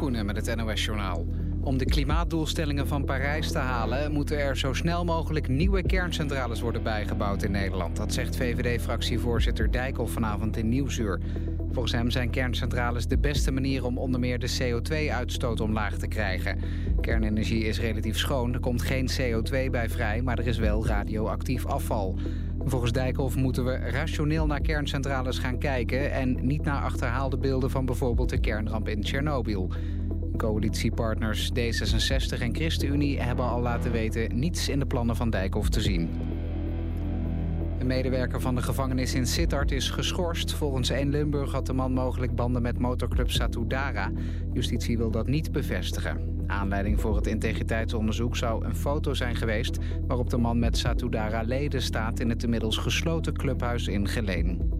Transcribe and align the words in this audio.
Koenen 0.00 0.26
met 0.26 0.46
het 0.46 0.56
NOS-journaal. 0.56 1.26
Om 1.60 1.78
de 1.78 1.84
klimaatdoelstellingen 1.84 2.86
van 2.86 3.04
Parijs 3.04 3.52
te 3.52 3.58
halen... 3.58 4.12
moeten 4.12 4.38
er 4.38 4.56
zo 4.56 4.72
snel 4.72 5.04
mogelijk 5.04 5.48
nieuwe 5.48 5.82
kerncentrales 5.82 6.60
worden 6.60 6.82
bijgebouwd 6.82 7.42
in 7.42 7.50
Nederland. 7.50 7.96
Dat 7.96 8.12
zegt 8.12 8.36
VVD-fractievoorzitter 8.36 9.70
Dijkhoff 9.70 10.12
vanavond 10.12 10.56
in 10.56 10.68
Nieuwsuur. 10.68 11.20
Volgens 11.72 11.92
hem 11.92 12.10
zijn 12.10 12.30
kerncentrales 12.30 13.06
de 13.06 13.18
beste 13.18 13.50
manier 13.50 13.84
om 13.84 13.98
onder 13.98 14.20
meer 14.20 14.38
de 14.38 14.58
CO2-uitstoot 14.60 15.60
omlaag 15.60 15.96
te 15.96 16.08
krijgen. 16.08 16.60
Kernenergie 17.00 17.64
is 17.64 17.80
relatief 17.80 18.18
schoon, 18.18 18.54
er 18.54 18.60
komt 18.60 18.82
geen 18.82 19.10
CO2 19.10 19.70
bij 19.70 19.88
vrij... 19.88 20.22
maar 20.22 20.38
er 20.38 20.46
is 20.46 20.58
wel 20.58 20.86
radioactief 20.86 21.66
afval. 21.66 22.18
Volgens 22.64 22.92
Dijkhoff 22.92 23.36
moeten 23.36 23.64
we 23.64 23.76
rationeel 23.76 24.46
naar 24.46 24.60
kerncentrales 24.60 25.38
gaan 25.38 25.58
kijken... 25.58 26.12
en 26.12 26.46
niet 26.46 26.64
naar 26.64 26.82
achterhaalde 26.82 27.36
beelden 27.36 27.70
van 27.70 27.86
bijvoorbeeld 27.86 28.28
de 28.28 28.40
kernramp 28.40 28.88
in 28.88 29.02
Tsjernobyl. 29.02 29.70
Coalitiepartners 30.36 31.50
D66 31.50 32.40
en 32.40 32.54
ChristenUnie 32.54 33.20
hebben 33.20 33.44
al 33.44 33.60
laten 33.60 33.92
weten... 33.92 34.38
niets 34.38 34.68
in 34.68 34.78
de 34.78 34.86
plannen 34.86 35.16
van 35.16 35.30
Dijkhoff 35.30 35.68
te 35.68 35.80
zien. 35.80 36.08
Een 37.80 37.86
medewerker 37.86 38.40
van 38.40 38.54
de 38.54 38.62
gevangenis 38.62 39.14
in 39.14 39.26
Sittard 39.26 39.72
is 39.72 39.90
geschorst. 39.90 40.52
Volgens 40.52 40.90
1 40.90 41.10
Limburg 41.10 41.52
had 41.52 41.66
de 41.66 41.72
man 41.72 41.92
mogelijk 41.92 42.34
banden 42.34 42.62
met 42.62 42.78
motorclub 42.78 43.30
Satudara. 43.30 44.10
Justitie 44.52 44.96
wil 44.98 45.10
dat 45.10 45.26
niet 45.26 45.52
bevestigen. 45.52 46.44
Aanleiding 46.46 47.00
voor 47.00 47.16
het 47.16 47.26
integriteitsonderzoek 47.26 48.36
zou 48.36 48.64
een 48.64 48.76
foto 48.76 49.14
zijn 49.14 49.36
geweest... 49.36 49.78
waarop 50.06 50.30
de 50.30 50.36
man 50.36 50.58
met 50.58 50.78
Satudara 50.78 51.42
leden 51.42 51.82
staat 51.82 52.20
in 52.20 52.28
het 52.28 52.42
inmiddels 52.42 52.76
gesloten 52.76 53.32
clubhuis 53.32 53.86
in 53.86 54.08
Geleen. 54.08 54.78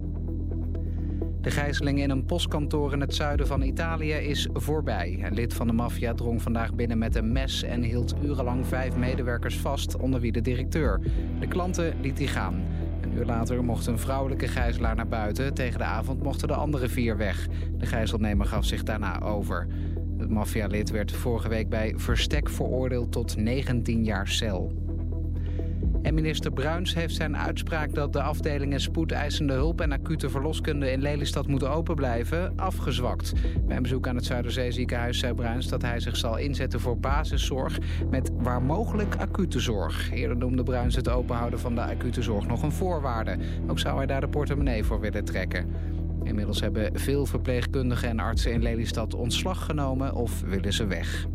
De 1.41 1.51
gijzeling 1.51 2.01
in 2.01 2.09
een 2.09 2.25
postkantoor 2.25 2.93
in 2.93 3.01
het 3.01 3.15
zuiden 3.15 3.47
van 3.47 3.61
Italië 3.61 4.13
is 4.13 4.47
voorbij. 4.53 5.19
Een 5.21 5.33
lid 5.33 5.53
van 5.53 5.67
de 5.67 5.73
maffia 5.73 6.13
drong 6.13 6.41
vandaag 6.41 6.73
binnen 6.73 6.97
met 6.97 7.15
een 7.15 7.31
mes... 7.31 7.63
en 7.63 7.83
hield 7.83 8.15
urenlang 8.23 8.65
vijf 8.65 8.95
medewerkers 8.95 9.57
vast, 9.57 9.97
onder 9.97 10.19
wie 10.19 10.31
de 10.31 10.41
directeur. 10.41 11.01
De 11.39 11.47
klanten 11.47 11.93
liet 12.01 12.17
hij 12.17 12.27
gaan. 12.27 12.70
Een 13.11 13.17
uur 13.17 13.25
later 13.25 13.63
mocht 13.63 13.85
een 13.85 13.99
vrouwelijke 13.99 14.47
gijzelaar 14.47 14.95
naar 14.95 15.07
buiten. 15.07 15.53
Tegen 15.53 15.79
de 15.79 15.85
avond 15.85 16.23
mochten 16.23 16.47
de 16.47 16.53
andere 16.53 16.89
vier 16.89 17.17
weg. 17.17 17.47
De 17.77 17.85
gijzelnemer 17.85 18.45
gaf 18.45 18.65
zich 18.65 18.83
daarna 18.83 19.21
over. 19.21 19.67
Het 20.17 20.29
maffialid 20.29 20.89
werd 20.89 21.11
vorige 21.11 21.49
week 21.49 21.69
bij 21.69 21.93
verstek 21.95 22.49
veroordeeld 22.49 23.11
tot 23.11 23.37
19 23.37 24.03
jaar 24.03 24.27
cel. 24.27 24.80
En 26.01 26.13
minister 26.13 26.51
Bruins 26.51 26.93
heeft 26.93 27.15
zijn 27.15 27.37
uitspraak 27.37 27.93
dat 27.93 28.13
de 28.13 28.21
afdelingen 28.21 28.81
spoedeisende 28.81 29.53
hulp 29.53 29.81
en 29.81 29.91
acute 29.91 30.29
verloskunde 30.29 30.91
in 30.91 31.01
Lelystad 31.01 31.47
moeten 31.47 31.71
open 31.71 31.95
blijven 31.95 32.53
afgezwakt. 32.55 33.33
Bij 33.67 33.75
een 33.75 33.81
bezoek 33.81 34.07
aan 34.07 34.15
het 34.15 34.25
Zuiderzeeziekenhuis 34.25 35.19
zei 35.19 35.33
Bruins 35.33 35.67
dat 35.67 35.81
hij 35.81 35.99
zich 35.99 36.17
zal 36.17 36.37
inzetten 36.37 36.79
voor 36.79 36.99
basiszorg 36.99 37.77
met 38.09 38.31
waar 38.37 38.61
mogelijk 38.61 39.15
acute 39.15 39.59
zorg. 39.59 40.11
Eerder 40.11 40.37
noemde 40.37 40.63
Bruins 40.63 40.95
het 40.95 41.09
openhouden 41.09 41.59
van 41.59 41.75
de 41.75 41.81
acute 41.81 42.21
zorg 42.21 42.47
nog 42.47 42.63
een 42.63 42.71
voorwaarde. 42.71 43.37
Ook 43.67 43.79
zou 43.79 43.97
hij 43.97 44.05
daar 44.05 44.21
de 44.21 44.29
portemonnee 44.29 44.83
voor 44.83 44.99
willen 44.99 45.25
trekken. 45.25 45.65
Inmiddels 46.23 46.61
hebben 46.61 46.99
veel 46.99 47.25
verpleegkundigen 47.25 48.09
en 48.09 48.19
artsen 48.19 48.51
in 48.51 48.61
Lelystad 48.61 49.13
ontslag 49.13 49.65
genomen 49.65 50.13
of 50.13 50.41
willen 50.41 50.73
ze 50.73 50.85
weg. 50.85 51.27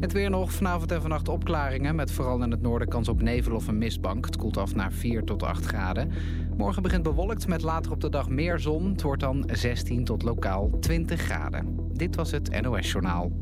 Het 0.00 0.12
weer 0.12 0.30
nog, 0.30 0.52
vanavond 0.52 0.92
en 0.92 1.00
vannacht 1.00 1.28
opklaringen... 1.28 1.94
met 1.94 2.12
vooral 2.12 2.42
in 2.42 2.50
het 2.50 2.60
noorden 2.60 2.88
kans 2.88 3.08
op 3.08 3.22
nevel 3.22 3.54
of 3.54 3.68
een 3.68 3.78
mistbank. 3.78 4.24
Het 4.24 4.36
koelt 4.36 4.56
af 4.56 4.74
naar 4.74 4.92
4 4.92 5.24
tot 5.24 5.42
8 5.42 5.66
graden. 5.66 6.12
Morgen 6.56 6.82
begint 6.82 7.02
bewolkt 7.02 7.48
met 7.48 7.62
later 7.62 7.92
op 7.92 8.00
de 8.00 8.08
dag 8.08 8.28
meer 8.28 8.58
zon. 8.58 8.90
Het 8.90 9.02
wordt 9.02 9.20
dan 9.20 9.50
16 9.52 10.04
tot 10.04 10.22
lokaal 10.22 10.70
20 10.80 11.20
graden. 11.20 11.88
Dit 11.92 12.16
was 12.16 12.30
het 12.30 12.60
NOS 12.60 12.90
Journaal. 12.90 13.32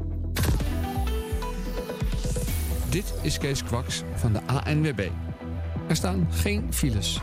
Dit 2.91 3.15
is 3.23 3.39
Kees 3.39 3.65
Kwaks 3.65 4.03
van 4.15 4.33
de 4.33 4.41
ANWB. 4.47 5.09
Er 5.89 5.97
staan 5.97 6.27
geen 6.31 6.73
files. 6.73 7.21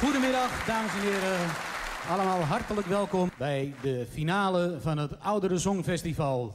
Goedemiddag, 0.00 0.64
dames 0.66 0.92
en 0.92 1.00
heren. 1.00 1.67
Allemaal 2.08 2.40
hartelijk 2.40 2.86
welkom 2.86 3.30
bij 3.38 3.74
de 3.82 4.06
finale 4.12 4.78
van 4.80 4.98
het 4.98 5.20
Oudere 5.20 5.58
Songfestival. 5.58 6.54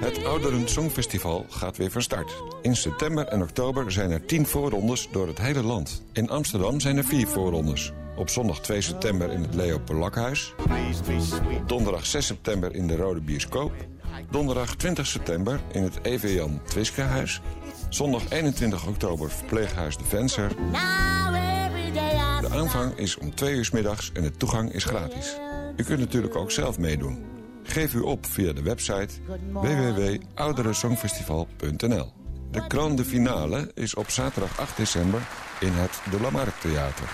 Het 0.00 0.24
Ouderen 0.24 0.68
Songfestival 0.68 1.46
gaat 1.48 1.76
weer 1.76 1.90
van 1.90 2.02
start. 2.02 2.42
In 2.62 2.76
september 2.76 3.26
en 3.26 3.42
oktober 3.42 3.92
zijn 3.92 4.10
er 4.10 4.26
10 4.26 4.46
voorrondes 4.46 5.08
door 5.10 5.26
het 5.26 5.38
hele 5.38 5.62
land. 5.62 6.02
In 6.12 6.30
Amsterdam 6.30 6.80
zijn 6.80 6.96
er 6.96 7.04
4 7.04 7.26
voorrondes. 7.26 7.92
Op 8.16 8.28
zondag 8.28 8.60
2 8.60 8.80
september 8.80 9.30
in 9.30 9.42
het 9.42 9.54
Leo 9.54 9.78
Polakhuis. 9.78 10.54
Donderdag 11.66 12.06
6 12.06 12.26
september 12.26 12.74
in 12.74 12.86
de 12.86 12.96
Rode 12.96 13.20
Bioscoop. 13.20 13.72
Donderdag 14.30 14.76
20 14.76 15.06
september 15.06 15.60
in 15.72 15.82
het 15.82 15.98
EV 16.02 16.34
Jan 16.34 16.60
Twiskehuis. 16.64 17.40
Zondag 17.88 18.30
21 18.30 18.86
oktober 18.86 19.30
verpleeghuis 19.30 19.96
De 19.96 20.04
Venser. 20.04 20.52
De 21.94 22.48
aanvang 22.50 22.96
is 22.96 23.18
om 23.18 23.34
2 23.34 23.54
uur 23.54 23.68
middags 23.72 24.10
en 24.12 24.22
de 24.22 24.36
toegang 24.36 24.72
is 24.72 24.84
gratis. 24.84 25.36
U 25.76 25.82
kunt 25.82 25.98
natuurlijk 25.98 26.36
ook 26.36 26.50
zelf 26.50 26.78
meedoen. 26.78 27.24
Geef 27.62 27.94
u 27.94 28.00
op 28.00 28.26
via 28.26 28.52
de 28.52 28.62
website 28.62 29.08
www.ouderensongfestival.nl. 29.52 32.12
De 32.50 32.62
grande 32.68 33.04
finale 33.04 33.70
is 33.74 33.94
op 33.94 34.10
zaterdag 34.10 34.60
8 34.60 34.76
december 34.76 35.20
in 35.60 35.72
het 35.72 36.00
De 36.10 36.20
Lamarck 36.20 36.60
Theater. 36.60 37.08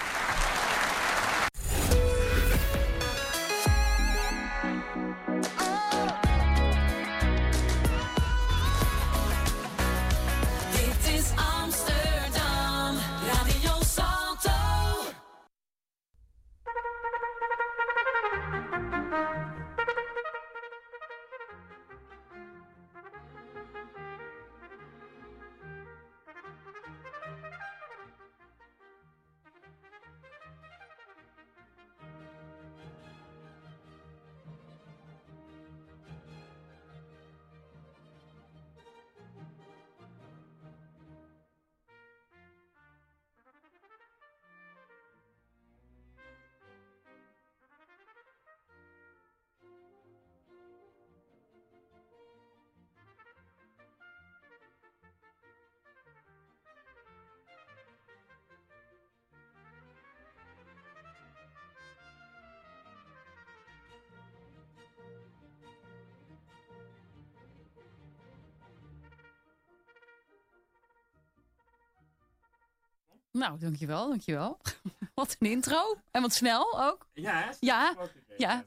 Nou, 73.33 73.59
dankjewel, 73.59 74.09
dankjewel. 74.09 74.61
wat 75.15 75.37
een 75.39 75.51
intro. 75.51 75.95
En 76.11 76.23
wat 76.23 76.33
snel 76.33 76.83
ook. 76.83 77.09
Ja, 77.13 77.41
hè? 77.41 77.51
Ja, 77.61 77.97
ja. 78.39 78.67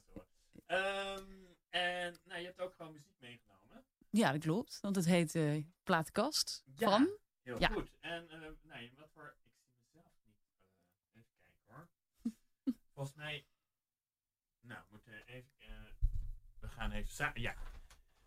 Ehm, 0.65 1.23
en 1.69 2.17
nou, 2.23 2.39
je 2.39 2.45
hebt 2.45 2.59
ook 2.61 2.73
gewoon 2.73 2.91
muziek 2.91 3.15
meegenomen. 3.19 3.83
Ja, 4.09 4.31
dat 4.31 4.41
klopt. 4.41 4.79
Want 4.81 4.95
het 4.95 5.05
heet 5.05 5.35
eh 5.35 5.63
Platenkast 5.83 6.63
Ja, 6.75 6.89
van... 6.89 7.09
Heel 7.41 7.59
Ja. 7.59 7.67
goed. 7.67 7.89
En 7.99 8.29
eh, 8.29 8.39
nou, 8.61 8.89
wat 8.97 9.09
voor... 9.13 9.35
Ik 9.43 9.51
zie 9.51 9.75
mezelf 9.85 10.11
niet. 10.25 10.35
eh, 11.13 11.21
even 11.21 11.35
kijken 11.41 11.63
hoor. 11.65 11.87
Volgens 12.93 13.15
mij... 13.15 13.45
Nou, 14.61 14.79
we 14.81 14.85
moeten 14.89 15.25
even... 15.25 15.51
we 16.59 16.67
gaan 16.67 16.91
even... 16.91 17.31
Ja. 17.41 17.55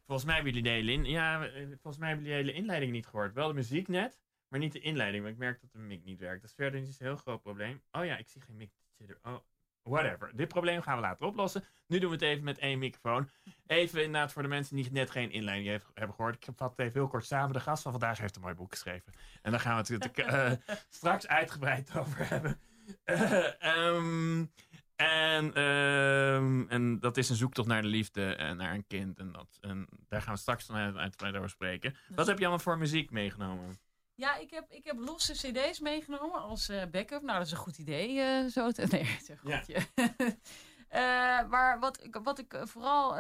Volgens 0.05 0.27
mij 0.27 0.35
hebben 0.35 0.53
jullie 0.55 0.69
de 0.71 0.75
hele, 0.77 0.93
in, 0.93 1.05
ja, 1.05 1.39
volgens 1.69 1.97
mij 1.99 2.09
hebben 2.09 2.27
jullie 2.27 2.43
de 2.45 2.49
hele 2.49 2.59
inleiding 2.59 2.93
niet 2.93 3.07
gehoord. 3.07 3.35
Wel 3.35 3.49
de 3.49 3.55
muziek 3.55 3.89
net, 3.89 4.21
maar 4.49 4.61
niet 4.61 4.73
de 4.73 4.81
inleiding. 4.81 5.23
Want 5.23 5.35
ik 5.35 5.41
merk 5.41 5.61
dat 5.61 5.73
de 5.73 5.79
mic 5.79 6.05
niet 6.05 6.21
werkt. 6.21 6.41
Dat 6.41 6.51
is 6.51 6.57
verder 6.57 6.81
niet 6.81 6.95
zo'n 6.95 7.07
heel 7.07 7.17
groot 7.17 7.43
probleem. 7.43 7.83
Oh 7.93 8.05
ja, 8.05 8.17
ik 8.17 8.29
zie 8.29 8.41
geen 8.41 8.57
mic. 8.57 8.71
Oh, 9.23 9.37
whatever. 9.83 10.31
Dit 10.35 10.49
probleem 10.49 10.83
gaan 10.83 10.97
we 10.97 11.03
later 11.03 11.27
oplossen. 11.27 11.65
Nu 11.87 11.99
doen 11.99 12.09
we 12.09 12.15
het 12.15 12.25
even 12.25 12.45
met 12.45 12.59
één 12.59 12.79
microfoon. 12.79 13.31
Even 13.67 14.05
inderdaad 14.05 14.33
voor 14.33 14.43
de 14.43 14.49
mensen 14.49 14.77
die 14.77 14.93
net 14.93 15.11
geen 15.11 15.31
inleiding 15.31 15.69
heeft- 15.69 15.91
hebben 15.95 16.17
gehoord. 16.17 16.35
Ik 16.35 16.55
vat 16.57 16.71
het 16.71 16.79
even 16.79 16.93
heel 17.01 17.09
kort 17.09 17.25
samen. 17.25 17.53
De 17.53 17.61
gast 17.61 17.83
van 17.83 17.93
vandaag 17.93 18.19
heeft 18.19 18.37
een 18.37 18.43
mooi 18.43 18.55
boek 18.55 18.71
geschreven. 18.71 19.13
En 19.43 19.51
daar 19.51 19.61
gaan 19.61 19.83
we 19.83 19.95
het 19.95 20.13
eh, 20.13 20.53
straks 20.89 21.27
uitgebreid 21.27 21.97
over 21.97 22.29
hebben. 22.29 22.61
Eh, 23.05 23.63
ehm, 23.63 24.45
en, 24.97 25.55
ehm, 25.55 26.69
en 26.69 26.99
dat 27.01 27.17
is 27.17 27.29
een 27.29 27.37
zoektocht 27.37 27.69
naar 27.69 27.83
de 27.83 27.89
liefde 27.89 28.35
en 28.35 28.57
naar 28.57 28.75
een 28.75 28.87
kind. 28.87 29.19
En, 29.19 29.33
dat, 29.33 29.59
en 29.61 29.89
daar 30.09 30.23
gaan 30.23 30.35
we 30.35 30.41
straks 30.41 30.71
uitgebreid 30.71 31.37
over 31.37 31.51
spreken. 31.51 31.97
Wat 32.09 32.27
heb 32.27 32.39
je 32.39 32.45
allemaal 32.45 32.65
voor 32.65 32.79
muziek 32.79 33.11
meegenomen? 33.11 33.79
Ja, 34.17 34.37
ik 34.37 34.51
heb, 34.51 34.71
ik 34.73 34.85
heb 34.85 34.99
losse 34.99 35.33
cd's 35.33 35.81
meegenomen 35.81 36.41
als 36.43 36.69
eh, 36.69 36.83
backup. 36.91 37.23
Nou, 37.23 37.39
dat 37.39 37.47
is 37.47 37.53
een 37.53 37.59
goed 37.59 37.79
idee. 37.79 38.21
eh, 38.21 38.45
zo 38.47 38.71
te... 38.71 38.87
Nee, 38.91 39.05
het 39.05 39.23
is 39.23 39.29
een 39.29 39.39
Ja. 39.67 39.81
Eh, 40.89 41.49
maar 41.49 41.79
wat, 41.81 42.03
ik- 42.05 42.19
wat 42.23 42.39
ik 42.39 42.57
vooral... 42.63 43.15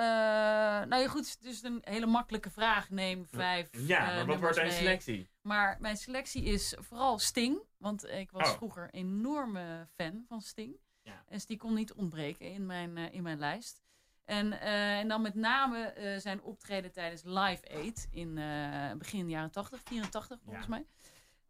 nou 0.86 0.96
ja, 1.02 1.08
goed, 1.08 1.30
het 1.30 1.44
is 1.44 1.62
een 1.62 1.78
hele 1.84 2.06
makkelijke 2.06 2.50
vraag. 2.50 2.90
Neem 2.90 3.26
vijf 3.26 3.68
Ja, 3.70 4.04
maar 4.04 4.26
wat 4.26 4.40
wordt 4.40 4.56
een 4.56 4.62
mee. 4.62 4.72
selectie? 4.72 5.28
Maar 5.42 5.76
mijn 5.80 5.96
selectie 5.96 6.42
is 6.44 6.74
vooral 6.78 7.18
Sting. 7.18 7.58
Want 7.78 8.04
ik 8.08 8.30
was 8.30 8.48
Oh. 8.50 8.56
vroeger 8.56 8.88
enorme 8.90 9.88
fan 9.96 10.24
van 10.28 10.40
Sting. 10.40 10.76
Ja. 11.02 11.24
Dus 11.28 11.46
die 11.46 11.56
kon 11.56 11.74
niet 11.74 11.92
ontbreken 11.92 12.50
in 12.52 12.66
mijn, 12.66 12.96
in 12.96 13.22
mijn 13.22 13.38
lijst. 13.38 13.82
En, 14.26 14.60
eh, 14.60 14.98
en 14.98 15.08
dan 15.08 15.22
met 15.22 15.34
name 15.34 15.78
eh, 15.84 16.20
zijn 16.20 16.42
optreden 16.42 16.92
tijdens 16.92 17.22
Live 17.24 17.70
Aid 17.74 18.06
in 18.10 18.38
eh, 18.38 18.92
begin 18.98 19.28
jaren 19.28 19.50
80, 19.50 19.80
84 19.84 20.38
volgens 20.44 20.66
Ja. 20.66 20.70
mij. 20.70 20.86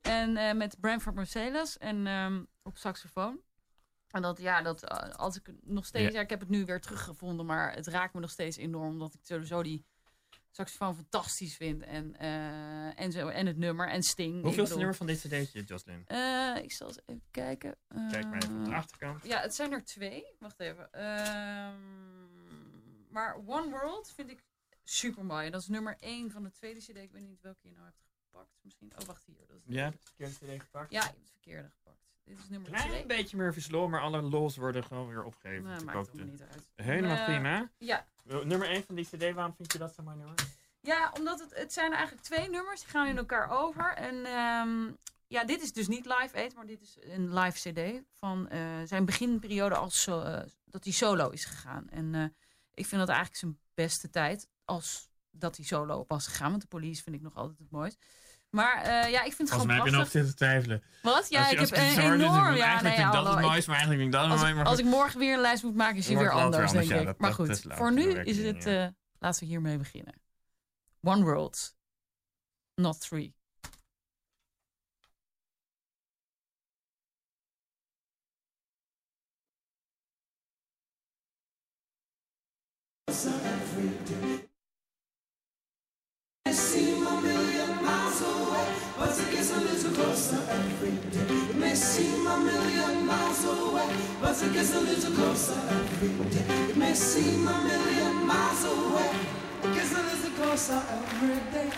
En 0.00 0.56
met 0.56 0.80
Branford 0.80 1.14
Marsalis 1.14 1.78
en 1.78 2.06
ehm, 2.06 2.44
op 2.62 2.76
saxofoon. 2.76 3.40
En 4.10 4.22
dat, 4.22 4.38
ja, 4.40 4.62
dat 4.62 4.88
als 5.16 5.36
ik 5.36 5.52
nog 5.62 5.86
steeds, 5.86 6.06
Ja. 6.12 6.12
ja. 6.18 6.20
ik 6.20 6.30
heb 6.30 6.40
het 6.40 6.48
nu 6.48 6.64
weer 6.64 6.80
teruggevonden, 6.80 7.46
maar 7.46 7.74
het 7.74 7.86
raakt 7.86 8.14
me 8.14 8.20
nog 8.20 8.30
steeds 8.30 8.56
enorm, 8.56 8.88
omdat 8.90 9.14
ik 9.14 9.20
sowieso 9.22 9.62
die 9.62 9.84
saxofoon 10.50 10.94
fantastisch 10.94 11.56
vind 11.56 11.82
en, 11.82 12.16
en, 12.96 13.12
zo, 13.12 13.28
en 13.28 13.46
het 13.46 13.56
nummer 13.56 13.88
en 13.88 14.02
Sting. 14.02 14.42
Hoeveel 14.42 14.62
is 14.62 14.68
het 14.68 14.78
nummer 14.78 14.96
van 14.96 15.06
dit 15.06 15.18
cd'tje, 15.18 15.62
Jocelyn? 15.62 16.00
ik 16.62 16.72
zal 16.72 16.86
eens 16.86 16.98
even 17.06 17.22
kijken. 17.30 17.76
Kijk 18.10 18.24
maar 18.24 18.42
even 18.42 18.58
op 18.58 18.64
de 18.64 18.74
achterkant. 18.74 19.24
Ja, 19.24 19.40
het 19.40 19.54
zijn 19.54 19.72
er 19.72 19.84
twee. 19.84 20.24
Wacht 20.38 20.60
even. 20.60 20.92
Ehm, 20.92 22.35
maar 23.16 23.36
One 23.46 23.70
World 23.70 24.12
vind 24.14 24.30
ik 24.30 24.44
super 24.84 25.24
mooi. 25.24 25.50
Dat 25.50 25.60
is 25.60 25.68
nummer 25.68 25.96
1 26.00 26.30
van 26.30 26.42
de 26.42 26.50
tweede 26.50 26.80
CD. 26.80 26.96
Ik 26.96 27.12
weet 27.12 27.22
niet 27.22 27.40
welke 27.40 27.58
je 27.68 27.70
nou 27.72 27.84
hebt 27.84 28.02
gepakt. 28.24 28.50
Misschien. 28.62 28.92
Oh, 28.98 29.06
wacht 29.06 29.24
hier. 29.24 29.36
Dat 29.46 29.56
is 29.56 29.62
Ja, 29.74 29.84
het 29.84 29.96
verkeerde 30.04 30.34
cd 30.34 30.62
gepakt? 30.62 30.90
ja, 30.92 31.00
je 31.00 31.06
hebt 31.06 31.18
het 31.18 31.30
verkeerde 31.30 31.68
gepakt. 31.68 31.96
Dit 32.24 32.38
is 32.38 32.48
nummer 32.48 32.70
Klein 32.70 32.88
2. 32.88 33.06
beetje 33.06 33.36
Murphy's 33.36 33.70
Law, 33.70 33.88
maar 33.88 34.00
alle 34.00 34.22
laws 34.22 34.56
worden 34.56 34.84
gewoon 34.84 35.08
weer 35.08 35.24
opgegeven. 35.24 35.62
Nou, 35.64 35.74
Dat 35.76 35.84
maakt 35.84 36.06
het 36.06 36.14
me 36.14 36.24
niet 36.24 36.42
uit. 36.42 36.66
Helemaal 36.74 37.16
Eh, 37.16 37.24
prima. 37.24 37.70
Ja. 37.78 38.06
Nummer 38.24 38.68
1 38.70 38.82
van 38.84 38.94
die 38.94 39.04
cd, 39.04 39.32
waarom 39.34 39.54
vind 39.54 39.72
je 39.72 39.78
dat 39.78 39.94
zo 39.94 40.02
mooi 40.02 40.16
nummer? 40.16 40.34
Ja, 40.80 41.12
omdat 41.18 41.40
het, 41.40 41.54
het 41.54 41.72
zijn 41.72 41.92
eigenlijk 41.92 42.22
twee 42.24 42.48
nummers. 42.48 42.80
Die 42.80 42.88
gaan 42.90 43.06
in 43.06 43.16
elkaar 43.16 43.50
over. 43.50 43.92
En 43.94 44.24
ehm, 44.24 44.92
ja, 45.26 45.44
dit 45.44 45.62
is 45.62 45.72
dus 45.72 45.88
niet 45.88 46.06
Live 46.06 46.36
Aid, 46.36 46.54
maar 46.54 46.66
dit 46.66 46.80
is 46.82 46.96
een 47.00 47.34
live 47.38 47.70
cd 47.72 48.02
van 48.12 48.48
eh, 48.48 48.60
zijn 48.84 49.04
beginperiode 49.04 49.74
als 49.74 50.06
eh, 50.06 50.40
dat 50.64 50.84
hij 50.84 50.92
solo 50.92 51.28
is 51.28 51.44
gegaan. 51.44 51.88
En 51.90 52.34
ik 52.76 52.86
vind 52.86 53.00
dat 53.00 53.08
eigenlijk 53.08 53.38
zijn 53.38 53.58
beste 53.74 54.10
tijd 54.10 54.48
als 54.64 55.08
dat 55.30 55.56
hij 55.56 55.64
solo 55.66 56.04
was 56.08 56.26
gegaan. 56.26 56.50
Want 56.50 56.62
de 56.62 56.68
police 56.68 57.02
vind 57.02 57.16
ik 57.16 57.22
nog 57.22 57.34
altijd 57.36 57.58
het 57.58 57.70
mooist. 57.70 57.98
Maar 58.50 58.82
eh, 58.82 59.10
ja, 59.10 59.22
ik 59.22 59.32
vind 59.34 59.38
het 59.38 59.48
Volgens 59.48 59.64
mij 59.66 59.74
heb 59.74 59.84
gewoon 59.84 59.98
je 59.98 60.04
nog 60.04 60.10
zitten 60.10 60.36
twijfelen. 60.36 60.82
Wat? 61.02 61.28
Ja, 61.28 61.38
Als 61.40 61.50
je- 61.50 61.56
ik 61.56 61.68
heb 61.68 61.78
een 61.78 62.02
enorm... 62.12 62.54
Ja, 62.54 62.64
eigenlijk 62.64 62.82
nee, 62.82 62.92
vind 62.94 63.06
ik 63.06 63.12
dat 63.12 63.26
het 63.34 63.40
mooiste, 63.44 63.70
maar 63.70 63.78
eigenlijk 63.78 63.88
vind 64.10 64.14
ik 64.14 64.20
dat 64.20 64.30
als, 64.30 64.40
mooi. 64.40 64.54
Maar 64.54 64.64
als 64.64 64.78
ik 64.78 64.84
morgen 64.84 65.18
weer 65.18 65.34
een 65.34 65.40
lijst 65.40 65.62
moet 65.62 65.74
maken, 65.74 65.96
is 65.96 66.06
Wordt 66.06 66.20
weer 66.20 66.30
anders, 66.30 66.72
denk 66.72 66.84
ja, 66.84 66.96
ik. 66.98 67.06
dat- 67.06 67.18
maar 67.18 67.32
goed, 67.32 67.64
voor 67.68 67.92
nu 67.92 68.12
is 68.18 68.38
het... 68.38 68.64
ja. 68.64 68.84
eh, 68.86 68.92
laten 69.18 69.40
we 69.40 69.46
hiermee 69.46 69.78
beginnen. 69.78 70.14
One 71.02 71.22
World. 71.24 71.74
Not 72.74 73.00
three. 73.00 73.34
yes, 83.16 83.26
I'm 83.26 83.60
free 83.60 83.90
It 86.46 86.54
seems 86.54 87.06
a 87.06 87.20
million 87.20 87.84
miles 87.84 88.22
away, 88.22 88.66
but 88.98 89.10
it 89.10 89.32
gets 89.32 89.52
a 89.56 89.60
little 89.60 89.92
closer 89.92 90.40
every 90.50 90.90
day. 91.10 91.34
It 91.50 91.56
may 91.56 91.74
seem 91.74 92.26
a 92.26 92.38
million 92.38 93.06
miles 93.06 93.44
away, 93.44 93.88
but 94.20 94.42
it 94.42 94.52
gets 94.52 94.74
a 94.74 94.80
little 94.80 95.12
closer 95.12 95.60
every 95.70 96.08
day. 96.30 96.70
It 96.70 96.76
may 96.76 96.94
seem 96.94 97.48
a 97.48 97.58
million 97.64 98.26
miles 98.26 98.64
away, 98.64 99.10
it 99.64 99.74
gets 99.74 99.92
a 99.92 100.02
little 100.02 100.30
closer 100.38 100.82
every 100.90 101.40
day. 101.52 101.70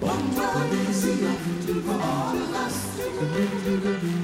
One 0.00 0.34
world 0.36 0.72
is 0.88 1.04
enough 1.04 1.42
for 1.84 1.98
all 2.02 2.36
of 2.36 2.54
us. 2.64 4.15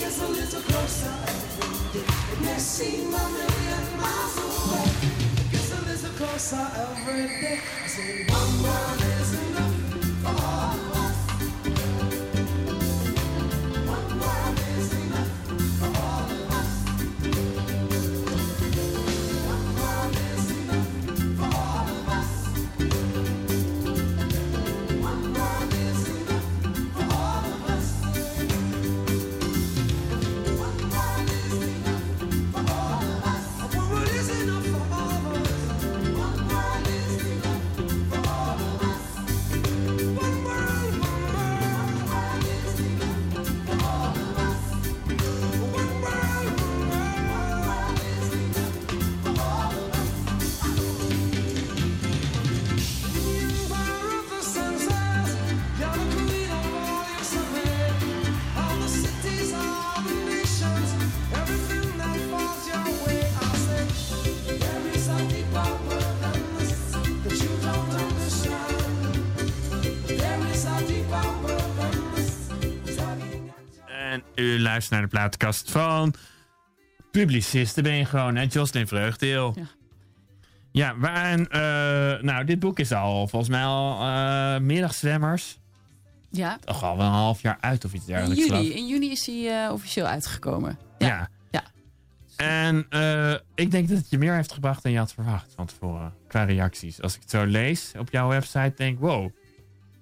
Gets 0.00 0.22
a 0.22 0.28
little 0.28 0.62
closer 0.62 1.12
every 1.28 2.00
day. 2.00 2.06
It 2.32 2.40
may 2.40 2.58
seem 2.58 3.08
a 3.08 3.24
million 3.36 3.84
miles 4.00 4.36
away, 4.38 4.88
it 5.36 5.52
gets 5.52 5.72
a 5.72 5.80
little 5.84 6.10
closer 6.16 6.66
every 6.74 7.28
day. 7.28 7.60
I 7.84 7.86
say 7.86 8.24
one 8.26 8.62
world 8.62 9.02
is 9.20 9.34
enough 9.34 9.74
for 10.22 10.42
all 10.42 10.99
luistert 74.70 74.92
naar 75.00 75.08
de 75.08 75.16
plaatkast 75.16 75.70
van 75.70 76.14
Publicisten 77.10 77.82
ben 77.82 77.94
je 77.94 78.04
gewoon, 78.04 78.36
hè? 78.36 78.46
Jocelyn 78.48 78.86
Vreugdeel. 78.88 79.52
Ja. 79.56 79.66
Ja, 80.72 80.96
waar, 80.98 81.24
en, 81.24 81.48
eh, 81.48 82.22
nou, 82.22 82.44
dit 82.44 82.58
boek 82.58 82.78
is 82.78 82.92
al 82.92 83.28
volgens 83.28 83.50
mij 83.50 83.64
al 83.64 84.00
eh 84.00 84.60
middagzwemmers. 84.60 85.58
Ja. 86.30 86.58
Toch 86.64 86.82
al 86.82 86.96
wel 86.96 87.06
een 87.06 87.12
half 87.12 87.42
jaar 87.42 87.58
uit 87.60 87.84
of 87.84 87.92
iets 87.92 88.06
In 88.06 88.12
dergelijks. 88.14 88.44
geloof 88.44 88.62
juni, 88.62 88.74
in 88.74 88.86
juni 88.86 89.10
is 89.10 89.26
hij 89.26 89.64
eh, 89.64 89.72
officieel 89.72 90.06
uitgekomen. 90.06 90.78
Ja. 90.98 91.06
Ja. 91.08 91.28
Ja. 91.50 91.62
En 92.36 92.76
ik 93.54 93.70
denk 93.70 93.88
dat 93.88 93.98
het 93.98 94.10
je 94.10 94.18
meer 94.18 94.34
heeft 94.34 94.52
gebracht 94.52 94.82
dan 94.82 94.92
je 94.92 94.98
had 94.98 95.12
verwacht 95.12 95.52
van 95.54 95.66
tevoren. 95.66 96.14
Qua 96.28 96.42
reacties. 96.44 97.02
Als 97.02 97.14
ik 97.14 97.20
het 97.20 97.30
zo 97.30 97.44
lees 97.44 97.92
op 97.98 98.10
jouw 98.10 98.28
website, 98.28 98.72
denk 98.76 98.94
ik, 98.94 99.00
wow, 99.00 99.22
dat 99.22 99.32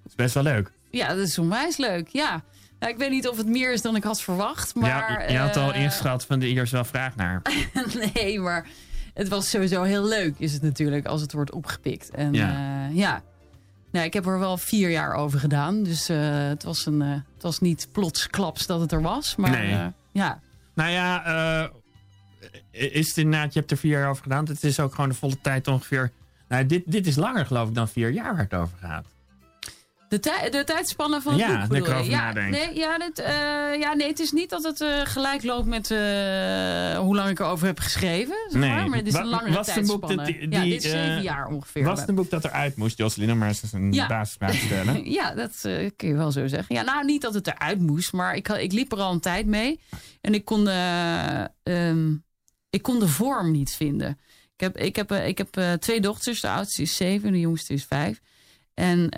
is 0.06 0.14
best 0.14 0.34
wel 0.34 0.42
leuk. 0.42 0.72
Ja, 0.90 1.08
dat 1.08 1.18
is 1.26 1.38
onwijs 1.38 1.76
leuk. 1.76 2.08
Ja. 2.08 2.42
Nou, 2.78 2.92
ik 2.92 2.98
weet 2.98 3.10
niet 3.10 3.28
of 3.28 3.36
het 3.36 3.46
meer 3.46 3.72
is 3.72 3.82
dan 3.82 3.96
ik 3.96 4.04
had 4.04 4.20
verwacht. 4.20 4.74
Maar, 4.74 4.88
ja, 4.88 5.32
je 5.32 5.38
had 5.38 5.56
al 5.56 5.72
eh, 5.72 5.80
ingeschat 5.80 6.24
van 6.24 6.38
de 6.38 6.50
is 6.50 6.70
wel 6.70 6.84
vraag 6.84 7.16
naar. 7.16 7.42
nee, 8.14 8.40
maar 8.40 8.66
het 9.14 9.28
was 9.28 9.50
sowieso 9.50 9.82
heel 9.82 10.04
leuk, 10.08 10.34
is 10.38 10.52
het 10.52 10.62
natuurlijk, 10.62 11.06
als 11.06 11.20
het 11.20 11.32
wordt 11.32 11.52
opgepikt. 11.52 12.10
En 12.10 12.32
Ja. 12.32 12.48
ja, 12.48 12.88
ja. 12.92 13.22
Nou, 13.92 14.06
ik 14.06 14.12
heb 14.12 14.26
er 14.26 14.38
wel 14.38 14.58
vier 14.58 14.90
jaar 14.90 15.12
over 15.14 15.38
gedaan. 15.38 15.82
Dus 15.82 16.08
eh, 16.08 16.18
het, 16.48 16.62
was 16.62 16.86
een, 16.86 17.02
eh, 17.02 17.08
het 17.34 17.42
was 17.42 17.58
niet 17.58 17.88
plotsklaps 17.92 18.66
dat 18.66 18.80
het 18.80 18.92
er 18.92 19.02
was. 19.02 19.36
Maar 19.36 19.50
Nee. 19.50 19.72
eh, 19.72 19.86
ja, 20.12 20.40
Nou 20.74 20.90
ja, 20.90 21.24
eh, 21.60 21.68
is 22.92 23.08
het 23.08 23.16
inderdaad, 23.16 23.52
je 23.52 23.58
hebt 23.58 23.70
er 23.70 23.76
vier 23.76 23.98
jaar 23.98 24.08
over 24.10 24.22
gedaan. 24.22 24.44
Het 24.46 24.64
is 24.64 24.80
ook 24.80 24.94
gewoon 24.94 25.08
de 25.08 25.14
volle 25.16 25.40
tijd 25.40 25.68
ongeveer. 25.68 26.12
Nou, 26.48 26.66
dit, 26.66 26.82
dit 26.86 27.06
is 27.06 27.16
langer 27.16 27.46
geloof 27.46 27.68
ik 27.68 27.74
dan 27.74 27.88
vier 27.88 28.10
jaar 28.10 28.32
waar 28.34 28.42
het 28.42 28.54
over 28.54 28.78
gaat. 28.80 29.06
De, 30.08 30.20
tij- 30.20 30.50
de 30.50 30.64
tijdspannen 30.64 31.22
van 31.22 31.32
het 31.32 31.40
Ja, 31.40 31.46
boek 31.48 31.56
daar 31.58 31.68
bedoel 31.68 31.86
je? 31.88 31.94
over 31.94 32.10
ja, 32.10 32.20
nadenken. 32.24 32.50
nee, 32.50 32.74
ja, 32.78 32.98
dit, 32.98 33.18
eh, 33.18 33.30
ja, 33.80 33.94
nee, 33.94 34.08
het 34.08 34.18
is 34.18 34.32
niet 34.32 34.50
dat 34.50 34.62
het 34.62 34.80
eh, 34.80 35.00
gelijk 35.04 35.42
loopt 35.42 35.66
met 35.66 35.90
eh, 35.90 35.98
hoe 36.98 37.14
lang 37.14 37.28
ik 37.30 37.38
erover 37.38 37.66
heb 37.66 37.78
geschreven. 37.80 38.36
Zeg 38.48 38.60
Nee. 38.60 38.70
maar. 38.70 38.88
maar 38.88 38.98
het 38.98 39.06
is 39.06 39.12
Wa- 39.12 39.20
een 39.20 39.26
langere 39.26 39.54
was 39.54 39.66
boek 39.66 39.74
tijdspanne. 39.74 40.24
die- 40.24 40.50
ja, 40.50 40.62
dit 40.64 40.84
is 40.84 40.90
zeven 40.90 41.22
jaar 41.22 41.46
ongeveer. 41.46 41.84
Was 41.84 42.00
het 42.00 42.08
een 42.08 42.14
boek 42.14 42.30
dat 42.30 42.44
eruit 42.44 42.76
moest, 42.76 42.98
Jocelyn, 42.98 43.30
om 43.32 43.38
maar 43.38 43.48
eens 43.48 43.72
een 43.72 43.92
Ja. 43.92 44.06
basisvraag 44.06 44.50
te 44.50 44.56
stellen? 44.56 45.10
Ja, 45.18 45.34
dat 45.34 45.58
kun 45.96 46.08
je 46.08 46.14
wel 46.14 46.32
zo 46.32 46.46
zeggen. 46.46 46.74
Ja, 46.74 46.82
nou, 46.82 47.04
niet 47.04 47.22
dat 47.22 47.34
het 47.34 47.46
eruit 47.46 47.78
moest, 47.80 48.12
maar 48.12 48.34
ik, 48.36 48.48
ik 48.48 48.72
liep 48.72 48.92
er 48.92 48.98
al 48.98 49.12
een 49.12 49.20
tijd 49.20 49.46
mee. 49.46 49.80
En 50.20 50.34
ik 50.34 50.44
kon, 50.44 50.68
eh, 50.68 51.40
ehm, 51.62 52.14
ik 52.70 52.82
kon 52.82 52.98
de 52.98 53.08
vorm 53.08 53.50
niet 53.50 53.70
vinden. 53.70 54.18
Ik 54.54 54.60
heb, 54.60 54.76
ik 54.76 54.96
heb, 54.96 55.12
ik 55.12 55.38
heb 55.38 55.56
eh, 55.56 55.72
twee 55.72 56.00
dochters. 56.00 56.40
De 56.40 56.48
oudste 56.48 56.82
is 56.82 56.96
zeven, 56.96 57.32
de 57.32 57.40
jongste 57.40 57.72
is 57.72 57.84
vijf. 57.84 58.20
En 58.74 59.08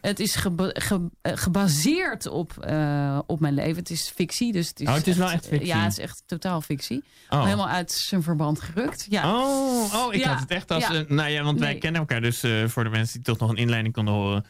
het 0.00 0.20
is 0.20 0.34
geba- 0.34 0.70
ge- 0.72 1.10
eh, 1.22 1.32
gebaseerd 1.36 2.26
op, 2.26 2.58
eh, 2.64 3.18
op 3.26 3.40
mijn 3.40 3.54
leven. 3.54 3.76
Het 3.76 3.90
is 3.90 4.12
fictie, 4.14 4.52
dus 4.52 4.68
het 4.68 4.80
is, 4.80 4.88
Oh, 4.88 4.94
het 4.94 5.06
is 5.06 5.16
wel 5.16 5.30
echt 5.30 5.46
fictie. 5.46 5.66
Ja, 5.68 5.82
het 5.82 5.92
is 5.92 5.98
echt 5.98 6.22
totaal 6.26 6.60
fictie. 6.60 7.04
Oh. 7.28 7.44
Helemaal 7.44 7.68
uit 7.68 7.92
zijn 7.92 8.22
verband 8.22 8.60
gerukt. 8.60 9.06
Ja. 9.08 9.34
Oh, 9.36 9.94
oh 9.94 10.14
ik 10.14 10.20
Ja, 10.20 10.30
had 10.30 10.40
het 10.40 10.50
echt 10.50 10.70
als... 10.70 10.88
nou 11.08 11.28
ja, 11.30 11.42
want 11.42 11.58
wij 11.60 11.78
kennen 11.78 12.00
elkaar 12.00 12.20
dus 12.20 12.42
eh, 12.42 12.64
voor 12.66 12.84
de 12.84 12.90
mensen 12.90 13.12
die 13.14 13.22
toch 13.22 13.38
nog 13.38 13.50
een 13.50 13.56
inleiding 13.56 13.94
konden 13.94 14.14
horen... 14.14 14.44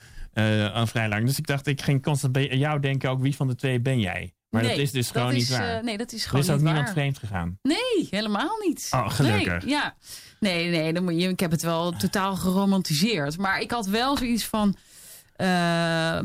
al 0.72 0.86
vrij 0.86 1.08
lang. 1.08 1.26
Dus 1.26 1.38
ik 1.38 1.46
dacht, 1.46 1.66
ik 1.66 1.82
ging 1.82 2.02
constant 2.02 2.32
bij 2.32 2.56
jou 2.56 2.80
denken 2.80 3.10
ook 3.10 3.20
wie 3.20 3.36
van 3.36 3.46
de 3.46 3.54
twee 3.54 3.80
ben 3.80 4.00
jij? 4.00 4.30
Maar 4.50 4.62
dat 4.62 4.70
Nee, 4.74 4.80
is 4.82 4.90
dus 4.90 5.10
gewoon 5.10 5.32
is, 5.34 5.48
niet 5.48 5.58
waar. 5.58 5.84
nee, 5.84 5.98
dat 5.98 6.12
is 6.12 6.22
er 6.22 6.28
gewoon 6.28 6.44
is 6.44 6.50
ook 6.50 6.56
niet 6.56 6.64
niemand 6.64 6.84
waar. 6.84 6.94
vreemd 6.94 7.18
gegaan. 7.18 7.58
Nee, 7.62 8.06
helemaal 8.10 8.56
niet. 8.66 8.88
Oh, 8.90 9.10
gelukkig. 9.10 9.62
Nee, 9.64 9.70
ja. 9.74 9.94
nee, 10.40 10.70
nee 10.70 10.92
dan 10.92 11.04
moet 11.04 11.20
je, 11.22 11.28
ik 11.28 11.40
heb 11.40 11.50
het 11.50 11.62
wel 11.62 11.92
totaal 11.92 12.36
geromantiseerd. 12.36 13.38
Maar 13.38 13.60
ik 13.60 13.70
had 13.70 13.86
wel 13.86 14.16
zoiets 14.16 14.44
van... 14.44 14.76
eh, 15.36 15.46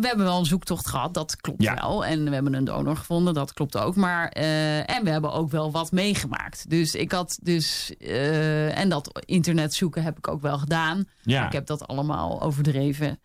we 0.02 0.08
hebben 0.08 0.26
wel 0.26 0.40
een 0.40 0.46
zoektocht 0.46 0.88
gehad, 0.88 1.14
dat 1.14 1.36
klopt 1.36 1.62
Ja. 1.64 1.74
wel. 1.76 2.06
En 2.06 2.24
we 2.26 2.34
hebben 2.34 2.54
een 2.54 2.64
donor 2.66 2.96
gevonden, 2.98 3.34
dat 3.34 3.54
klopt 3.54 3.78
ook. 3.78 3.96
Maar, 3.96 4.28
eh, 4.30 4.90
en 4.96 5.04
we 5.04 5.10
hebben 5.10 5.32
ook 5.34 5.52
wel 5.52 5.72
wat 5.72 5.92
meegemaakt. 5.92 6.70
Dus 6.70 6.96
ik 6.96 7.12
had 7.12 7.40
dus... 7.44 7.94
eh, 8.00 8.78
en 8.80 8.90
dat 8.90 9.22
internet 9.26 9.74
zoeken 9.74 10.04
heb 10.04 10.18
ik 10.18 10.28
ook 10.28 10.42
wel 10.42 10.58
gedaan. 10.58 11.06
Ja. 11.22 11.46
Ik 11.46 11.52
heb 11.52 11.66
dat 11.66 11.88
allemaal 11.88 12.42
overdreven. 12.42 13.20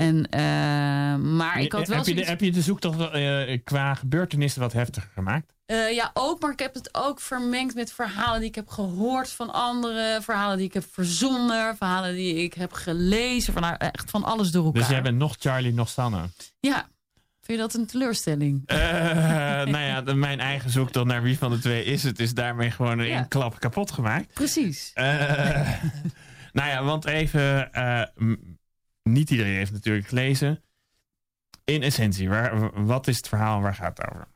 En, 0.00 0.28
eh, 0.28 0.40
maar 1.16 1.60
ik 1.60 1.72
had 1.72 1.88
wel 1.88 1.96
heb, 1.96 2.06
je 2.06 2.14
de, 2.14 2.24
heb 2.24 2.40
je 2.40 2.50
de 2.52 2.60
zoektocht 2.62 3.10
eh, 3.10 3.58
qua 3.64 3.94
gebeurtenissen 3.94 4.60
wat 4.60 4.72
heftiger 4.72 5.10
gemaakt? 5.14 5.52
Eh, 5.66 5.92
ja, 5.94 6.10
ook, 6.14 6.40
maar 6.40 6.50
ik 6.52 6.58
heb 6.58 6.74
het 6.74 6.88
ook 6.92 7.20
vermengd 7.20 7.74
met 7.74 7.92
verhalen 7.92 8.40
die 8.40 8.48
ik 8.48 8.54
heb 8.54 8.68
gehoord 8.68 9.30
van 9.30 9.52
anderen. 9.52 10.22
Verhalen 10.22 10.56
die 10.56 10.66
ik 10.66 10.74
heb 10.74 10.84
verzonnen. 10.92 11.76
Verhalen 11.76 12.14
die 12.14 12.34
ik 12.34 12.54
heb 12.54 12.72
gelezen. 12.72 13.52
Van, 13.52 13.76
echt 13.76 14.10
van 14.10 14.24
alles 14.24 14.50
door 14.50 14.64
elkaar. 14.64 14.80
Dus 14.80 14.90
jij 14.90 15.02
bent 15.02 15.18
nog 15.18 15.36
Charlie, 15.38 15.72
nog 15.72 15.88
Sanne. 15.88 16.28
Ja. 16.60 16.88
Vind 17.40 17.58
je 17.58 17.66
dat 17.68 17.74
een 17.74 17.86
teleurstelling? 17.86 18.62
Nou 19.70 19.78
ja, 19.78 20.02
de- 20.02 20.14
mijn 20.14 20.40
eigen 20.40 20.70
zoektocht 20.70 21.06
naar 21.06 21.22
wie 21.22 21.38
van 21.38 21.50
de 21.50 21.58
twee 21.58 21.84
is 21.84 22.02
het, 22.02 22.18
is 22.18 22.34
daarmee 22.34 22.70
gewoon 22.70 22.98
Ja. 23.04 23.14
één 23.16 23.28
klap 23.28 23.58
kapot 23.58 23.90
gemaakt. 23.90 24.32
Precies. 24.34 24.92
Nou 26.52 26.68
ja, 26.68 26.82
want 26.84 27.04
even, 27.06 27.70
niet 29.02 29.30
iedereen 29.30 29.54
heeft 29.54 29.72
natuurlijk 29.72 30.06
gelezen. 30.06 30.62
In 31.64 31.82
essentie, 31.82 32.28
waar, 32.28 32.84
wat 32.84 33.06
is 33.08 33.16
het 33.16 33.28
verhaal, 33.28 33.60
waar 33.60 33.74
gaat 33.74 33.98
het 33.98 34.10
over? 34.10 34.28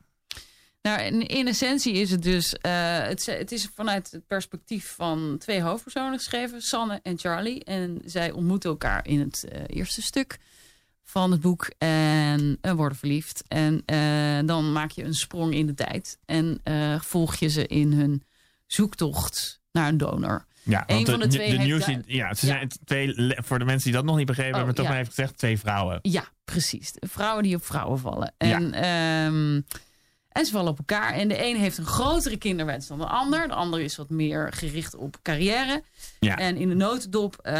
Nou, 0.81 1.01
in, 1.01 1.47
essentie 1.47 1.93
is 1.93 2.11
het 2.11 2.21
dus... 2.21 2.53
eh, 2.53 2.99
het, 2.99 3.25
het 3.25 3.51
is 3.51 3.69
vanuit 3.73 4.11
het 4.11 4.27
perspectief 4.27 4.93
van 4.95 5.35
twee 5.39 5.61
hoofdpersonen 5.61 6.17
geschreven. 6.17 6.61
Sanne 6.61 6.99
en 7.03 7.17
Charlie. 7.17 7.63
En 7.63 8.01
zij 8.03 8.31
ontmoeten 8.31 8.69
elkaar 8.69 9.07
in 9.07 9.19
het 9.19 9.43
eh, 9.43 9.61
eerste 9.67 10.01
stuk 10.01 10.37
van 11.03 11.31
het 11.31 11.41
boek. 11.41 11.71
En 11.77 12.57
eh, 12.61 12.71
worden 12.71 12.97
verliefd. 12.97 13.43
En 13.47 13.83
dan 14.45 14.71
maak 14.71 14.91
je 14.91 15.03
een 15.03 15.13
sprong 15.13 15.53
in 15.53 15.65
de 15.65 15.73
tijd. 15.73 16.17
En 16.25 16.61
volg 17.01 17.35
je 17.35 17.47
ze 17.49 17.67
in 17.67 17.93
hun 17.93 18.23
zoektocht 18.65 19.59
naar 19.71 19.87
een 19.87 19.97
donor. 19.97 20.45
Ja, 20.65 20.83
Eén 20.87 20.95
want 20.95 21.09
van 21.09 21.19
de 21.19 21.27
twee 21.27 21.49
heeft 21.49 21.63
nieuws, 21.63 21.85
ja, 21.85 22.33
ze 22.33 22.45
Ja. 22.47 22.53
zijn 22.53 22.71
twee, 22.85 23.13
voor 23.35 23.59
de 23.59 23.65
mensen 23.65 23.83
die 23.83 23.93
dat 23.93 24.05
nog 24.05 24.17
niet 24.17 24.25
begrepen 24.25 24.51
Oh, 24.51 24.57
hebben, 24.57 24.75
toch 24.75 24.85
ja. 24.85 24.91
maar 24.91 24.99
even 24.99 25.13
gezegd, 25.13 25.37
twee 25.37 25.59
vrouwen. 25.59 25.99
Ja, 26.01 26.23
precies. 26.45 26.91
Vrouwen 26.99 27.43
die 27.43 27.55
op 27.55 27.65
vrouwen 27.65 27.99
vallen. 27.99 28.33
En, 28.37 28.73
ehm, 28.73 29.61
en 30.29 30.45
ze 30.45 30.51
vallen 30.51 30.71
op 30.71 30.77
elkaar. 30.77 31.13
En 31.13 31.27
de 31.27 31.45
een 31.45 31.55
heeft 31.57 31.77
een 31.77 31.85
grotere 31.85 32.37
kinderwens 32.37 32.87
dan 32.87 32.97
de 32.97 33.05
ander. 33.05 33.47
De 33.47 33.53
ander 33.53 33.79
is 33.81 33.95
wat 33.95 34.09
meer 34.09 34.53
gericht 34.53 34.95
op 34.95 35.17
carrière. 35.21 35.83
Ja. 36.19 36.37
En 36.37 36.57
in 36.57 36.69
de 36.69 36.75
notendop, 36.75 37.37
eh, 37.37 37.53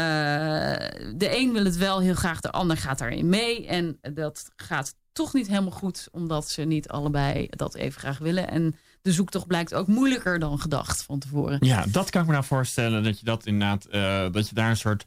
de 1.14 1.36
een 1.38 1.52
wil 1.52 1.64
het 1.64 1.76
wel 1.76 2.00
heel 2.00 2.14
graag, 2.14 2.40
de 2.40 2.50
ander 2.50 2.76
gaat 2.76 2.98
daarin 2.98 3.28
mee. 3.28 3.66
En 3.66 3.98
dat 4.14 4.50
gaat 4.56 4.94
toch 5.12 5.32
niet 5.32 5.46
helemaal 5.48 5.70
goed, 5.70 6.08
omdat 6.12 6.50
ze 6.50 6.62
niet 6.62 6.88
allebei 6.88 7.46
dat 7.50 7.74
even 7.74 8.00
graag 8.00 8.18
willen. 8.18 8.48
En 8.50 8.76
de 9.06 9.12
zoektocht 9.12 9.46
blijkt 9.46 9.74
ook 9.74 9.86
moeilijker 9.86 10.38
dan 10.38 10.58
gedacht 10.60 11.02
van 11.02 11.18
tevoren. 11.18 11.58
Ja, 11.60 11.84
dat 11.90 12.10
kan 12.10 12.20
ik 12.20 12.26
me 12.26 12.32
nou 12.32 12.44
voorstellen, 12.44 13.02
dat 13.02 13.18
je 13.18 13.24
dat 13.24 13.46
inderdaad, 13.46 13.84
eh, 13.84 14.32
dat 14.32 14.48
je 14.48 14.54
daar 14.54 14.70
een 14.70 14.76
soort 14.76 15.06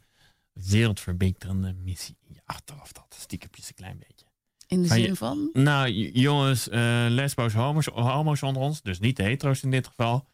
wereldverbeterende 0.52 1.72
missie 1.84 2.16
in 2.28 2.34
je 2.34 2.40
achterhoofd 2.44 2.96
had. 2.96 3.16
Stiekempjes 3.18 3.68
een 3.68 3.74
klein 3.74 3.98
beetje. 3.98 4.26
In 4.66 4.82
de 4.82 4.88
je- 4.88 5.04
zin 5.04 5.16
van? 5.16 5.50
Nou, 5.52 5.90
jongens, 6.12 6.68
eh 6.68 7.04
lesbo's, 7.08 7.52
homo's, 7.52 7.86
homo's 7.86 8.42
onder 8.42 8.62
ons, 8.62 8.82
dus 8.82 8.98
niet 8.98 9.16
de 9.16 9.22
hetero's 9.22 9.62
in 9.62 9.70
dit 9.70 9.86
geval. 9.86 10.28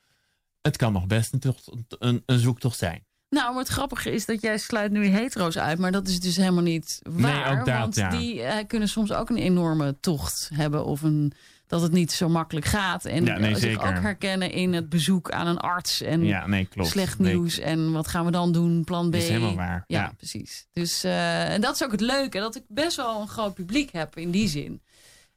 Het 0.62 0.76
kan 0.76 0.92
nog 0.92 1.06
best 1.06 1.32
een, 1.32 1.38
tocht- 1.40 1.70
een, 1.98 2.22
een 2.26 2.38
zoektocht 2.38 2.78
zijn. 2.78 3.04
Nou, 3.28 3.50
maar 3.50 3.62
het 3.62 3.72
grappige 3.72 4.10
is 4.12 4.24
dat 4.26 4.40
jij 4.40 4.58
sluit 4.58 4.92
nu 4.92 5.06
hetero's 5.06 5.56
uit, 5.58 5.78
maar 5.78 5.92
dat 5.92 6.08
is 6.08 6.20
dus 6.20 6.36
helemaal 6.36 6.62
niet 6.62 7.00
waar. 7.02 7.58
ook 7.58 7.66
dat, 7.66 7.78
want 7.78 7.94
ja. 7.94 8.10
die 8.10 8.42
eh, 8.42 8.66
kunnen 8.66 8.88
soms 8.88 9.12
ook 9.12 9.30
een 9.30 9.36
enorme 9.36 9.96
tocht 10.00 10.50
hebben 10.54 10.84
of 10.84 11.02
een, 11.02 11.32
dat 11.66 11.82
het 11.82 11.92
niet 11.92 12.12
zo 12.12 12.28
makkelijk 12.28 12.66
gaat. 12.66 13.04
En 13.04 13.24
Ja, 13.24 13.38
nee, 13.38 13.50
zich 13.50 13.58
zeker. 13.60 13.88
ook 13.88 14.02
herkennen 14.02 14.50
in 14.50 14.72
het 14.72 14.88
bezoek 14.88 15.30
aan 15.30 15.46
een 15.46 15.58
arts 15.58 16.02
en 16.02 16.24
Ja, 16.24 16.46
nee, 16.46 16.64
klopt. 16.66 16.88
slecht 16.88 17.18
Nee, 17.18 17.34
nieuws. 17.34 17.58
En 17.58 17.92
wat 17.92 18.08
gaan 18.08 18.24
we 18.24 18.30
dan 18.30 18.52
doen? 18.52 18.84
Plan 18.84 19.08
B. 19.08 19.12
Dat 19.12 19.22
is 19.22 19.28
helemaal 19.28 19.54
waar, 19.54 19.84
Ja, 19.86 20.00
ja. 20.00 20.12
precies. 20.16 20.66
Dus, 20.72 21.04
eh, 21.04 21.52
en 21.52 21.60
dat 21.60 21.74
is 21.74 21.84
ook 21.84 21.92
het 21.92 22.00
leuke, 22.00 22.38
dat 22.38 22.56
ik 22.56 22.62
best 22.68 22.96
wel 22.96 23.20
een 23.20 23.28
groot 23.28 23.54
publiek 23.54 23.92
heb 23.92 24.16
in 24.16 24.30
die 24.30 24.48
zin. 24.48 24.80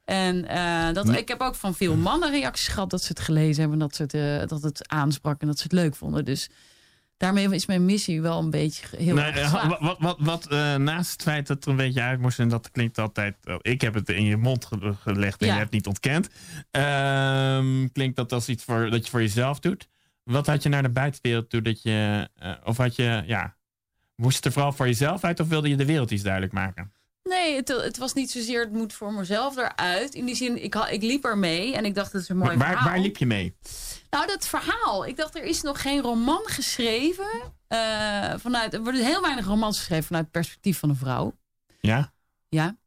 En 0.05 0.47
eh, 0.47 0.93
dat, 0.93 1.09
ik 1.09 1.27
heb 1.27 1.41
ook 1.41 1.55
van 1.55 1.75
veel 1.75 1.95
mannen 1.95 2.31
reacties 2.31 2.67
gehad 2.67 2.89
dat 2.89 3.01
ze 3.01 3.07
het 3.07 3.19
gelezen 3.19 3.59
hebben. 3.61 3.73
En 3.81 3.87
dat, 3.87 3.95
ze 3.95 4.01
het, 4.01 4.13
eh, 4.13 4.47
dat 4.47 4.61
het 4.61 4.87
aansprak 4.89 5.41
en 5.41 5.47
dat 5.47 5.57
ze 5.57 5.63
het 5.63 5.71
leuk 5.71 5.95
vonden. 5.95 6.25
Dus 6.25 6.49
daarmee 7.19 7.49
is 7.53 7.65
mijn 7.65 7.85
missie 7.85 8.21
wel 8.21 8.39
een 8.39 8.49
beetje 8.49 8.97
heel 8.97 9.15
Nee, 9.15 9.31
erg 9.31 9.53
eh, 9.53 9.79
wat, 9.79 9.97
wat, 9.99 10.17
wat 10.19 10.47
eh, 10.47 10.75
naast 10.75 11.11
het 11.11 11.21
feit 11.21 11.47
dat 11.47 11.55
het 11.55 11.65
er 11.65 11.71
een 11.71 11.77
beetje 11.77 12.01
uit 12.01 12.19
moest, 12.19 12.39
en 12.39 12.49
dat 12.49 12.71
klinkt 12.71 12.97
altijd. 12.97 13.35
oh, 13.45 13.55
ik 13.61 13.81
heb 13.81 13.93
het 13.93 14.09
in 14.09 14.23
je 14.25 14.37
mond 14.37 14.65
ge- 14.65 14.93
gelegd 15.01 15.41
en 15.41 15.47
Ja. 15.47 15.53
je 15.53 15.59
hebt 15.59 15.73
het 15.73 15.85
niet 15.85 15.87
ontkend. 15.87 16.29
Ehm, 16.71 17.87
klinkt 17.93 18.15
dat 18.15 18.31
als 18.31 18.49
iets 18.49 18.63
voor, 18.63 18.89
dat 18.89 19.03
je 19.05 19.11
voor 19.11 19.21
jezelf 19.21 19.59
doet. 19.59 19.87
Wat 20.23 20.47
had 20.47 20.63
je 20.63 20.69
naar 20.69 20.83
de 20.83 20.89
buitenwereld 20.89 21.49
toe 21.49 21.61
dat 21.61 21.81
je. 21.81 22.29
eh, 22.35 22.51
of 22.63 22.77
had 22.77 22.95
je. 22.95 23.23
Ja. 23.25 23.55
Moest 24.15 24.35
het 24.35 24.45
er 24.45 24.51
vooral 24.51 24.71
voor 24.71 24.85
jezelf 24.85 25.23
uit 25.23 25.39
of 25.39 25.47
wilde 25.47 25.69
je 25.69 25.75
de 25.75 25.85
wereld 25.85 26.11
iets 26.11 26.23
duidelijk 26.23 26.53
maken? 26.53 26.91
Nee, 27.23 27.55
het, 27.55 27.67
het 27.67 27.97
was 27.97 28.13
niet 28.13 28.31
zozeer 28.31 28.59
het 28.59 28.71
moet 28.71 28.93
voor 28.93 29.13
mezelf 29.13 29.57
eruit. 29.57 30.13
In 30.13 30.25
die 30.25 30.35
zin, 30.35 30.63
ik, 30.63 30.75
ik 30.75 31.01
liep 31.01 31.25
er 31.25 31.37
mee 31.37 31.75
en 31.75 31.85
ik 31.85 31.95
dacht, 31.95 32.11
dat 32.11 32.21
is 32.21 32.29
een 32.29 32.37
mooi 32.37 32.57
waar, 32.57 32.67
verhaal. 32.67 32.87
waar 32.87 32.99
liep 32.99 33.17
je 33.17 33.25
mee? 33.25 33.55
Nou, 34.09 34.27
dat 34.27 34.47
verhaal. 34.47 35.05
Ik 35.05 35.17
dacht, 35.17 35.35
er 35.35 35.43
is 35.43 35.61
nog 35.61 35.81
geen 35.81 36.01
roman 36.01 36.41
geschreven. 36.45 37.53
eh, 37.67 38.33
vanuit, 38.37 38.73
er 38.73 38.83
worden 38.83 39.05
heel 39.05 39.21
weinig 39.21 39.45
romans 39.45 39.77
geschreven 39.77 40.03
vanuit 40.05 40.23
het 40.23 40.33
perspectief 40.33 40.79
van 40.79 40.89
een 40.89 40.95
vrouw. 40.95 41.37
Ja? 41.81 42.13
Ja, 42.49 42.77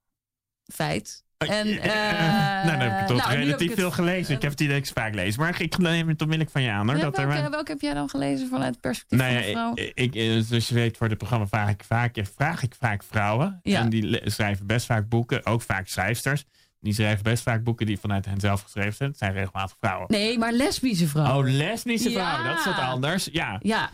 feit. 0.65 1.25
En, 1.49 1.67
eh, 1.81 1.93
nou, 2.65 2.79
dan 2.79 2.89
heb 2.89 3.01
ik 3.01 3.07
toch 3.07 3.27
nou, 3.27 3.39
relatief 3.39 3.61
ik 3.61 3.69
het- 3.71 3.79
veel 3.79 3.91
gelezen. 3.91 4.35
Ik 4.35 4.43
heb 4.43 4.51
het 4.51 4.61
idee 4.61 4.79
dat 4.79 4.87
ik 4.87 4.93
vaak 4.95 5.15
lees. 5.15 5.37
Maar 5.37 5.61
ik 5.61 5.79
neem 5.79 6.09
het 6.09 6.21
onmiddellijk 6.21 6.51
van 6.51 6.63
je 6.63 6.71
aan. 6.71 6.87
Hoor, 6.87 6.97
Ja, 6.97 7.03
dat 7.03 7.17
welke, 7.17 7.33
wel- 7.41 7.51
welke 7.51 7.71
heb 7.71 7.81
jij 7.81 7.95
dan 7.95 8.09
gelezen 8.09 8.49
vanuit 8.49 8.71
het 8.71 8.81
perspectief 8.81 9.19
Nou 9.19 9.33
van 9.33 9.43
de 9.43 9.51
vrouw? 9.51 9.73
ik, 9.75 9.93
ik, 9.95 10.15
eh, 10.15 10.39
zoals 10.45 10.69
je 10.69 10.75
weet 10.75 10.97
voor 10.97 11.09
het 11.09 11.19
programma 11.19 11.47
vraag 11.47 11.69
ik 11.71 11.85
vaak, 11.87 12.17
vraag 12.37 12.63
ik 12.63 12.75
vaak 12.79 13.03
vrouwen. 13.03 13.61
Ja. 13.63 13.81
En 13.81 13.89
die 13.89 14.21
schrijven 14.25 14.67
best 14.67 14.87
vaak 14.87 15.09
boeken, 15.09 15.47
ook 15.47 15.63
vaak 15.63 15.89
schrijfsters. 15.89 16.45
Die 16.81 16.95
schrijven 16.95 17.23
best 17.23 17.43
vaak 17.43 17.65
boeken 17.65 17.87
die 17.87 17.99
vanuit 17.99 18.25
hen 18.27 18.41
zelf 18.41 18.63
geschreven 18.63 18.93
zijn. 18.93 19.09
Het 19.11 19.19
zijn 19.19 19.33
regelmatig 19.33 19.77
vrouwen. 19.81 20.07
Nee, 20.09 20.39
maar 20.39 20.53
lesbische 20.53 21.07
vrouwen. 21.09 21.47
Oh, 21.47 21.53
lesbische 21.57 22.11
Ja. 22.11 22.15
vrouwen, 22.25 22.49
dat 22.51 22.59
is 22.59 22.65
wat 22.65 22.79
anders. 22.85 23.29
Ja. 23.33 23.59
Ja. 23.63 23.91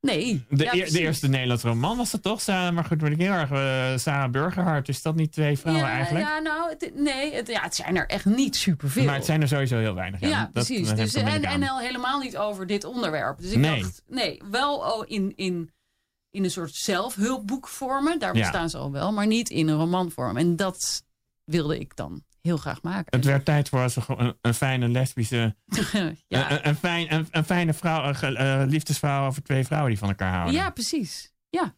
Nee. 0.00 0.44
De, 0.48 0.64
ja, 0.64 0.70
de 0.72 0.98
eerste 1.00 1.28
Nederlandse 1.28 1.68
roman 1.68 1.96
was 1.96 2.10
dat 2.10 2.22
toch? 2.22 2.40
Sarah, 2.40 2.74
maar 2.74 2.84
goed, 2.84 3.00
word 3.00 3.12
ik 3.12 3.18
heel 3.18 3.32
erg. 3.32 3.50
eh, 3.50 3.98
Sarah 3.98 4.30
Burgerhart. 4.30 4.88
Is 4.88 5.02
dat 5.02 5.14
niet 5.14 5.32
twee 5.32 5.58
vrouwen 5.58 5.84
ja, 5.86 5.90
eigenlijk? 5.92 6.26
Ja, 6.26 6.38
nou, 6.38 6.70
het, 6.70 6.90
nee, 6.94 7.34
het, 7.34 7.48
ja, 7.48 7.62
het 7.62 7.74
zijn 7.74 7.96
er 7.96 8.06
echt 8.06 8.24
niet 8.24 8.56
superveel. 8.56 9.04
maar 9.04 9.14
het 9.14 9.24
zijn 9.24 9.42
er 9.42 9.48
sowieso 9.48 9.78
heel 9.78 9.94
weinig. 9.94 10.20
Ja, 10.20 10.28
Ja, 10.28 10.40
dat, 10.42 10.52
precies. 10.52 10.88
dat 10.88 10.96
Dus, 10.96 11.14
ik 11.14 11.26
en, 11.42 11.68
al 11.68 11.78
helemaal 11.78 12.18
niet 12.20 12.36
over 12.36 12.66
dit 12.66 12.84
onderwerp. 12.84 13.38
Dus 13.40 13.50
ik 13.50 13.58
Nee. 13.58 13.80
dacht, 13.82 14.02
nee, 14.06 14.40
wel 14.50 15.04
in, 15.04 15.32
in, 15.36 15.70
in 16.30 16.44
een 16.44 16.50
soort 16.50 16.74
zelfhulpboekvormen. 16.74 18.18
Daar 18.18 18.32
bestaan 18.32 18.70
ze 18.70 18.78
al 18.78 18.92
wel, 18.92 19.12
maar 19.12 19.26
niet 19.26 19.50
in 19.50 19.68
een 19.68 19.76
romanvorm. 19.78 20.36
En 20.36 20.56
dat 20.56 21.04
wilde 21.48 21.78
ik 21.78 21.96
dan 21.96 22.22
heel 22.42 22.56
graag 22.56 22.82
maken. 22.82 23.06
Het 23.16 23.24
werd 23.24 23.44
tijd 23.44 23.68
voor 23.68 23.92
een, 24.06 24.36
een 24.40 24.54
fijne 24.54 24.88
lesbische. 24.88 25.56
ja. 26.28 26.50
Een, 26.50 26.68
een, 26.68 26.76
fijn, 26.76 27.14
een, 27.14 27.28
een 27.30 27.44
fijne 27.44 27.72
vrouw, 27.74 28.12
eh, 28.12 28.62
liefdesvrouw 28.66 29.26
over 29.26 29.42
twee 29.42 29.64
vrouwen 29.64 29.90
die 29.90 29.98
van 29.98 30.08
elkaar 30.08 30.32
houden. 30.32 30.54
ja, 30.54 30.70
precies. 30.70 31.32
Ja. 31.50 31.76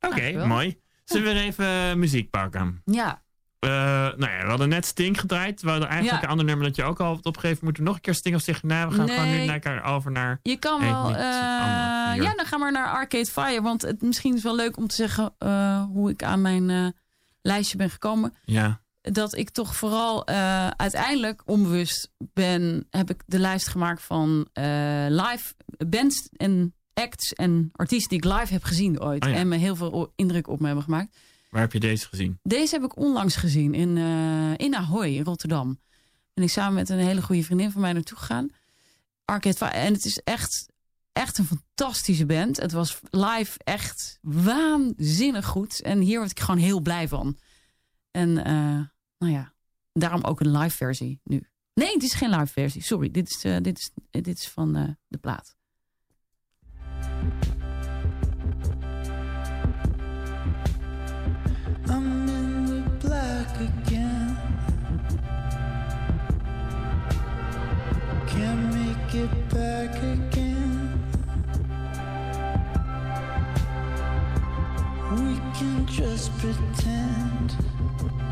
Oké, 0.00 0.14
eigenlijk 0.20 0.36
wel. 0.48 0.56
mooi. 0.56 0.80
Zullen 1.04 1.34
we 1.34 1.40
even 1.40 1.66
eh, 1.66 1.94
muziek 1.94 2.30
pakken? 2.30 2.82
Ja. 2.84 3.22
Eh, 3.58 3.70
nou 4.16 4.30
ja, 4.30 4.40
we 4.42 4.48
hadden 4.48 4.68
net 4.68 4.84
Sting 4.86 5.20
gedraaid. 5.20 5.62
We 5.62 5.70
hadden 5.70 5.88
eigenlijk 5.88 6.18
Ja. 6.18 6.24
een 6.24 6.30
ander 6.30 6.46
nummer 6.46 6.66
dat 6.66 6.76
je 6.76 6.82
ook 6.82 7.00
al 7.00 7.14
had 7.14 7.24
opgegeven. 7.24 7.64
Moeten 7.64 7.82
we 7.82 7.88
nog 7.88 7.96
een 7.98 8.02
keer 8.04 8.14
Sting 8.14 8.34
of 8.34 8.42
zich 8.42 8.62
na? 8.62 8.88
We 8.88 8.94
gaan 8.94 9.08
gewoon 9.08 9.24
nu 9.30 9.36
Nee. 9.36 9.46
naar 9.46 9.54
elkaar 9.54 9.84
over 9.84 10.10
naar... 10.12 10.38
Je 10.42 10.56
kan 10.56 10.80
wel. 10.80 11.10
ja, 11.10 12.32
dan 12.36 12.46
gaan 12.46 12.60
we 12.60 12.70
naar 12.70 12.88
Arcade 12.88 13.26
Fire. 13.26 13.62
Want 13.62 13.82
het 13.82 14.02
misschien 14.02 14.34
is 14.36 14.42
wel 14.42 14.54
leuk 14.56 14.76
om 14.76 14.86
te 14.86 14.94
zeggen 14.94 15.34
hoe 15.92 16.10
ik 16.10 16.22
aan 16.22 16.40
mijn 16.40 16.94
lijstje 17.46 17.76
ben 17.76 17.90
gekomen. 17.90 18.34
Ja, 18.44 18.80
dat 19.12 19.36
ik 19.36 19.50
toch 19.50 19.76
vooral 19.76 20.24
eh, 20.24 20.68
uiteindelijk 20.68 21.42
onbewust 21.44 22.10
ben, 22.18 22.86
heb 22.90 23.10
ik 23.10 23.22
de 23.26 23.38
lijst 23.38 23.68
gemaakt 23.68 24.02
van 24.02 24.48
eh, 24.52 25.06
live 25.08 25.54
bands 25.88 26.28
en 26.36 26.74
acts 26.94 27.32
en 27.32 27.70
artiesten 27.72 28.08
die 28.08 28.30
ik 28.30 28.38
live 28.38 28.52
heb 28.52 28.64
gezien 28.64 29.00
ooit. 29.00 29.24
Oh 29.24 29.30
ja. 29.30 29.36
En 29.36 29.48
me 29.48 29.56
heel 29.56 29.76
veel 29.76 30.12
indruk 30.16 30.48
op 30.48 30.60
me 30.60 30.66
hebben 30.66 30.84
gemaakt. 30.84 31.16
waar 31.50 31.60
heb 31.60 31.72
je 31.72 31.80
deze 31.80 32.06
gezien? 32.06 32.38
Deze 32.42 32.74
heb 32.74 32.84
ik 32.84 32.96
onlangs 32.96 33.36
gezien 33.36 33.74
in, 33.74 33.96
eh, 33.96 34.66
in 34.66 34.74
Ahoy 34.74 35.06
in 35.06 35.24
Rotterdam. 35.24 35.80
En 36.34 36.42
ik 36.42 36.50
samen 36.50 36.74
met 36.74 36.88
een 36.88 36.98
hele 36.98 37.22
goede 37.22 37.42
vriendin 37.42 37.70
van 37.70 37.80
mij 37.80 37.92
naartoe 37.92 38.18
gegaan. 38.18 38.48
Arcade. 39.24 39.64
En 39.64 39.92
het 39.92 40.04
is 40.04 40.20
echt, 40.24 40.68
echt 41.16 41.38
een 41.38 41.44
fantastische 41.44 42.26
band. 42.26 42.56
Het 42.56 42.72
was 42.72 43.00
live 43.10 43.58
echt 43.64 44.18
waanzinnig 44.22 45.46
goed. 45.46 45.82
En 45.82 46.00
hier 46.00 46.18
word 46.18 46.30
ik 46.30 46.40
gewoon 46.40 46.60
heel 46.60 46.80
blij 46.80 47.08
van. 47.08 47.36
En 48.10 48.44
eh, 48.44 48.80
nou 49.18 49.32
ja, 49.32 49.52
daarom 49.92 50.24
ook 50.24 50.40
een 50.40 50.58
live 50.58 50.76
versie 50.76 51.20
nu. 51.24 51.48
Nee, 51.74 51.92
het 51.92 52.02
is 52.02 52.14
geen 52.14 52.30
live 52.30 52.52
versie. 52.52 52.82
Sorry, 52.82 53.10
dit 53.10 53.28
is, 53.28 53.44
eh, 53.44 53.56
dit 53.60 53.78
is, 53.78 53.90
dit 54.10 54.26
is 54.26 54.48
van 54.48 54.76
eh, 54.76 54.88
de 55.08 55.18
plaat. 55.18 55.56
I'm 61.88 62.28
in 62.28 62.64
the 62.66 62.82
black 62.98 63.48
again. 63.48 64.36
Can't 68.26 68.74
make 68.74 69.14
it 69.14 69.48
back 69.48 69.96
again. 69.96 70.15
Just 76.06 76.30
pretend 76.38 78.25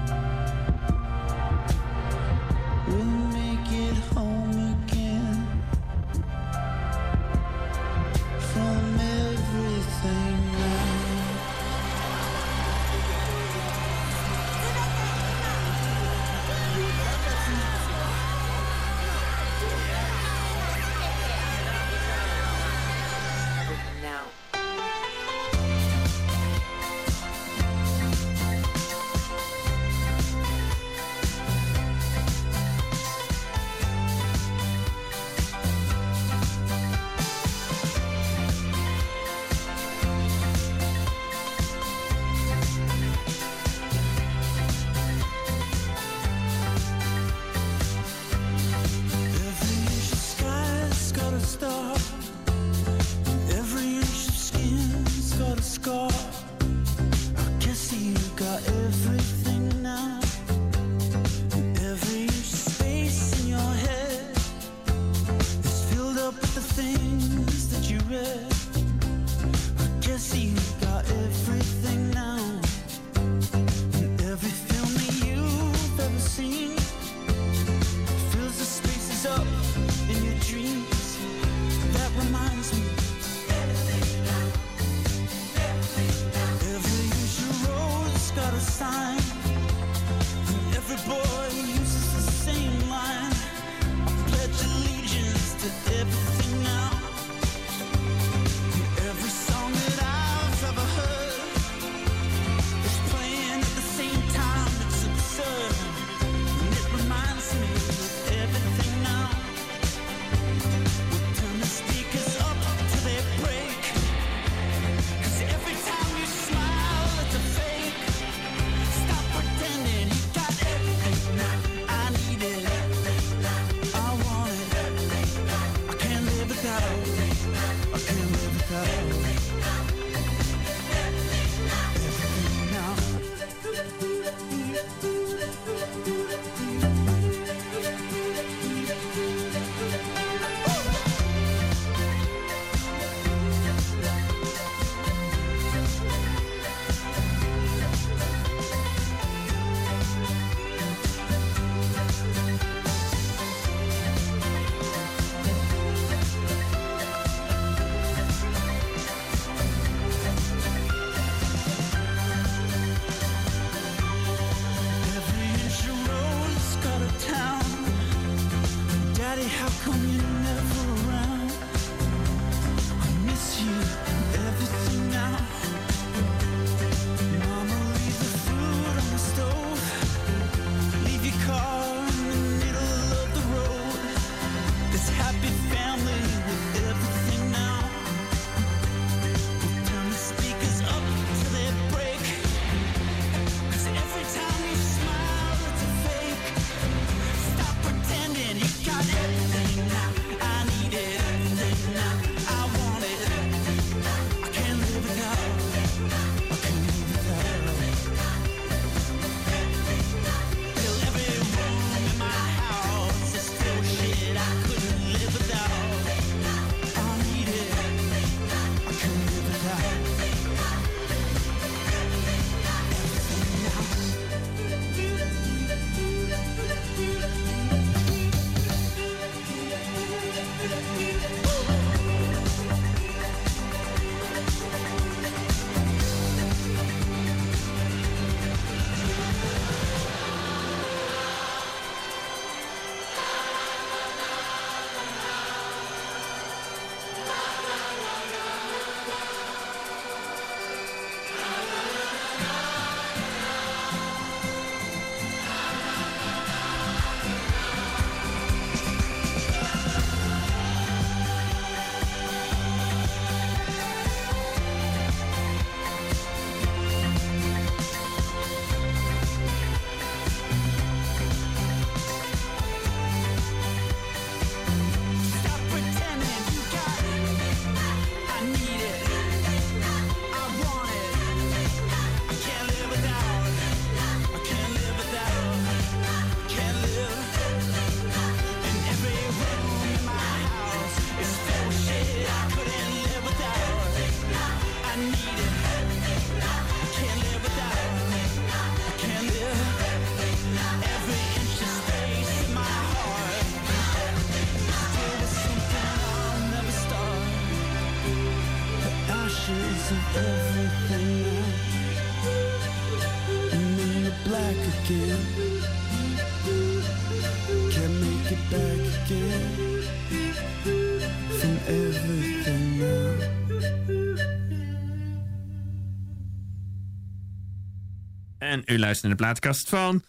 u 328.67 328.79
luistert 328.79 329.03
naar 329.03 329.17
de 329.17 329.23
plaatkast 329.23 329.69
van 329.69 330.03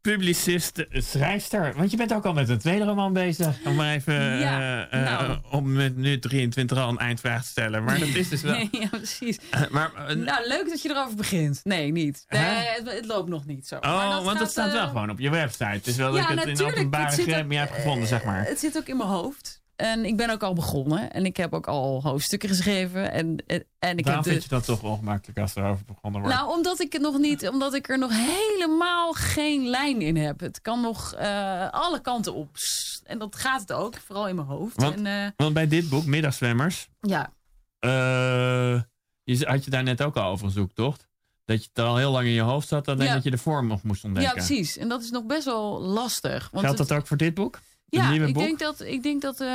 publicist, 0.00 0.84
schrijfster. 0.90 1.72
Want 1.76 1.90
je 1.90 1.96
bent 1.96 2.12
ook 2.14 2.24
al 2.24 2.32
met 2.32 2.48
een 2.48 2.58
tweede 2.58 2.84
roman 2.84 3.12
bezig. 3.12 3.56
Om 3.64 3.74
maar 3.74 3.94
even 3.94 4.14
Ja, 4.38 4.88
eh, 4.90 5.00
eh, 5.12 5.18
nou. 5.20 5.38
om 5.50 5.72
met 5.72 5.96
nu 5.96 6.18
23 6.18 6.78
al 6.78 6.88
een 6.88 6.98
eindvraag 6.98 7.42
te 7.42 7.48
stellen. 7.48 7.84
Maar 7.84 7.98
dat 7.98 8.08
is 8.08 8.28
dus 8.28 8.42
wel... 8.42 8.52
Nee, 8.52 8.68
ja, 8.80 8.88
precies. 8.88 9.38
Eh, 9.50 9.60
maar, 9.70 9.94
eh, 9.94 10.16
Nou, 10.16 10.48
leuk 10.48 10.68
dat 10.68 10.82
je 10.82 10.90
erover 10.90 11.16
begint. 11.16 11.60
Nee, 11.64 11.92
niet. 11.92 12.24
Het, 12.26 12.90
het 12.92 13.06
loopt 13.06 13.28
nog 13.28 13.46
niet 13.46 13.66
zo. 13.66 13.78
Maar 13.80 13.94
oh, 13.94 14.10
dat 14.10 14.24
want 14.24 14.30
gaat, 14.30 14.40
het 14.40 14.50
staat 14.50 14.72
wel 14.72 14.82
eh, 14.82 14.88
gewoon 14.88 15.10
op 15.10 15.18
je 15.18 15.30
website. 15.30 15.64
Het 15.64 15.86
is 15.86 15.96
wel 15.96 16.12
dat 16.12 16.22
Ja, 16.22 16.30
ik 16.30 16.38
het 16.38 16.60
in 16.60 16.66
openbare 16.66 17.04
Het 17.04 17.14
zit 17.14 17.24
ook- 17.26 17.32
gremia 17.32 17.60
heb 17.60 17.70
gevonden, 17.70 18.08
zeg 18.08 18.24
maar. 18.24 18.44
Het 18.46 18.58
zit 18.60 18.76
ook 18.76 18.86
in 18.86 18.96
mijn 18.96 19.08
hoofd. 19.08 19.61
En 19.82 20.04
ik 20.04 20.16
ben 20.16 20.30
ook 20.30 20.42
al 20.42 20.52
begonnen. 20.52 21.12
En 21.12 21.24
ik 21.24 21.36
heb 21.36 21.52
ook 21.54 21.66
al 21.66 22.02
hoofdstukken 22.02 22.48
geschreven. 22.48 23.12
En, 23.12 23.36
en, 23.46 23.64
en 23.78 23.96
ik 23.98 24.04
Waarom 24.04 24.22
heb 24.22 24.32
vind 24.32 24.48
de, 24.48 24.48
je 24.48 24.48
dat 24.48 24.64
toch 24.64 24.82
ongemakkelijk 24.90 25.38
als 25.38 25.54
er 25.54 25.64
over 25.64 25.84
begonnen 25.84 26.20
wordt? 26.20 26.36
Nou, 26.36 26.56
omdat 26.56 26.80
ik 26.80 26.92
het 26.92 27.02
nog 27.02 27.18
niet, 27.18 27.48
omdat 27.48 27.74
ik 27.74 27.88
er 27.88 27.98
nog 27.98 28.10
helemaal 28.12 29.12
geen 29.12 29.66
lijn 29.66 30.00
in 30.00 30.16
heb. 30.16 30.40
Het 30.40 30.60
kan 30.60 30.80
nog 30.80 31.14
eh, 31.14 31.68
alle 31.70 32.00
kanten 32.00 32.34
op. 32.34 32.48
En 33.04 33.18
dat 33.18 33.36
gaat 33.36 33.60
het 33.60 33.72
ook, 33.72 33.96
vooral 34.06 34.28
in 34.28 34.34
mijn 34.34 34.46
hoofd. 34.46 34.76
Want- 34.80 34.94
en, 34.94 35.06
eh, 35.06 35.30
Want 35.36 35.54
bij 35.54 35.68
dit 35.68 35.88
boek, 35.88 36.04
Middagzwemmers, 36.04 36.88
ja, 37.00 37.32
eh, 37.78 38.80
je, 39.24 39.44
had 39.46 39.64
je 39.64 39.70
daar 39.70 39.82
net 39.82 40.02
ook 40.02 40.16
al 40.16 40.30
over 40.30 40.46
een 40.46 40.52
zoektocht. 40.52 41.08
Dat 41.44 41.62
je 41.62 41.68
het 41.72 41.84
al 41.84 41.96
heel 41.96 42.10
lang 42.10 42.26
in 42.26 42.32
je 42.32 42.40
hoofd 42.40 42.68
zat, 42.68 42.88
alleen 42.88 43.06
Ja. 43.06 43.14
dat 43.14 43.22
je 43.22 43.30
de 43.30 43.38
vorm 43.38 43.66
nog 43.66 43.82
moest 43.82 44.04
ontdekken. 44.04 44.34
ja, 44.36 44.46
precies. 44.46 44.76
En 44.76 44.88
dat 44.88 45.02
is 45.02 45.10
nog 45.10 45.24
best 45.24 45.44
wel 45.44 45.80
lastig. 45.80 46.48
Want 46.50 46.64
Geldt 46.64 46.78
het- 46.78 46.88
dat 46.88 46.98
ook 46.98 47.06
voor 47.06 47.16
dit 47.16 47.34
boek? 47.34 47.58
Ja, 47.96 48.10
ik 48.12 48.34
boek? 48.34 48.42
denk 48.42 48.58
dat, 48.58 48.80
ik 48.80 49.02
denk 49.02 49.22
dat, 49.22 49.40
eh, 49.40 49.46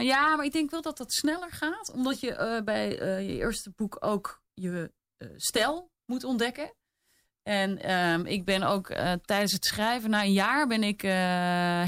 ja, 0.00 0.36
maar 0.36 0.44
ik 0.44 0.52
denk 0.52 0.70
wel 0.70 0.82
dat 0.82 0.96
dat 0.96 1.12
sneller 1.12 1.50
gaat. 1.50 1.92
Omdat 1.92 2.20
je 2.20 2.34
eh, 2.34 2.62
bij 2.62 2.98
eh, 2.98 3.28
je 3.28 3.36
eerste 3.36 3.72
boek 3.76 3.96
ook 4.00 4.42
je 4.54 4.92
stijl 5.36 5.90
moet 6.04 6.24
ontdekken. 6.24 6.74
En 7.42 7.82
ehm, 7.82 8.26
ik 8.26 8.44
ben 8.44 8.62
ook 8.62 8.86
tijdens 9.24 9.52
het 9.52 9.64
schrijven, 9.64 10.10
na 10.10 10.22
een 10.22 10.32
jaar, 10.32 10.66
ben 10.66 10.82
ik 10.82 11.00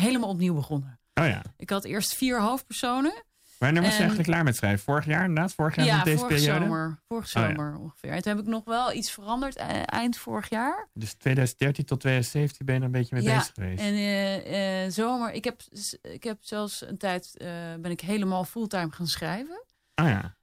helemaal 0.03 0.29
opnieuw 0.29 0.55
begonnen. 0.55 1.01
Oh 1.15 1.27
ja. 1.27 1.43
Ik 1.57 1.71
had 1.71 1.85
eerst 1.85 2.15
vier 2.15 2.41
hoofdpersonen. 2.41 3.25
Wanneer 3.59 3.83
was 3.83 3.91
je 3.91 3.97
En- 3.97 4.01
eigenlijk 4.01 4.29
klaar 4.29 4.45
met 4.45 4.57
schrijven? 4.57 4.85
Vorig 4.85 5.05
jaar 5.05 5.25
inderdaad? 5.25 5.53
Vorig 5.55 5.77
jaar 5.77 5.85
ja, 5.87 6.03
deze 6.05 6.19
vorige 6.19 6.35
periode? 6.35 6.61
zomer. 6.65 7.01
Vorige 7.09 7.39
Oh 7.39 7.43
ja. 7.43 7.49
zomer 7.49 7.79
ongeveer. 7.79 8.11
En 8.11 8.23
toen 8.23 8.37
heb 8.37 8.43
ik 8.45 8.49
nog 8.51 8.65
wel 8.65 8.93
iets 8.93 9.11
veranderd 9.11 9.57
eh, 9.57 9.69
eind 9.85 10.17
vorig 10.17 10.49
jaar. 10.49 10.89
Dus 10.95 11.13
2013 11.15 11.85
tot 11.85 12.01
2017 12.01 12.67
ben 12.67 12.75
je 12.75 12.81
er 12.81 12.87
een 12.87 12.93
beetje 12.93 13.15
mee 13.15 13.25
ja, 13.25 13.37
bezig 13.39 13.55
geweest. 13.55 13.81
En 13.81 13.95
eh, 13.95 14.85
eh, 14.85 14.93
zomer, 14.93 15.33
ik 15.33 15.45
heb, 15.45 15.61
ik 16.03 16.25
heb 16.25 16.39
zelfs 16.41 16.87
een 16.87 16.99
tijd, 16.99 17.35
ben 17.81 17.91
ik 17.91 18.01
helemaal 18.01 18.45
fulltime 18.45 18.91
gaan 18.91 19.07
schrijven. 19.07 19.65
Ah 19.95 20.09
ja. 20.09 20.35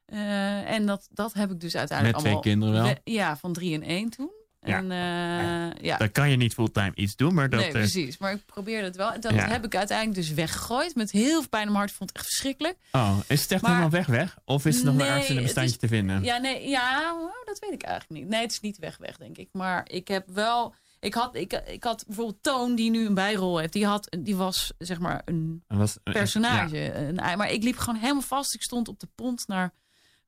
En 0.66 0.86
dat, 0.86 1.08
dat 1.12 1.34
heb 1.34 1.52
ik 1.52 1.60
dus 1.60 1.76
uiteindelijk 1.76 2.18
Met 2.18 2.26
twee 2.26 2.36
allemaal... 2.36 2.52
kinderen 2.54 2.84
wel? 2.86 2.94
we- 3.04 3.12
Ja, 3.12 3.38
van 3.38 3.54
drie 3.54 3.72
in 3.72 3.84
één 3.84 4.10
toen. 4.10 4.32
Ja. 4.66 4.78
En, 4.78 4.92
eh, 4.92 5.84
ja. 5.84 5.98
Dan 5.98 6.12
kan 6.12 6.30
je 6.30 6.36
niet 6.38 6.54
fulltime 6.54 6.92
iets 6.96 7.16
doen, 7.16 7.34
maar 7.34 7.50
dat... 7.50 7.60
nee, 7.60 7.68
eh, 7.68 7.74
precies. 7.74 8.18
Maar 8.18 8.34
ik 8.34 8.46
probeerde 8.46 8.88
het 8.88 8.96
wel. 8.96 9.12
En 9.12 9.22
dat 9.22 9.34
Ja. 9.34 9.48
heb 9.48 9.66
ik 9.66 9.76
uiteindelijk 9.76 10.18
dus 10.18 10.34
weggegooid. 10.34 10.96
Met 10.96 11.12
heel 11.12 11.40
veel 11.40 11.50
pijn 11.50 11.62
in 11.66 11.68
mijn 11.72 11.80
hart. 11.80 11.90
Ik 11.90 11.96
vond 11.98 12.10
het 12.10 12.18
echt 12.20 12.28
verschrikkelijk. 12.28 12.78
oh, 12.92 13.18
is 13.28 13.42
het 13.42 13.52
echt 13.52 13.62
Maar- 13.62 13.72
helemaal 13.72 13.92
weg 13.92 14.06
weg? 14.06 14.38
Of 14.46 14.66
is 14.66 14.76
het 14.76 14.84
nog 14.86 14.96
wel 14.96 15.04
Nee, 15.04 15.12
ergens 15.14 15.30
in 15.30 15.38
een 15.38 15.44
bestandje 15.44 15.72
is- 15.74 15.80
te 15.80 15.88
vinden? 15.88 16.24
Ja, 16.24 16.38
nee, 16.38 16.70
ja, 16.70 17.14
oh, 17.14 17.46
dat 17.46 17.60
weet 17.60 17.72
ik 17.74 17.82
eigenlijk 17.84 18.22
niet. 18.22 18.30
Nee, 18.32 18.42
het 18.42 18.52
is 18.52 18.60
niet 18.60 18.78
weg 18.78 18.98
weg, 18.98 19.18
denk 19.18 19.38
ik. 19.38 19.50
Maar 19.52 19.82
ik 19.90 20.08
heb 20.08 20.28
wel... 20.34 20.74
Ik 21.00 21.14
had, 21.14 21.36
ik, 21.36 21.54
ik 21.54 21.84
had 21.84 22.04
bijvoorbeeld 22.08 22.44
Toon, 22.44 22.76
die 22.76 22.92
nu 22.92 23.06
een 23.06 23.14
bijrol 23.14 23.58
heeft. 23.58 23.74
Die, 23.74 23.86
had, 23.86 24.18
die 24.20 24.36
was 24.36 24.72
zeg 24.78 25.00
maar 25.00 25.22
een 25.26 25.64
was, 25.68 25.98
eh, 26.04 26.14
personage. 26.14 26.78
ja. 26.78 26.94
Een, 26.96 27.16
maar 27.16 27.52
ik 27.52 27.64
liep 27.64 27.78
gewoon 27.78 28.00
helemaal 28.00 28.22
vast. 28.22 28.54
Ik 28.54 28.62
stond 28.64 28.88
op 28.88 29.00
de 29.00 29.08
pont 29.16 29.48
naar 29.48 29.74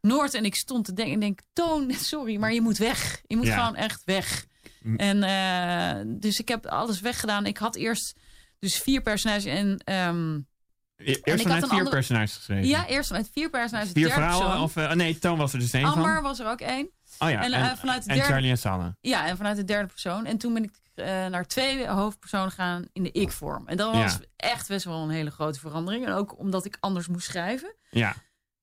Noord 0.05 0.33
en 0.33 0.45
ik 0.45 0.55
stond 0.55 0.85
te 0.85 0.93
denken, 0.93 1.13
ik 1.13 1.19
denk, 1.21 1.39
Toon, 1.53 1.91
sorry, 2.13 2.37
maar 2.37 2.53
je 2.53 2.61
moet 2.61 2.77
weg. 2.77 3.21
Je 3.27 3.35
moet 3.35 3.45
Ja. 3.45 3.57
gewoon 3.57 3.75
echt 3.75 4.01
weg. 4.05 4.45
En 4.97 5.23
eh, 5.23 6.03
dus 6.19 6.39
ik 6.39 6.47
heb 6.47 6.65
alles 6.65 6.99
weggedaan. 6.99 7.45
Ik 7.45 7.57
had 7.57 7.75
eerst 7.75 8.15
dus 8.59 8.77
vier 8.77 9.01
personages 9.01 9.45
en 9.45 9.83
Eerst 10.97 11.21
vanuit 11.41 11.63
vier 11.63 11.71
andere- 11.71 11.89
personages 11.89 12.35
geschreven. 12.35 12.67
ja, 12.67 12.87
eerst 12.87 13.07
vanuit 13.07 13.29
vier 13.33 13.49
personages. 13.49 13.91
Vier 13.91 14.07
derde 14.07 14.21
vrouwen? 14.23 14.59
Of, 14.59 14.75
eh, 14.75 14.91
nee, 14.91 15.19
Toon 15.19 15.37
was 15.37 15.53
er 15.53 15.59
dus 15.59 15.71
één 15.71 15.85
Amber 15.85 16.13
van. 16.13 16.23
was 16.23 16.39
er 16.39 16.47
ook 16.47 16.61
één. 16.61 16.89
Oh 17.19 17.29
ja, 17.29 17.43
en, 17.43 17.53
en, 17.53 17.69
eh, 17.69 17.77
vanuit 17.77 18.03
de 18.03 18.09
en 18.09 18.15
derde- 18.15 18.31
Charlie 18.31 18.49
en 18.49 18.57
Sanne. 18.57 18.95
Ja, 19.01 19.27
en 19.27 19.37
vanuit 19.37 19.57
de 19.57 19.63
derde 19.63 19.87
persoon. 19.87 20.25
En 20.25 20.37
toen 20.37 20.53
ben 20.53 20.63
ik 20.63 20.71
naar 21.29 21.45
twee 21.47 21.87
hoofdpersonen 21.87 22.49
gegaan 22.49 22.85
in 22.93 23.03
de 23.03 23.11
ik-vorm. 23.11 23.67
En 23.67 23.77
dat 23.77 23.93
Ja. 23.93 24.01
was 24.01 24.17
echt 24.35 24.67
best 24.67 24.85
wel 24.85 25.03
een 25.03 25.09
hele 25.09 25.31
grote 25.31 25.59
verandering. 25.59 26.05
En 26.05 26.11
ook 26.13 26.39
omdat 26.39 26.65
ik 26.65 26.77
anders 26.79 27.07
moest 27.07 27.25
schrijven. 27.27 27.75
Ja. 27.89 28.15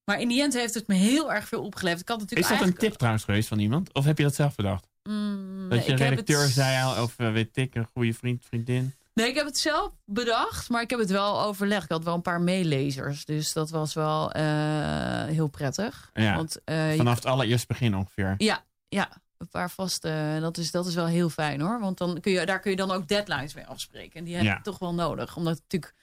Maar 0.05 0.21
in 0.21 0.29
die 0.29 0.43
end 0.43 0.53
heeft 0.55 0.75
het 0.75 0.87
me 0.87 0.95
heel 0.95 1.33
erg 1.33 1.49
veel 1.49 1.62
opgeleverd. 1.65 2.01
Ik 2.01 2.09
had 2.09 2.17
Is 2.23 2.25
natuurlijk 2.31 2.59
dat 2.59 2.69
een 2.69 2.77
tip 2.77 2.93
trouwens 2.95 3.25
geweest 3.25 3.49
van 3.49 3.59
iemand? 3.59 3.93
Of 3.95 4.05
heb 4.05 4.19
je 4.19 4.25
dat 4.25 4.35
zelf 4.35 4.55
bedacht? 4.55 4.87
Mm, 5.03 5.69
Dat 5.69 5.85
je 5.85 5.91
heb 5.91 6.01
redacteur 6.01 6.43
het- 6.43 6.51
zei 6.51 6.83
al, 6.85 7.03
of 7.03 7.15
eh, 7.19 7.33
weet 7.33 7.57
ik, 7.57 7.75
een 7.75 7.88
goede 7.95 8.12
vriend, 8.15 8.45
vriendin. 8.45 8.95
Nee, 9.15 9.29
ik 9.29 9.35
heb 9.35 9.47
het 9.47 9.59
zelf 9.59 9.93
bedacht, 10.05 10.69
maar 10.69 10.83
ik 10.83 10.91
heb 10.91 10.99
het 10.99 11.11
wel 11.11 11.41
overlegd. 11.43 11.83
Ik 11.85 11.91
had 11.91 12.05
wel 12.05 12.15
een 12.15 12.23
paar 12.23 12.41
meelezers, 12.41 13.25
dus 13.25 13.53
dat 13.53 13.71
was 13.71 13.95
wel 13.95 14.33
eh, 14.33 15.25
heel 15.25 15.49
prettig. 15.49 16.11
Ja, 16.15 16.37
Want, 16.37 16.59
eh, 16.65 16.91
je- 16.91 16.97
Vanaf 16.97 17.15
het 17.15 17.27
allereerste 17.27 17.67
begin 17.67 17.97
ongeveer. 17.97 18.35
ja, 18.38 18.65
ja, 18.88 19.09
een 19.38 19.49
paar 19.49 19.71
vaste. 19.71 20.38
Dat 20.41 20.59
is, 20.59 20.71
dat 20.71 20.87
is 20.87 20.95
wel 20.95 21.07
heel 21.07 21.29
fijn 21.29 21.61
hoor. 21.61 21.81
Want 21.81 21.99
dan 21.99 22.21
kun 22.21 22.33
je, 22.33 22.47
daar 22.47 22.61
kun 22.61 22.71
je 22.71 22.77
dan 22.77 22.91
ook 22.91 23.09
deadlines 23.09 23.55
mee 23.55 23.67
afspreken. 23.67 24.19
En 24.19 24.25
die 24.25 24.35
heb 24.35 24.45
Ja. 24.45 24.57
ik 24.57 24.62
toch 24.62 24.79
wel 24.79 24.95
nodig. 24.95 25.37
Omdat 25.37 25.55
natuurlijk 25.55 25.95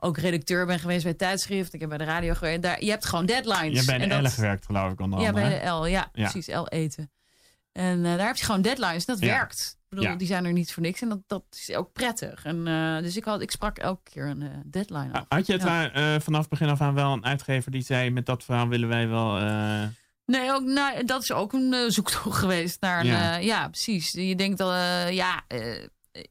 ook 0.00 0.18
redacteur 0.18 0.66
ben 0.66 0.78
geweest 0.78 1.04
bij 1.04 1.14
tijdschrift. 1.14 1.72
Ik 1.74 1.80
heb 1.80 1.88
bij 1.88 1.98
de 1.98 2.04
radio 2.04 2.34
gewerkt. 2.34 2.62
Daar, 2.62 2.84
je 2.84 2.90
hebt 2.90 3.04
gewoon 3.06 3.26
deadlines. 3.26 3.68
Je 3.70 3.74
hebt 3.74 3.86
bij 3.86 3.98
de 3.98 4.06
dat- 4.06 4.18
Elle 4.18 4.30
gewerkt, 4.30 4.66
geloof 4.66 4.92
ik, 4.92 5.00
onder 5.00 5.20
Ja, 5.20 5.28
andere. 5.28 5.48
bij 5.48 5.60
de 5.60 5.66
L. 5.70 5.86
Ja, 5.86 6.08
precies. 6.12 6.46
L 6.46 6.66
eten. 6.68 7.10
En 7.72 8.04
eh, 8.04 8.16
daar 8.16 8.26
heb 8.26 8.36
je 8.36 8.44
gewoon 8.44 8.62
deadlines. 8.62 9.04
Dat 9.04 9.18
Ja. 9.20 9.26
werkt. 9.26 9.76
Ik 9.82 9.96
bedoel, 9.96 10.04
Ja. 10.12 10.16
die 10.18 10.26
zijn 10.26 10.44
er 10.44 10.52
niet 10.52 10.72
voor 10.72 10.82
niks. 10.82 11.00
En 11.02 11.08
dat, 11.08 11.18
dat 11.26 11.42
is 11.50 11.74
ook 11.74 11.92
prettig. 11.92 12.44
En, 12.44 12.66
eh, 12.66 12.98
dus 12.98 13.16
ik, 13.16 13.24
had, 13.24 13.40
ik 13.40 13.50
sprak 13.50 13.78
elke 13.78 14.10
keer 14.10 14.26
een 14.26 14.42
eh, 14.42 14.48
deadline 14.66 15.12
af. 15.12 15.24
Had 15.28 15.46
je 15.46 15.52
het 15.52 15.92
eh, 15.94 16.14
vanaf 16.20 16.48
begin 16.48 16.68
af 16.68 16.80
aan 16.80 16.94
wel 16.94 17.12
een 17.12 17.24
uitgever 17.24 17.70
die 17.70 17.82
zei... 17.82 18.10
met 18.10 18.26
dat 18.26 18.44
verhaal 18.44 18.68
willen 18.68 18.88
wij 18.88 19.08
wel... 19.08 19.32
Nee, 20.26 20.52
ook, 20.52 20.62
nou, 20.64 21.04
dat 21.04 21.22
is 21.22 21.32
ook 21.32 21.52
een 21.52 21.90
zoektocht 21.92 22.38
geweest 22.44 22.80
naar 22.80 23.00
een... 23.00 23.42
Ja. 23.44 23.68
Precies. 23.68 24.12
Je 24.12 24.36
denkt 24.36 24.58
dat, 24.58 24.74
ja, 25.14 25.42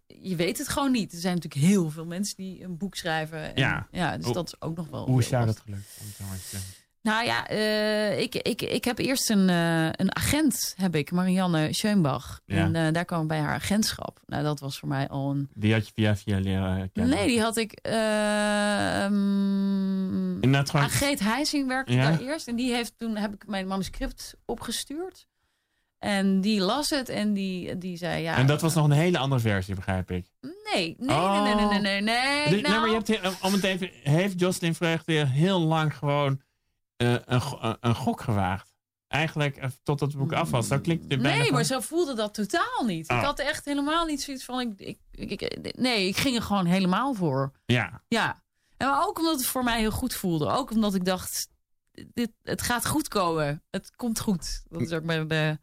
je 0.08 0.36
weet 0.36 0.58
het 0.58 0.68
gewoon 0.68 0.92
niet. 0.92 1.14
Er 1.14 1.20
zijn 1.20 1.36
natuurlijk 1.36 1.66
heel 1.66 1.90
veel 1.90 2.06
mensen 2.06 2.36
die 2.36 2.64
een 2.64 2.78
boek 2.78 2.96
schrijven. 2.96 3.44
En, 3.44 3.52
Ja. 3.62 3.88
ja. 3.92 4.18
Dus 4.18 4.32
dat 4.32 4.48
is 4.48 4.62
ook 4.62 4.76
nog 4.78 4.88
wel... 4.90 5.06
hoe 5.06 5.20
is 5.20 5.30
jou 5.30 5.46
dat 5.46 5.60
gelukt? 5.60 5.98
Het? 6.24 6.86
Nou 7.02 7.26
ja, 7.26 7.48
eh, 7.48 8.20
ik, 8.20 8.36
ik, 8.36 8.62
ik 8.62 8.86
heb 8.86 8.98
eerst 8.98 9.30
een, 9.30 9.50
eh, 9.50 9.86
een 9.92 10.16
agent, 10.16 10.74
heb 10.78 10.96
ik, 10.96 11.12
Marianne 11.12 11.74
Schoenbach. 11.74 12.42
Ja. 12.46 12.56
En 12.58 12.76
eh, 12.76 12.94
daar 12.94 13.06
kwam 13.06 13.22
ik 13.22 13.28
bij 13.28 13.40
haar 13.40 13.54
agentschap. 13.54 14.20
Nou, 14.26 14.44
dat 14.44 14.60
was 14.60 14.80
voor 14.80 14.88
mij 14.88 15.08
al 15.08 15.32
een... 15.32 15.50
Die 15.54 15.74
had 15.74 15.86
je 15.88 15.92
via 15.96 16.16
via 16.16 16.40
leren 16.40 16.92
kennen? 16.92 17.16
Nee, 17.18 17.28
die 17.28 17.42
had 17.42 17.58
ik... 17.58 17.72
eh, 17.82 19.04
ehm, 19.04 20.34
Inderdaad 20.34 20.70
gewoon... 20.70 20.86
Agreet 20.86 21.20
Heijsing 21.20 21.68
werkte 21.68 21.94
Ja? 21.94 22.10
daar 22.12 22.20
eerst. 22.20 22.48
En 22.48 22.56
die 22.56 22.74
heeft 22.74 22.94
toen 22.98 23.16
heb 23.18 23.34
ik 23.34 23.48
mijn 23.48 23.68
manuscript 23.68 24.36
opgestuurd. 24.46 25.28
En 26.00 26.42
die 26.42 26.60
las 26.62 26.90
het 26.90 27.10
en 27.10 27.34
die, 27.34 27.78
die 27.78 27.98
zei 27.98 28.22
ja. 28.22 28.36
En 28.38 28.48
dat 28.48 28.62
was 28.62 28.74
nog 28.74 28.86
een 28.86 28.92
hele 28.92 29.18
andere 29.18 29.42
versie, 29.42 29.76
begrijp 29.76 30.12
ik. 30.12 30.26
Nee, 30.74 30.96
nee, 31.00 31.18
nee, 31.18 31.54
nee, 31.56 31.56
nee, 31.56 31.66
nee, 31.66 31.80
nee. 31.80 32.02
nee. 32.02 32.44
Dus- 32.44 32.52
nee, 32.52 32.62
nou, 32.62 32.80
maar 32.80 32.88
je 32.90 32.94
hebt, 32.96 33.08
he- 33.08 33.48
om 33.48 33.54
het 33.54 33.64
even, 33.64 33.90
heeft 34.04 34.40
Jocelyn 34.40 34.76
Vreugde 34.76 35.26
heel 35.26 35.60
lang 35.60 35.98
gewoon 35.98 36.42
eh, 36.98 37.16
een, 37.26 37.42
go- 37.42 37.76
een- 37.80 37.96
gok 37.96 38.22
gewaagd? 38.22 38.76
Eigenlijk 39.08 39.58
eh, 39.58 39.70
totdat 39.84 40.08
het 40.12 40.18
boek 40.18 40.34
af 40.34 40.50
was. 40.50 40.68
Zo 40.68 40.80
klinkt 40.80 41.08
bijna 41.08 41.22
Nee, 41.30 41.52
maar 41.52 41.64
zo 41.64 41.80
voelde 41.80 42.14
dat 42.16 42.34
totaal 42.34 42.84
niet. 42.86 43.10
Oh. 43.10 43.18
Ik 43.18 43.24
had 43.24 43.40
echt 43.40 43.66
helemaal 43.66 44.06
niet 44.06 44.22
zoiets 44.22 44.44
van. 44.46 44.60
Ik, 44.60 44.80
ik, 44.80 45.00
ik, 45.12 45.42
ik- 45.42 45.78
nee, 45.78 46.08
ik 46.08 46.18
ging 46.18 46.36
er 46.36 46.42
gewoon 46.42 46.66
helemaal 46.66 47.14
voor. 47.14 47.52
Ja, 47.66 48.02
Ja. 48.08 48.44
En 48.78 48.88
maar 48.88 49.08
ook 49.08 49.20
omdat 49.20 49.38
het 49.38 49.46
voor 49.46 49.64
mij 49.64 49.80
heel 49.80 49.92
goed 49.92 50.14
voelde. 50.14 50.50
Ook 50.50 50.72
omdat 50.72 50.96
ik 50.96 51.06
dacht, 51.06 51.48
dit, 52.14 52.32
het 52.44 52.62
gaat 52.62 52.88
goed 52.88 53.08
komen. 53.08 53.64
Het 53.72 53.96
komt 53.96 54.20
goed. 54.20 54.64
Dat 54.70 54.82
is 54.82 54.92
ook 54.92 55.04
mijn... 55.04 55.28
De... 55.28 55.60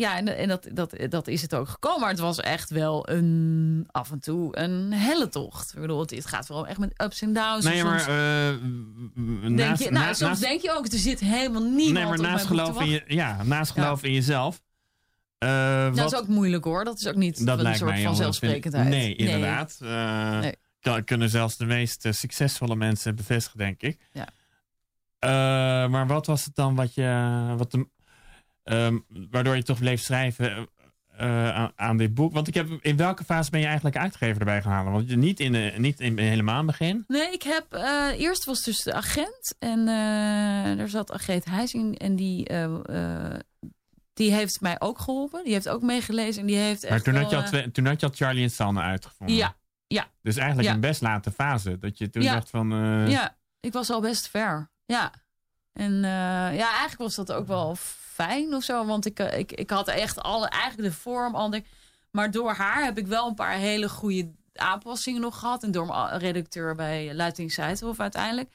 Ja, 0.00 0.16
en, 0.16 0.36
en 0.36 0.48
dat, 0.48 0.66
dat, 0.72 0.94
dat 1.08 1.28
is 1.28 1.42
het 1.42 1.54
ook 1.54 1.68
gekomen. 1.68 2.00
Maar 2.00 2.10
het 2.10 2.18
was 2.18 2.40
echt 2.40 2.70
wel 2.70 3.08
een, 3.10 3.88
af 3.90 4.10
en 4.10 4.20
toe 4.20 4.58
een 4.58 4.92
helle 4.92 5.28
tocht. 5.28 5.72
Ik 5.74 5.80
bedoel, 5.80 6.00
het, 6.00 6.10
het 6.10 6.26
gaat 6.26 6.46
wel 6.48 6.66
echt 6.66 6.78
met 6.78 7.02
ups 7.02 7.22
en 7.22 7.32
downs. 7.32 7.64
nee, 7.64 7.78
En 7.78 7.86
maar 7.86 8.00
soms 8.00 8.12
eh, 8.12 9.46
denk 9.56 9.68
naast, 9.68 9.82
je, 9.82 9.90
nou, 9.90 10.04
na- 10.06 10.12
soms 10.12 10.20
naast- 10.30 10.40
denk 10.42 10.60
je 10.60 10.72
ook, 10.76 10.86
er 10.86 10.98
zit 10.98 11.20
helemaal 11.20 11.62
niemand 11.62 11.92
nee, 11.94 12.04
maar 12.04 12.18
op 12.18 12.24
naast 12.24 12.46
geloof 12.46 12.80
in 12.80 12.88
je, 12.88 13.02
ja, 13.06 13.42
naast 13.42 13.70
geloof 13.72 14.02
in 14.02 14.12
jezelf. 14.12 14.62
eh, 15.38 15.84
Dat 15.84 15.98
wat- 15.98 16.12
is 16.12 16.18
ook 16.18 16.28
moeilijk 16.28 16.64
hoor. 16.64 16.84
Dat 16.84 16.98
is 16.98 17.06
ook 17.06 17.14
niet 17.16 17.46
dat 17.46 17.64
een 17.64 17.74
soort 17.74 18.00
van 18.00 18.16
zelfsprekendheid. 18.16 18.88
Nee, 18.88 19.14
inderdaad. 19.16 19.78
Eh, 19.82 20.38
Nee. 20.40 20.54
kan- 20.80 21.04
kunnen 21.04 21.30
zelfs 21.30 21.56
de 21.56 21.66
meest 21.66 22.06
succesvolle 22.10 22.76
mensen 22.76 23.16
bevestigen, 23.16 23.58
denk 23.58 23.82
ik. 23.82 23.98
Ja. 24.12 24.26
Maar 25.88 26.06
wat 26.06 26.26
was 26.26 26.44
het 26.44 26.54
dan 26.54 26.74
wat 26.74 26.94
je. 26.94 27.44
Wat 27.56 27.70
de, 27.70 27.88
Ehm, 28.70 28.98
waardoor 29.30 29.56
je 29.56 29.62
toch 29.62 29.78
bleef 29.78 30.00
schrijven 30.00 30.50
eh, 30.50 30.62
eh, 31.48 31.54
aan, 31.54 31.72
aan 31.76 31.96
dit 31.96 32.14
boek. 32.14 32.32
Want 32.32 32.48
ik 32.48 32.54
heb, 32.54 32.68
in 32.80 32.96
welke 32.96 33.24
fase 33.24 33.50
ben 33.50 33.60
je 33.60 33.66
eigenlijk 33.66 33.96
uitgever 33.96 34.38
erbij 34.38 34.62
gaan 34.62 34.72
halen? 34.72 34.92
Want 34.92 35.08
je 35.10 35.16
niet 35.16 35.40
in, 35.40 35.52
de, 35.52 35.72
niet 35.76 36.00
in 36.00 36.18
helemaal 36.18 36.64
begin. 36.64 37.04
Nee, 37.08 37.32
ik 37.32 37.42
heb... 37.42 37.72
eh, 37.72 38.08
eerst 38.20 38.44
was 38.44 38.62
dus 38.62 38.82
de 38.82 38.92
agent. 38.94 39.54
En 39.58 39.88
eh 39.88 40.78
er 40.80 40.88
zat 40.88 41.12
Agreet 41.12 41.44
Huizing. 41.44 41.98
En 41.98 42.16
die, 42.16 42.46
die 44.14 44.32
heeft 44.32 44.60
mij 44.60 44.76
ook 44.80 44.98
geholpen. 44.98 45.44
Die 45.44 45.52
heeft 45.52 45.68
ook 45.68 45.82
meegelezen. 45.82 46.40
En 46.40 46.46
die 46.46 46.56
heeft 46.56 46.82
echt 46.82 46.90
Maar 46.92 47.02
toen 47.02 47.14
had, 47.22 47.30
je 47.30 47.36
al 47.36 47.42
twee- 47.42 47.70
toen 47.70 47.86
had 47.86 48.00
je 48.00 48.06
al 48.06 48.12
Charlie 48.14 48.42
en 48.42 48.50
Sanne 48.50 48.80
uitgevonden. 48.80 49.36
Ja, 49.36 49.54
ja. 49.86 50.06
Dus 50.22 50.36
eigenlijk 50.36 50.68
Ja. 50.68 50.74
een 50.74 50.80
best 50.80 51.00
late 51.00 51.30
fase. 51.30 51.78
Dat 51.78 51.98
je 51.98 52.10
toen 52.10 52.22
Ja. 52.22 52.32
dacht 52.34 52.50
van... 52.50 52.70
Ja, 53.08 53.36
ik 53.60 53.72
was 53.72 53.90
al 53.90 54.00
best 54.00 54.28
ver. 54.28 54.70
Ja. 54.86 55.12
En 55.72 55.92
ja, 56.02 56.68
eigenlijk 56.70 56.98
was 57.00 57.14
dat 57.14 57.32
ook 57.32 57.46
wel 57.46 57.76
fijn 58.24 58.54
of 58.54 58.62
zo. 58.62 58.86
Want 58.86 59.06
ik, 59.06 59.18
eh, 59.18 59.38
ik, 59.38 59.52
ik 59.52 59.70
had 59.70 59.88
echt 59.88 60.18
alle, 60.22 60.48
eigenlijk 60.48 60.88
de 60.92 60.98
vorm 61.00 61.34
al. 61.34 61.50
denk- 61.50 61.66
Maar 62.10 62.30
door 62.30 62.50
haar 62.52 62.84
heb 62.84 62.98
ik 62.98 63.06
wel 63.06 63.28
een 63.28 63.34
paar 63.34 63.54
hele 63.56 63.88
goede 63.88 64.30
aanpassingen 64.54 65.20
nog 65.20 65.38
gehad. 65.38 65.62
En 65.62 65.70
door 65.70 65.86
mijn 65.86 66.18
redacteur 66.18 66.74
bij 66.74 67.14
Luiting 67.14 67.52
Seidhof 67.52 68.00
uiteindelijk. 68.00 68.50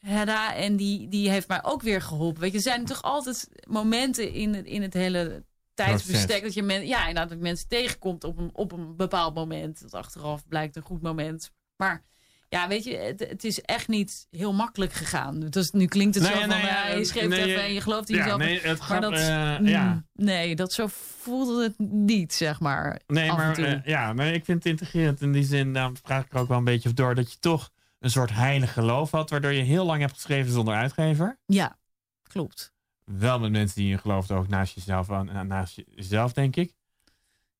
Hedda, 0.00 0.54
en 0.54 0.76
die, 0.76 1.08
die 1.08 1.30
heeft 1.30 1.48
mij 1.48 1.64
ook 1.64 1.82
weer 1.82 2.02
geholpen. 2.02 2.40
Weet 2.40 2.50
je, 2.50 2.56
er 2.56 2.62
zijn 2.62 2.84
toch 2.84 3.02
altijd 3.02 3.48
momenten 3.68 4.32
in 4.32 4.54
het, 4.54 4.66
in 4.66 4.82
het 4.82 4.94
hele 4.94 5.44
tijdsbestek... 5.74 6.42
Dat 6.42 6.54
je 6.54 6.62
men, 6.62 6.86
ja, 6.86 6.98
inderdaad, 7.00 7.28
dat 7.28 7.38
mensen 7.38 7.68
tegenkomt 7.68 8.24
op 8.24 8.38
een, 8.38 8.50
op 8.52 8.72
een 8.72 8.96
bepaald 8.96 9.34
moment. 9.34 9.80
Dat 9.80 9.94
achteraf 9.94 10.46
blijkt 10.48 10.76
een 10.76 10.82
goed 10.82 11.02
moment. 11.02 11.50
Maar 11.76 12.04
ja, 12.50 12.68
weet 12.68 12.84
je, 12.84 12.96
het, 12.96 13.20
het 13.20 13.44
is 13.44 13.60
echt 13.60 13.88
niet 13.88 14.26
heel 14.30 14.52
makkelijk 14.52 14.92
gegaan. 14.92 15.40
Dus 15.40 15.70
nu 15.70 15.86
klinkt 15.86 16.14
het 16.14 16.24
Nee, 16.24 16.32
zo 16.32 16.38
van, 16.38 16.48
nee, 16.48 16.64
ja, 16.64 16.88
je 16.88 17.04
schreef 17.04 17.28
nee, 17.28 17.40
het 17.40 17.48
even 17.48 17.62
en 17.62 17.72
je 17.72 17.80
gelooft 17.80 18.08
in 18.08 18.16
ja, 18.16 18.22
jezelf. 18.22 18.40
nee, 18.40 18.60
het 18.60 18.88
maar 18.88 19.00
dat, 19.00 19.12
eh, 19.12 19.58
mm, 19.58 19.66
ja. 19.66 20.04
nee, 20.12 20.56
dat 20.56 20.72
zo 20.72 20.86
voelde 21.20 21.62
het 21.62 21.78
niet, 21.92 22.34
zeg 22.34 22.60
maar. 22.60 23.00
Nee, 23.06 23.32
maar 23.32 23.58
eh, 23.58 23.84
ja, 23.84 24.12
nee, 24.12 24.32
ik 24.32 24.44
vind 24.44 24.64
het 24.64 24.72
integrerend 24.72 25.20
in 25.20 25.32
die 25.32 25.44
zin. 25.44 25.72
Daarom 25.72 25.96
vraag 26.02 26.24
ik 26.24 26.32
er 26.32 26.38
ook 26.38 26.48
wel 26.48 26.58
een 26.58 26.64
beetje 26.64 26.88
of 26.88 26.94
door 26.94 27.14
dat 27.14 27.32
je 27.32 27.38
toch 27.38 27.70
een 27.98 28.10
soort 28.10 28.30
heilig 28.30 28.72
geloof 28.72 29.10
had, 29.10 29.30
waardoor 29.30 29.52
je 29.52 29.62
heel 29.62 29.84
lang 29.84 30.00
hebt 30.00 30.12
geschreven 30.12 30.52
zonder 30.52 30.74
uitgever. 30.74 31.38
Ja, 31.46 31.78
klopt. 32.22 32.72
Wel 33.04 33.38
met 33.40 33.50
mensen 33.50 33.80
die 33.80 33.90
je 33.90 33.98
gelooft 33.98 34.30
ook 34.30 34.48
naast 34.48 34.74
jezelf, 34.74 35.08
naast 35.46 35.82
jezelf, 35.94 36.32
denk 36.32 36.56
ik. 36.56 36.72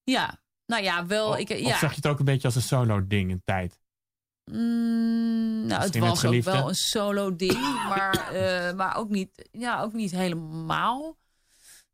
Ja, 0.05 0.41
nou 0.67 0.83
ja, 0.83 1.07
wel. 1.07 1.29
Of, 1.29 1.39
ik, 1.39 1.51
of 1.51 1.59
ja. 1.59 1.79
zag 1.79 1.91
je 1.91 1.97
het 1.97 2.07
ook 2.07 2.19
een 2.19 2.25
beetje 2.25 2.47
als 2.47 2.57
een 2.57 2.63
solo 2.63 3.07
ding 3.07 3.31
een 3.31 3.43
tijd? 3.45 3.80
Mm, 4.45 5.67
nou, 5.67 5.83
het 5.83 5.99
was 5.99 6.25
ook 6.25 6.43
wel 6.43 6.69
een 6.69 6.75
solo 6.75 7.37
ding, 7.37 7.61
maar, 7.89 8.33
eh, 8.33 8.75
maar 8.75 8.97
ook, 8.97 9.09
niet, 9.09 9.49
ja, 9.53 9.83
ook 9.83 9.93
niet 9.93 10.11
helemaal. 10.11 11.19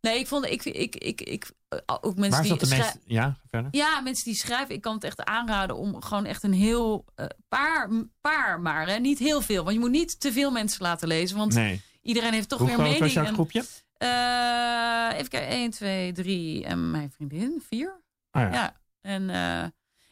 Nee, 0.01 0.19
ik 0.19 0.27
vond, 0.27 0.45
ik, 0.47 0.65
ik, 0.65 0.97
ik, 0.97 1.21
ik, 1.21 1.51
eh, 1.69 1.79
ook 2.01 2.17
mensen 2.17 2.41
die 2.43 2.51
zat 2.51 2.61
de 2.61 2.67
schrij- 2.67 2.79
meeste... 2.81 3.01
Ja, 3.05 3.37
verder? 3.51 3.69
Ja, 3.75 4.01
mensen 4.01 4.25
die 4.25 4.35
schrijven, 4.35 4.75
ik 4.75 4.81
kan 4.81 4.95
het 4.95 5.05
echt 5.05 5.25
aanraden 5.25 5.77
om 5.77 6.03
gewoon 6.03 6.25
echt 6.25 6.43
een 6.43 6.53
heel 6.53 7.05
eh, 7.15 7.27
paar, 7.49 7.89
paar 8.21 8.61
maar, 8.61 8.87
hè, 8.89 8.99
niet 8.99 9.19
heel 9.19 9.41
veel. 9.41 9.63
Want 9.63 9.75
je 9.75 9.81
moet 9.81 9.91
niet 9.91 10.21
te 10.21 10.33
veel 10.33 10.51
mensen 10.51 10.83
laten 10.83 11.09
lezen, 11.09 11.37
want 11.37 11.55
Nee. 11.55 11.83
iedereen 12.03 12.33
heeft 12.33 12.49
toch 12.49 12.59
Hoe 12.59 12.67
weer 12.67 12.77
groot 12.77 12.87
mening. 12.89 13.05
was 13.05 13.13
jouw 13.15 13.25
en- 13.25 13.35
groepje? 13.35 13.65
Even 15.19 15.29
kijken, 15.29 15.49
1, 15.49 15.71
2, 15.71 16.13
3 16.13 16.65
en 16.65 16.91
mijn 16.91 17.11
vriendin, 17.11 17.63
4. 17.69 18.01
Ah 18.31 18.43
ja. 18.43 18.53
Ja, 18.53 18.77
en, 19.01 19.31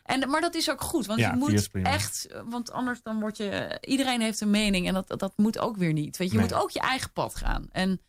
en, 0.05 0.31
maar 0.31 0.41
dat 0.41 0.55
is 0.55 0.71
ook 0.71 0.81
goed, 0.81 1.07
want 1.07 1.21
Ja, 1.21 1.31
je 1.31 1.37
moet 1.37 1.71
echt, 1.73 2.29
want 2.45 2.71
anders 2.73 3.03
dan 3.03 3.21
word 3.21 3.37
je, 3.37 3.79
iedereen 3.81 4.21
heeft 4.21 4.41
een 4.41 4.51
mening 4.51 4.87
en 4.89 4.95
dat, 4.95 5.09
dat, 5.09 5.19
dat 5.19 5.33
moet 5.37 5.59
ook 5.59 5.77
weer 5.77 5.93
niet. 5.93 6.17
Weet 6.17 6.29
je, 6.31 6.35
je 6.37 6.41
Nee. 6.41 6.51
moet 6.51 6.61
ook 6.63 6.71
je 6.71 6.81
eigen 6.81 7.13
pad 7.13 7.35
gaan. 7.35 7.69
En, 7.71 8.01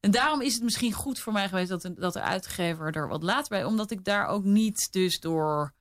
en 0.00 0.10
daarom 0.10 0.40
is 0.40 0.54
het 0.54 0.62
misschien 0.62 0.92
goed 0.92 1.18
voor 1.18 1.32
mij 1.32 1.48
geweest 1.48 1.68
dat, 1.68 1.82
de- 1.82 1.94
dat 1.94 2.12
de 2.12 2.20
uitgever 2.22 2.92
er 2.96 3.08
wat 3.08 3.22
later 3.22 3.48
bij, 3.48 3.64
omdat 3.64 3.90
ik 3.90 4.04
daar 4.04 4.26
ook 4.26 4.44
niet 4.44 4.92
dus 4.92 5.20
door, 5.20 5.74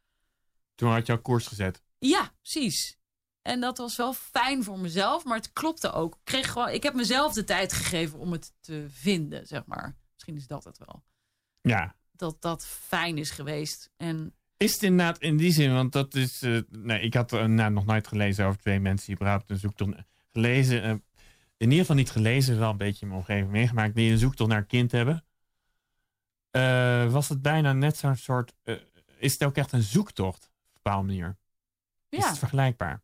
Toen 0.76 0.92
had 0.92 1.06
je 1.06 1.12
al 1.14 1.22
koers 1.22 1.48
gezet. 1.48 1.82
ja, 2.00 2.32
precies. 2.42 2.96
En 3.42 3.60
dat 3.60 3.78
was 3.78 3.96
wel 3.96 4.14
fijn 4.14 4.64
voor 4.64 4.80
mezelf, 4.80 5.24
maar 5.24 5.38
het 5.38 5.54
klopte 5.54 5.92
ook. 5.92 6.14
Ik, 6.14 6.20
kreeg 6.24 6.52
gewoon, 6.52 6.70
ik 6.70 6.84
heb 6.84 6.94
mezelf 6.94 7.34
de 7.34 7.44
tijd 7.44 7.74
gegeven 7.74 8.20
om 8.20 8.32
het 8.32 8.54
te 8.62 8.86
vinden, 8.90 9.48
zeg 9.48 9.66
maar. 9.66 9.98
Misschien 10.14 10.36
is 10.36 10.48
dat 10.48 10.64
het 10.64 10.78
wel. 10.86 11.04
Ja. 11.62 11.96
Dat 12.12 12.42
dat 12.42 12.66
fijn 12.66 13.18
is 13.18 13.30
geweest. 13.30 13.90
En 13.98 14.36
Is 14.58 14.74
het 14.74 14.84
inderdaad 14.84 15.20
in 15.20 15.38
die 15.38 15.52
zin, 15.52 15.74
want 15.74 15.92
dat 15.92 16.16
is... 16.16 16.42
eh, 16.42 16.60
nee, 16.70 17.00
ik 17.00 17.14
had 17.14 17.34
eh, 17.34 17.46
nou, 17.46 17.72
nog 17.72 17.86
nooit 17.86 18.08
gelezen 18.08 18.46
over 18.46 18.60
twee 18.60 18.80
mensen 18.80 19.06
die 19.06 19.16
überhaupt 19.16 19.50
een 19.50 19.58
zoektocht... 19.58 19.92
Gelezen, 20.32 20.84
eh, 20.84 20.90
in 20.90 21.02
ieder 21.70 21.78
geval 21.80 21.96
niet 21.96 22.12
gelezen, 22.12 22.60
wel 22.60 22.70
een 22.70 22.78
beetje 22.78 23.02
in 23.02 23.08
mijn 23.08 23.20
omgeving 23.20 23.50
meegemaakt... 23.50 23.96
die 23.96 24.12
een 24.12 24.18
zoektocht 24.18 24.50
naar 24.50 24.60
een 24.60 24.68
kind 24.68 24.92
hebben. 24.92 25.24
Was 27.12 27.30
het 27.30 27.42
bijna 27.42 27.74
net 27.74 27.98
zo'n 27.98 28.16
soort... 28.16 28.54
is 29.18 29.34
het 29.34 29.44
ook 29.44 29.56
echt 29.56 29.72
een 29.72 29.82
zoektocht, 29.82 30.44
op 30.44 30.52
een 30.66 30.80
bepaalde 30.84 31.06
manier? 31.08 31.38
Is 32.10 32.20
ja, 32.24 32.30
het 32.30 32.38
vergelijkbaar? 32.38 33.02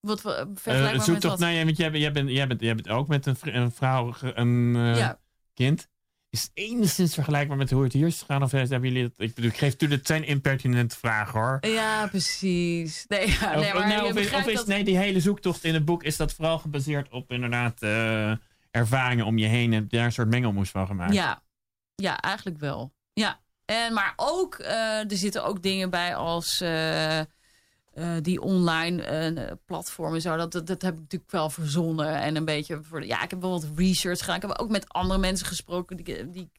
wat 0.00 0.20
vergelijkbaar 0.20 1.06
een 1.08 1.12
met 1.12 1.22
wat? 1.22 1.38
nou, 1.38 1.52
jij, 1.52 1.64
bent, 1.64 1.76
jij, 1.76 1.90
jij, 1.90 2.12
bent, 2.12 2.30
jij, 2.30 2.46
bent, 2.46 2.60
jij 2.60 2.74
bent 2.74 2.88
ook 2.88 3.08
met 3.08 3.26
een, 3.26 3.36
een 3.42 3.72
vrouw, 3.72 4.14
een 4.20 4.72
Ja. 4.74 5.20
kind. 5.54 5.88
Is 6.30 6.50
enigszins 6.54 7.14
vergelijkbaar 7.14 7.56
met 7.56 7.70
hoe 7.70 7.82
het 7.82 7.92
hier 7.92 8.06
is 8.06 8.18
gegaan? 8.18 8.42
Of 8.42 8.50
hebben 8.50 8.82
jullie 8.82 9.02
dat? 9.02 9.12
Ik 9.16 9.34
bedoel, 9.34 9.50
ik 9.50 9.56
geef 9.56 9.76
toe, 9.76 9.88
het 9.88 10.06
zijn 10.06 10.24
impertinente 10.24 10.96
vragen 10.98 11.40
hoor. 11.40 11.58
Ja, 11.60 12.06
precies. 12.06 13.04
Nee, 13.06 13.26
ja, 13.28 13.54
nee 13.54 13.66
of, 13.66 13.78
maar 13.78 13.88
nou, 13.88 14.02
je 14.02 14.10
of 14.10 14.16
is, 14.16 14.22
begrijpt 14.22 14.46
of 14.46 14.52
is 14.52 14.58
dat... 14.58 14.66
nee, 14.66 14.84
die 14.84 14.96
hele 14.96 15.20
zoektocht 15.20 15.64
in 15.64 15.74
het 15.74 15.84
boek, 15.84 16.02
is 16.02 16.16
dat 16.16 16.32
vooral 16.32 16.58
gebaseerd 16.58 17.10
op 17.10 17.32
inderdaad 17.32 17.82
eh, 17.82 18.32
ervaringen 18.70 19.26
om 19.26 19.38
je 19.38 19.46
heen 19.46 19.72
en 19.72 19.86
daar 19.88 20.04
een 20.04 20.12
soort 20.12 20.28
mengelmoes 20.28 20.70
van 20.70 20.86
gemaakt? 20.86 21.14
Ja. 21.14 21.42
ja, 21.94 22.20
eigenlijk 22.20 22.58
wel. 22.58 22.92
Ja. 23.12 23.40
En, 23.64 23.92
maar 23.92 24.12
ook, 24.16 24.54
eh, 24.54 25.10
er 25.10 25.16
zitten 25.16 25.44
ook 25.44 25.62
dingen 25.62 25.90
bij 25.90 26.16
als 26.16 26.60
eh, 26.60 27.20
eh, 27.98 28.16
die 28.22 28.40
online 28.40 29.02
eh, 29.02 29.52
platformen. 29.66 30.20
Zo, 30.20 30.36
dat, 30.36 30.52
dat, 30.52 30.66
dat 30.66 30.82
heb 30.82 30.94
ik 30.94 31.00
natuurlijk 31.00 31.30
wel 31.30 31.50
verzonnen. 31.50 32.14
En 32.20 32.36
een 32.36 32.44
beetje 32.44 32.82
voor 32.82 33.06
ja, 33.06 33.22
ik 33.22 33.30
heb 33.30 33.40
wel 33.40 33.50
wat 33.50 33.66
research 33.76 34.18
gedaan. 34.20 34.36
Ik 34.36 34.42
heb 34.42 34.58
ook 34.58 34.70
met 34.70 34.88
andere 34.88 35.20
mensen 35.20 35.46
gesproken 35.46 35.96
die, 35.96 36.30
die, 36.30 36.50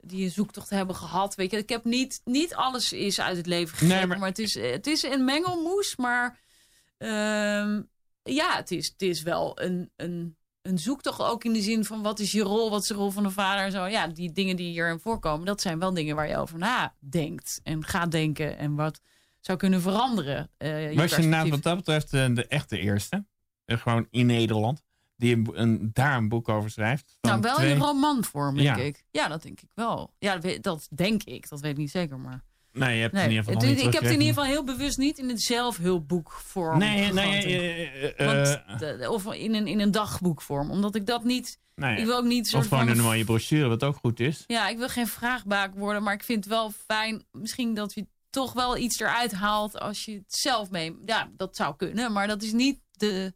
die 0.00 0.24
een 0.24 0.30
zoektocht 0.30 0.70
hebben 0.70 0.96
gehad. 0.96 1.34
Weet 1.34 1.50
je, 1.50 1.56
ik 1.56 1.68
heb 1.68 1.84
niet, 1.84 2.20
niet 2.24 2.54
alles 2.54 2.92
is 2.92 3.20
uit 3.20 3.36
het 3.36 3.46
leven 3.46 3.76
Nee, 3.78 3.88
gegeven. 3.88 4.08
maar- 4.08 4.18
maar... 4.18 4.28
het, 4.28 4.38
is, 4.38 4.54
het 4.54 4.86
is 4.86 5.02
een 5.02 5.24
mengelmoes. 5.24 5.96
Maar 5.96 6.38
ehm, 6.98 7.82
ja, 8.22 8.56
het 8.56 8.70
is, 8.70 8.86
het 8.86 9.02
is 9.02 9.22
wel 9.22 9.60
een, 9.62 9.90
een, 9.96 10.36
een 10.62 10.78
zoektocht 10.78 11.20
ook 11.20 11.44
in 11.44 11.52
de 11.52 11.62
zin 11.62 11.84
van 11.84 12.02
wat 12.02 12.18
is 12.18 12.32
je 12.32 12.42
rol, 12.42 12.70
wat 12.70 12.82
is 12.82 12.88
de 12.88 12.94
rol 12.94 13.10
van 13.10 13.22
de 13.22 13.30
vader 13.30 13.64
en 13.64 13.72
zo. 13.72 13.84
Ja, 13.84 14.06
die 14.06 14.32
dingen 14.32 14.56
die 14.56 14.70
hierin 14.70 15.00
voorkomen, 15.00 15.46
dat 15.46 15.60
zijn 15.60 15.78
wel 15.78 15.94
dingen 15.94 16.16
waar 16.16 16.28
je 16.28 16.36
over 16.36 16.58
nadenkt 16.58 17.60
en 17.62 17.84
gaat 17.84 18.10
denken 18.10 18.58
en 18.58 18.74
wat 18.74 19.00
zou 19.44 19.58
kunnen 19.58 19.80
veranderen. 19.80 20.50
eh, 20.56 20.90
je 20.90 20.96
Was 20.96 21.10
je 21.10 21.16
inderdaad 21.22 21.48
perspectief. 21.48 21.50
wat 21.50 21.62
dat 21.62 21.76
betreft 21.76 22.12
eh, 22.12 22.34
de 22.34 22.46
echte 22.46 22.78
eerste, 22.78 23.24
eh, 23.64 23.78
gewoon 23.78 24.06
in 24.10 24.26
Nederland, 24.26 24.82
die 25.16 25.34
een, 25.36 25.48
een, 25.52 25.90
daar 25.92 26.16
een 26.16 26.28
boek 26.28 26.48
over 26.48 26.70
schrijft? 26.70 27.18
Nou, 27.20 27.40
wel 27.40 27.54
twee- 27.56 27.70
in 27.70 27.78
romanvorm, 27.78 28.56
denk 28.56 28.76
Ja. 28.76 28.82
ik. 28.82 29.04
Ja, 29.10 29.28
dat 29.28 29.42
denk 29.42 29.60
ik 29.60 29.68
wel. 29.74 30.14
Ja, 30.18 30.38
dat 30.60 30.88
denk 30.90 31.22
ik. 31.22 31.48
Dat 31.48 31.60
weet 31.60 31.70
ik 31.72 31.76
niet 31.78 31.90
zeker, 31.90 32.18
maar... 32.18 32.42
Nee, 32.72 32.94
je 32.96 33.00
hebt 33.00 33.12
Nee, 33.12 33.22
in 33.24 33.30
ieder 33.30 33.44
geval 33.44 33.60
het- 33.60 33.68
nog 33.70 33.76
niet 33.78 33.86
ik 33.86 33.92
heb 33.92 34.02
het 34.02 34.12
in 34.12 34.18
ieder 34.20 34.34
geval 34.34 34.50
heel 34.50 34.64
bewust 34.64 34.98
niet 34.98 35.18
in 35.18 35.28
het 35.28 35.42
zelfhulpboekvorm 35.42 36.78
Nee, 36.78 37.12
nee, 37.12 38.14
Want, 38.16 39.08
of 39.08 39.34
in 39.34 39.54
een, 39.54 39.66
in 39.66 39.80
een 39.80 39.90
dagboekvorm. 39.90 40.70
Omdat 40.70 40.94
ik 40.94 41.06
dat 41.06 41.24
niet... 41.24 41.58
nee. 41.74 41.96
Ik 41.98 42.04
wil 42.06 42.16
ook 42.16 42.24
niet 42.24 42.54
Of 42.54 42.66
gewoon 42.68 42.86
van... 42.86 42.96
een 42.96 43.02
mooie 43.04 43.24
brochure, 43.24 43.68
wat 43.68 43.84
ook 43.84 43.96
goed 43.96 44.20
is. 44.20 44.44
Ja, 44.46 44.68
ik 44.68 44.76
wil 44.78 44.88
geen 44.88 45.06
vraagbaak 45.06 45.74
worden, 45.74 46.02
maar 46.02 46.14
ik 46.14 46.22
vind 46.22 46.44
het 46.44 46.52
wel 46.52 46.70
fijn. 46.86 47.24
Misschien 47.32 47.74
dat 47.74 47.94
je 47.94 48.06
toch 48.34 48.52
wel 48.52 48.76
iets 48.76 48.98
eruit 49.00 49.32
haalt 49.32 49.78
als 49.78 50.04
je 50.04 50.14
het 50.14 50.34
zelf 50.34 50.70
mee. 50.70 50.96
Ja, 51.04 51.30
dat 51.36 51.56
zou 51.56 51.76
kunnen, 51.76 52.12
maar 52.12 52.26
dat 52.26 52.42
is 52.42 52.52
niet 52.52 52.80
de 52.90 53.34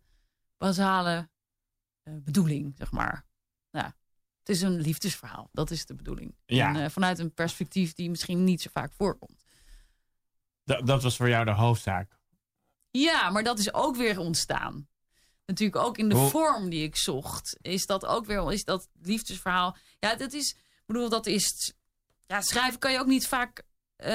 basale 0.56 1.30
eh, 2.02 2.14
bedoeling, 2.16 2.74
zeg 2.78 2.90
maar. 2.90 3.26
Ja, 3.70 3.96
het 4.38 4.48
is 4.48 4.60
een 4.62 4.80
liefdesverhaal, 4.80 5.48
dat 5.52 5.70
is 5.70 5.86
de 5.86 5.94
bedoeling. 5.94 6.36
Ja. 6.46 6.68
En, 6.68 6.76
eh, 6.84 6.90
vanuit 6.90 7.18
een 7.18 7.34
perspectief 7.34 7.92
die 7.92 8.10
misschien 8.10 8.44
niet 8.44 8.62
zo 8.62 8.70
vaak 8.72 8.92
voorkomt. 8.92 9.44
Dat, 10.64 10.86
dat 10.86 11.02
was 11.02 11.16
voor 11.16 11.28
jou 11.28 11.44
de 11.44 11.50
hoofdzaak. 11.50 12.18
Ja, 12.90 13.30
maar 13.30 13.42
dat 13.44 13.58
is 13.58 13.74
ook 13.74 13.96
weer 13.96 14.18
ontstaan. 14.18 14.88
Natuurlijk 15.46 15.84
ook 15.84 15.98
in 15.98 16.08
de 16.08 16.14
Hoe- 16.14 16.30
vorm 16.30 16.68
die 16.68 16.82
ik 16.82 16.96
zocht. 16.96 17.56
Is 17.60 17.86
dat 17.86 18.06
ook 18.06 18.26
weer, 18.26 18.52
is 18.52 18.64
dat 18.64 18.88
liefdesverhaal. 18.92 19.76
Ja, 19.98 20.14
dat 20.14 20.32
is, 20.32 20.50
ik 20.52 20.82
bedoel, 20.86 21.08
dat 21.08 21.26
is. 21.26 21.72
Ja, 22.26 22.40
schrijven 22.40 22.78
kan 22.78 22.92
je 22.92 22.98
ook 22.98 23.06
niet 23.06 23.26
vaak 23.26 23.62
eh, 23.98 24.10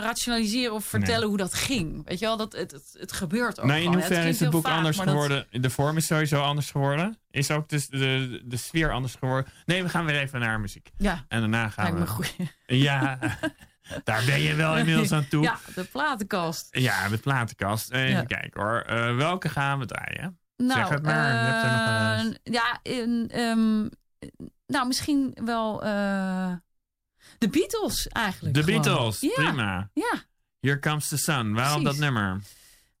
rationaliseren 0.00 0.74
of 0.74 0.84
vertellen 0.84 1.20
Nee. 1.20 1.28
hoe 1.28 1.36
dat 1.36 1.54
ging. 1.54 2.06
Weet 2.06 2.18
je 2.18 2.24
wel, 2.26 2.36
dat, 2.36 2.52
het, 2.52 2.70
het, 2.70 2.94
het 2.98 3.12
gebeurt 3.12 3.60
ook. 3.60 3.66
Nou, 3.66 3.80
in 3.80 3.92
hoeverre 3.92 4.28
is 4.28 4.40
het 4.40 4.50
boek 4.50 4.66
vaag, 4.66 4.76
anders 4.76 4.96
dat- 4.96 5.08
geworden? 5.08 5.46
De 5.50 5.70
vorm 5.70 5.96
is 5.96 6.06
sowieso 6.06 6.40
anders 6.42 6.70
geworden. 6.70 7.18
Is 7.30 7.50
ook 7.50 7.68
de, 7.68 7.86
de, 7.90 8.42
de 8.44 8.56
sfeer 8.56 8.92
anders 8.92 9.14
geworden? 9.14 9.52
Nee, 9.66 9.82
we 9.82 9.88
gaan 9.88 10.04
weer 10.04 10.20
even 10.20 10.40
naar 10.40 10.60
muziek. 10.60 10.90
Ja, 10.96 11.24
En 11.28 11.40
daarna 11.40 11.68
gaan 11.68 11.84
lijkt 11.84 11.98
me 11.98 12.04
we... 12.04 12.10
goed. 12.10 12.34
Ja, 12.66 13.18
daar 14.04 14.22
ben 14.26 14.40
je 14.40 14.54
wel 14.54 14.76
inmiddels 14.78 15.12
aan 15.18 15.28
toe. 15.28 15.42
Ja, 15.42 15.58
de 15.74 15.84
platenkast. 15.84 16.68
Ja, 16.70 17.08
de 17.08 17.18
platenkast. 17.18 17.90
Even 17.90 18.08
Ja. 18.10 18.22
kijken 18.24 18.60
hoor. 18.62 18.80
Eh, 18.80 19.16
welke 19.16 19.48
gaan 19.48 19.78
we 19.78 19.86
draaien? 19.86 20.38
Nou, 20.56 20.80
zeg 20.80 20.88
het 20.88 21.02
maar. 21.02 21.32
Je 21.32 21.38
hebt 21.50 21.64
er 21.64 21.70
nog 21.70 22.34
eh, 22.42 22.52
ja, 22.52 22.78
in, 22.82 23.28
ehm, 23.32 23.80
nou, 24.66 24.86
misschien 24.86 25.36
wel 25.44 25.82
de 27.42 27.48
Beatles 27.48 28.08
eigenlijk. 28.08 28.54
De. 28.54 28.64
Beatles, 28.64 29.18
prima. 29.34 29.90
Ja. 29.94 30.24
Here 30.60 30.78
Comes 30.78 31.08
the 31.08 31.16
Sun. 31.16 31.54
Waarom 31.54 31.82
Precies. 31.82 32.00
dat 32.00 32.10
nummer? 32.10 32.40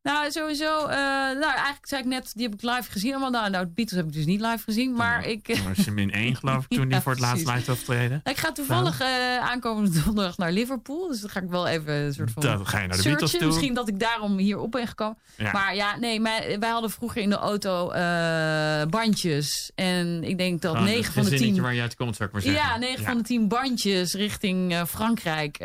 Nou, 0.02 0.30
sowieso. 0.30 0.80
eh, 0.86 0.96
nou, 0.96 1.42
eigenlijk 1.42 1.86
zei 1.86 2.00
ik 2.02 2.06
net, 2.08 2.30
die 2.34 2.42
heb 2.44 2.54
ik 2.54 2.62
live 2.62 2.90
gezien. 2.90 3.10
allemaal. 3.10 3.30
Nou, 3.30 3.50
nou, 3.50 3.64
de 3.64 3.70
Beatles 3.74 3.98
heb 3.98 4.08
ik 4.08 4.14
dus 4.14 4.24
niet 4.26 4.40
live 4.40 4.58
gezien. 4.64 4.92
Maar 4.94 5.26
ik, 5.26 5.44
Toen 5.54 5.74
was 5.74 5.84
je 5.84 5.90
min 5.90 6.10
1 6.12 6.36
geloof 6.36 6.64
ik 6.64 6.68
toen 6.78 6.84
die 6.84 6.94
Ja, 6.94 7.02
voor 7.02 7.12
het 7.12 7.20
laatst 7.20 7.46
live 7.46 7.72
optreden. 7.72 8.20
ik 8.24 8.36
ga 8.36 8.52
toevallig 8.52 9.00
eh, 9.00 9.38
aankomende 9.38 9.90
donderdag 10.04 10.36
naar 10.36 10.52
Liverpool. 10.52 11.08
Dus 11.08 11.20
dan 11.20 11.30
ga 11.30 11.40
ik 11.40 11.48
wel 11.50 11.66
even 11.66 11.94
een 11.94 12.12
soort 12.12 12.30
van 12.30 12.42
Dan 12.42 12.66
ga 12.66 12.80
je 12.80 12.86
naar 12.88 12.96
de. 12.96 13.02
Beatles 13.02 13.30
toe. 13.30 13.46
Misschien 13.46 13.74
dat 13.74 13.88
ik 13.88 13.98
daarom 14.00 14.36
hier 14.38 14.58
op 14.58 14.70
ben 14.70 14.86
gekomen. 14.86 15.18
Ja. 15.36 15.52
Maar 15.52 15.74
ja, 15.74 15.96
nee, 15.96 16.20
mij- 16.20 16.56
wij 16.60 16.70
hadden 16.70 16.90
vroeger 16.90 17.22
in 17.22 17.30
de 17.30 17.36
auto 17.36 17.90
eh, 17.90 18.82
bandjes. 18.90 19.70
En 19.74 20.24
ik 20.24 20.38
denk 20.38 20.62
dat 20.62 20.72
Gewoon 20.76 20.88
9 20.88 21.12
van 21.12 21.22
de 21.22 21.28
gezinnetje 21.30 21.54
10... 21.54 21.62
waar 21.62 21.74
je 21.74 21.80
uit 21.80 21.96
komt, 21.96 22.16
zou 22.16 22.28
ik 22.28 22.34
maar 22.34 22.42
zeggen. 22.44 22.62
Ja, 22.62 22.76
9 22.78 23.04
van 23.04 23.16
de 23.16 23.22
10 23.22 23.48
bandjes 23.48 24.14
richting 24.14 24.82
Frankrijk. 24.88 25.58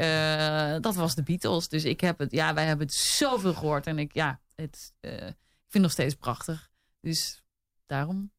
dat 0.82 0.96
was 0.96 1.16
de 1.16 1.24
Beatles. 1.24 1.68
Dus 1.68 1.84
ik 1.84 2.02
heb 2.02 2.20
het, 2.20 2.32
ja, 2.32 2.54
wij 2.54 2.66
hebben 2.66 2.86
het 2.86 2.96
zoveel 2.96 3.54
gehoord. 3.54 3.88
En 3.88 4.00
ik, 4.00 4.10
ja, 4.14 4.27
het, 4.58 4.94
eh, 5.00 5.28
ik 5.28 5.74
vind 5.74 5.74
het 5.74 5.82
nog 5.82 5.92
steeds 5.92 6.16
prachtig. 6.16 6.72
Dus 7.00 7.44
daarom. 7.86 8.32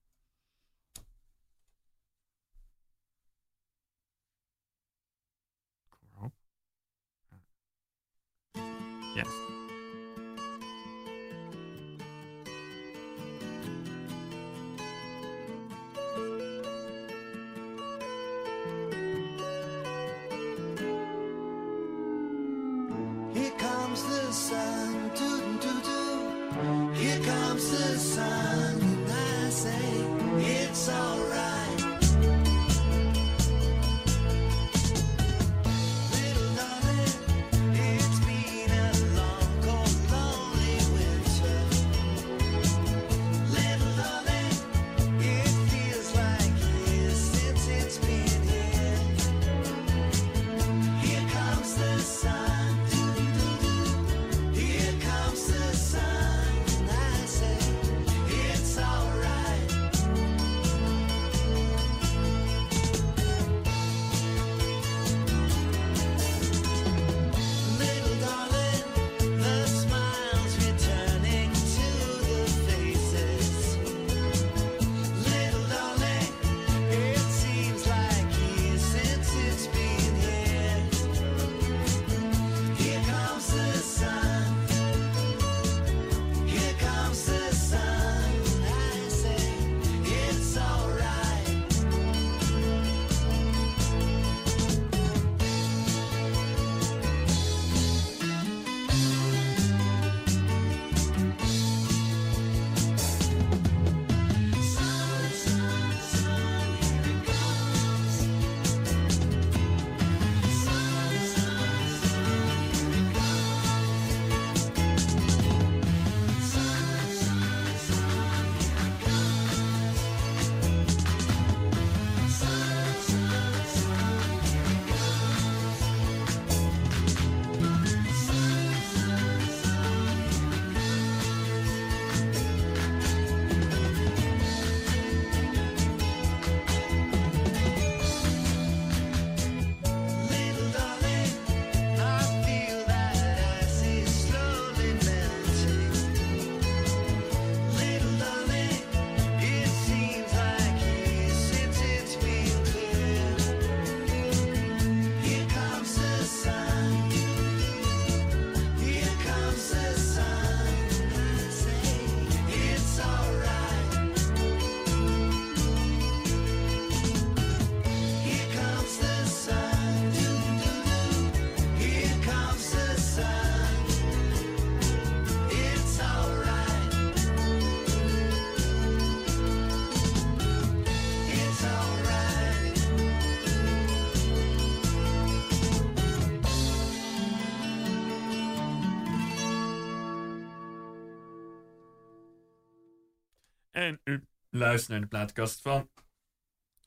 U 194.59 194.61
luistert 194.61 194.91
naar 194.91 195.01
de 195.01 195.07
plaatkast 195.07 195.61
van 195.61 195.91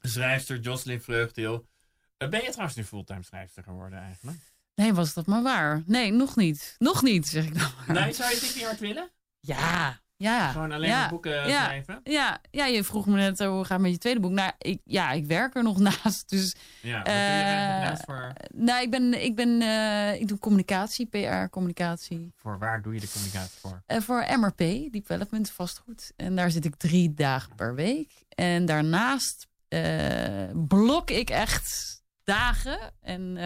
schrijfster 0.02 0.60
Jocelyn 0.60 1.02
Vreugdeel. 1.02 1.68
Eh, 2.18 2.30
Ben 2.30 2.44
je 2.44 2.50
trouwens 2.50 2.76
nu 2.78 2.84
fulltime 2.84 3.24
schrijfster 3.24 3.64
geworden 3.64 4.00
eigenlijk? 4.00 4.38
Nee, 4.76 4.94
was 4.94 5.14
dat 5.14 5.26
maar 5.26 5.44
waar? 5.44 5.84
Nee, 5.86 6.12
nog 6.12 6.36
niet. 6.36 6.76
Nog 6.78 7.02
niet, 7.04 7.28
zeg 7.28 7.46
ik 7.46 7.60
dan 7.60 7.72
maar. 7.88 7.96
Nee, 8.04 8.14
zou 8.14 8.34
je 8.34 8.40
dit 8.40 8.56
niet 8.56 8.64
hard 8.64 8.80
willen? 8.80 9.12
Ja, 9.40 10.02
ja. 10.22 10.52
Gewoon 10.52 10.72
alleen 10.72 10.90
ja, 10.90 11.00
maar 11.00 11.10
boeken 11.10 11.48
ja, 11.48 11.64
schrijven? 11.64 12.00
Ja, 12.04 12.42
ja, 12.52 12.66
je 12.66 12.84
vroeg 12.84 13.06
me 13.06 13.16
net 13.16 13.40
hoe 13.40 13.60
gaat 13.60 13.70
het 13.70 13.82
met 13.82 13.92
je 13.92 13.98
tweede 13.98 14.20
boek. 14.20 14.32
Nou, 14.32 14.52
ik, 14.58 14.82
ja, 14.86 15.12
ik 15.12 15.26
werk 15.26 15.56
er 15.56 15.64
nog 15.64 15.80
naast. 16.04 16.30
Dus, 16.30 16.56
Ja, 16.82 16.96
wat 16.96 17.06
doe 17.06 17.14
je 17.14 17.20
er 17.20 17.36
eigenlijk 17.36 17.84
eh, 17.84 17.90
naast 17.90 18.04
voor? 18.06 18.34
Nou, 18.54 18.82
ik 18.82 18.92
ben, 18.92 19.24
ik 19.24 19.36
ben, 19.36 19.62
eh, 19.62 20.22
ik 20.22 20.28
doe 20.28 20.38
communicatie, 20.38 21.06
PR, 21.06 21.50
communicatie. 21.50 22.32
Voor 22.36 22.60
waar 22.60 22.82
doe 22.82 22.94
je 22.94 23.00
de 23.00 23.12
communicatie 23.12 23.60
voor? 23.60 23.82
Eh, 23.86 24.02
voor 24.02 24.26
MRP, 24.40 24.92
Development 24.92 25.50
Vastgoed. 25.50 26.14
En 26.16 26.36
daar 26.36 26.52
zit 26.52 26.66
ik 26.66 26.76
drie 26.76 27.14
dagen 27.14 27.56
per 27.56 27.76
week. 27.76 28.12
En 28.30 28.66
daarnaast 28.66 29.48
blok 30.68 31.10
ik 31.10 31.30
echt 31.30 32.00
dagen. 32.24 32.80
En, 33.02 33.38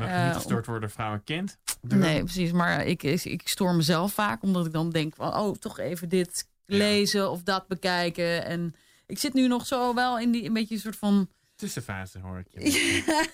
Mag 0.00 0.08
je 0.08 0.14
eh, 0.14 0.26
niet 0.26 0.34
gestoord 0.34 0.66
worden 0.66 0.90
vrouw 0.90 1.12
en 1.12 1.24
kind? 1.24 1.58
Nee, 1.80 2.22
precies. 2.22 2.52
Maar 2.52 2.86
ik, 2.86 3.02
ik, 3.02 3.24
ik 3.24 3.48
stoor 3.48 3.74
mezelf 3.74 4.12
vaak, 4.12 4.42
omdat 4.42 4.66
ik 4.66 4.72
dan 4.72 4.90
denk 4.90 5.14
van, 5.14 5.34
oh, 5.36 5.56
toch 5.56 5.78
even 5.78 6.08
dit 6.08 6.48
lezen 6.66 7.30
of 7.30 7.42
dat 7.42 7.66
bekijken. 7.68 8.44
En 8.44 8.74
ik 9.06 9.18
zit 9.18 9.32
nu 9.34 9.46
nog 9.48 9.66
zo 9.66 9.94
wel 9.94 10.18
in 10.18 10.30
die 10.30 10.44
een 10.44 10.52
beetje 10.52 10.74
een 10.74 10.80
soort 10.80 10.96
van 10.96 11.28
Tussenfase 11.56 12.18
hoor 12.18 12.38
ik 12.38 12.46
je. 12.50 12.60
Ja, 13.06 13.24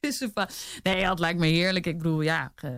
tussenfa- 0.00 0.48
Nee, 0.82 0.96
ja, 0.98 1.10
het 1.10 1.18
lijkt 1.18 1.38
me 1.38 1.46
heerlijk. 1.46 1.86
Ik 1.86 1.96
bedoel, 1.96 2.20
ja, 2.20 2.52
eh, 2.56 2.70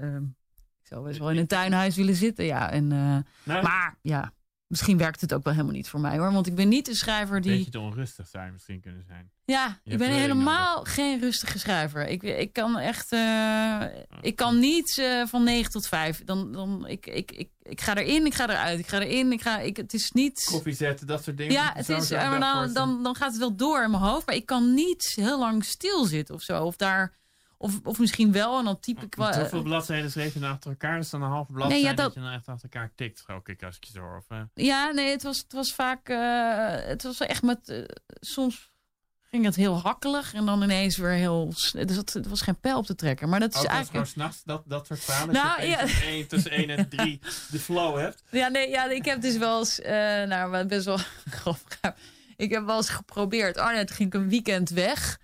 ik 0.82 0.86
zou 0.92 1.04
best 1.04 1.18
wel 1.18 1.30
in 1.30 1.36
een 1.36 1.46
tuinhuis 1.46 1.96
willen 1.96 2.14
zitten, 2.14 2.44
ja. 2.44 2.70
En, 2.70 2.92
eh, 2.92 3.16
Nou, 3.42 3.62
maar 3.62 3.98
ja, 4.02 4.32
misschien 4.66 4.98
werkt 4.98 5.20
het 5.20 5.32
ook 5.34 5.44
wel 5.44 5.52
helemaal 5.52 5.74
niet 5.74 5.88
voor 5.88 6.00
mij 6.00 6.18
hoor. 6.18 6.32
Want 6.32 6.46
ik 6.46 6.54
ben 6.54 6.68
niet 6.68 6.88
een 6.88 6.94
schrijver 6.94 7.36
Een 7.36 7.42
die. 7.42 7.56
beetje 7.56 7.70
te 7.70 7.80
onrustig 7.80 8.26
zou 8.28 8.44
je 8.46 8.52
misschien 8.52 8.80
kunnen 8.80 9.04
zijn. 9.06 9.30
Ja, 9.44 9.80
Je 9.84 9.92
ik 9.92 9.98
ben 9.98 10.10
helemaal 10.10 10.84
geen 10.84 11.20
rustige 11.20 11.58
schrijver. 11.58 12.06
Ik, 12.08 12.22
ik 12.22 12.52
kan 12.52 12.78
echt. 12.78 13.12
eh, 13.12 13.82
ik 14.20 14.36
kan 14.36 14.58
niet 14.58 14.98
eh, 14.98 15.26
van 15.26 15.44
9 15.44 15.70
tot 15.70 15.86
5. 15.88 16.24
Dan, 16.24 16.52
dan, 16.52 16.86
ik, 16.86 17.06
ik, 17.06 17.32
ik, 17.32 17.48
ik 17.62 17.80
ga 17.80 17.96
erin, 17.96 18.26
ik 18.26 18.34
ga 18.34 18.48
eruit. 18.48 18.78
Ik 18.78 18.86
ga 18.86 19.00
erin, 19.00 19.32
ik 19.32 19.42
ga. 19.42 19.58
Ik, 19.58 19.76
het 19.76 19.94
is 19.94 20.10
niet. 20.10 20.44
Koffie 20.50 20.74
zetten, 20.74 21.06
dat 21.06 21.24
soort 21.24 21.36
dingen. 21.36 21.52
Ja, 21.52 21.72
het 21.74 21.88
is, 21.88 22.10
ik 22.10 22.16
maar 22.16 22.40
dan, 22.40 22.72
dan, 22.72 23.02
dan 23.02 23.14
gaat 23.14 23.30
het 23.30 23.38
wel 23.38 23.56
door 23.56 23.82
in 23.82 23.90
mijn 23.90 24.02
hoofd. 24.02 24.26
Maar 24.26 24.34
ik 24.34 24.46
kan 24.46 24.74
niet 24.74 25.12
heel 25.16 25.38
lang 25.38 25.64
stilzitten 25.64 26.34
of 26.34 26.42
zo. 26.42 26.64
Of 26.64 26.76
daar. 26.76 27.14
Of, 27.58 27.80
of 27.82 27.98
misschien 27.98 28.32
wel, 28.32 28.58
en 28.58 28.64
dan 28.64 28.80
typ 28.80 29.02
ik 29.02 29.14
wel. 29.14 29.34
Hoeveel 29.34 29.62
bladzijden 29.62 30.10
schreef 30.10 30.34
je 30.34 30.40
nou 30.40 30.52
achter 30.52 30.70
elkaar? 30.70 30.96
Dus 30.98 31.10
dan 31.10 31.22
een 31.22 31.30
halve 31.30 31.52
bladzijde 31.52 31.82
ja, 31.84 31.88
dat... 31.94 31.96
dat- 31.96 32.14
je 32.14 32.20
dan 32.20 32.30
echt 32.30 32.48
achter 32.48 32.68
elkaar 32.72 32.92
tikt, 32.94 33.20
geloof 33.20 33.46
ik, 33.46 33.62
als 33.62 33.76
ik 33.76 33.84
je 33.84 33.92
zo 33.92 34.00
hoor. 34.00 34.16
Of, 34.16 34.24
eh, 34.28 34.40
Ja, 34.54 34.90
nee, 34.90 35.10
het 35.10 35.22
was, 35.22 35.38
het 35.38 35.52
was 35.52 35.72
vaak. 35.74 36.08
eh, 36.08 36.88
het 36.88 37.02
was 37.02 37.20
echt 37.20 37.42
met. 37.42 37.68
eh, 37.68 37.78
soms 38.20 38.70
ging 39.30 39.44
het 39.44 39.56
heel 39.56 39.80
hakkelig 39.80 40.34
en 40.34 40.46
dan 40.46 40.62
ineens 40.62 40.96
weer 40.96 41.10
heel. 41.10 41.48
Dus 41.48 41.72
het, 41.96 42.12
het 42.12 42.28
was 42.28 42.40
geen 42.40 42.60
pijl 42.60 42.78
op 42.78 42.86
te 42.86 42.94
trekken. 42.94 43.28
Maar 43.28 43.40
dat 43.40 43.54
is 43.54 43.56
ook 43.60 43.64
als 43.66 43.74
eigenlijk. 43.74 44.06
gewoon 44.08 44.26
s'nachts 44.26 44.44
dat, 44.44 44.62
dat 44.66 44.86
soort 44.86 45.00
verhalen. 45.04 45.34
Nou, 45.34 45.60
dat 45.60 45.68
ja. 45.68 45.86
één- 46.02 46.26
tussen 46.28 46.50
1 46.50 46.70
en 46.70 46.88
3 46.88 47.18
de 47.50 47.58
flow 47.58 47.98
hebt. 47.98 48.22
Ja, 48.30 48.48
nee, 48.48 48.68
ja, 48.68 48.90
ik 48.90 49.04
heb 49.04 49.20
dus 49.20 49.36
wel 49.36 49.58
eens. 49.58 49.80
eh 49.80 49.94
nou, 50.24 50.64
best 50.64 50.84
wel 50.84 50.98
grappig. 51.40 51.78
Ik 52.36 52.50
heb 52.50 52.64
wel 52.66 52.76
eens 52.76 52.88
geprobeerd. 52.90 53.56
Oh, 53.58 53.70
nee, 53.72 53.84
toen 53.84 53.96
ging 53.96 54.14
ik 54.14 54.20
een 54.20 54.28
weekend 54.28 54.70
weg 54.70 55.18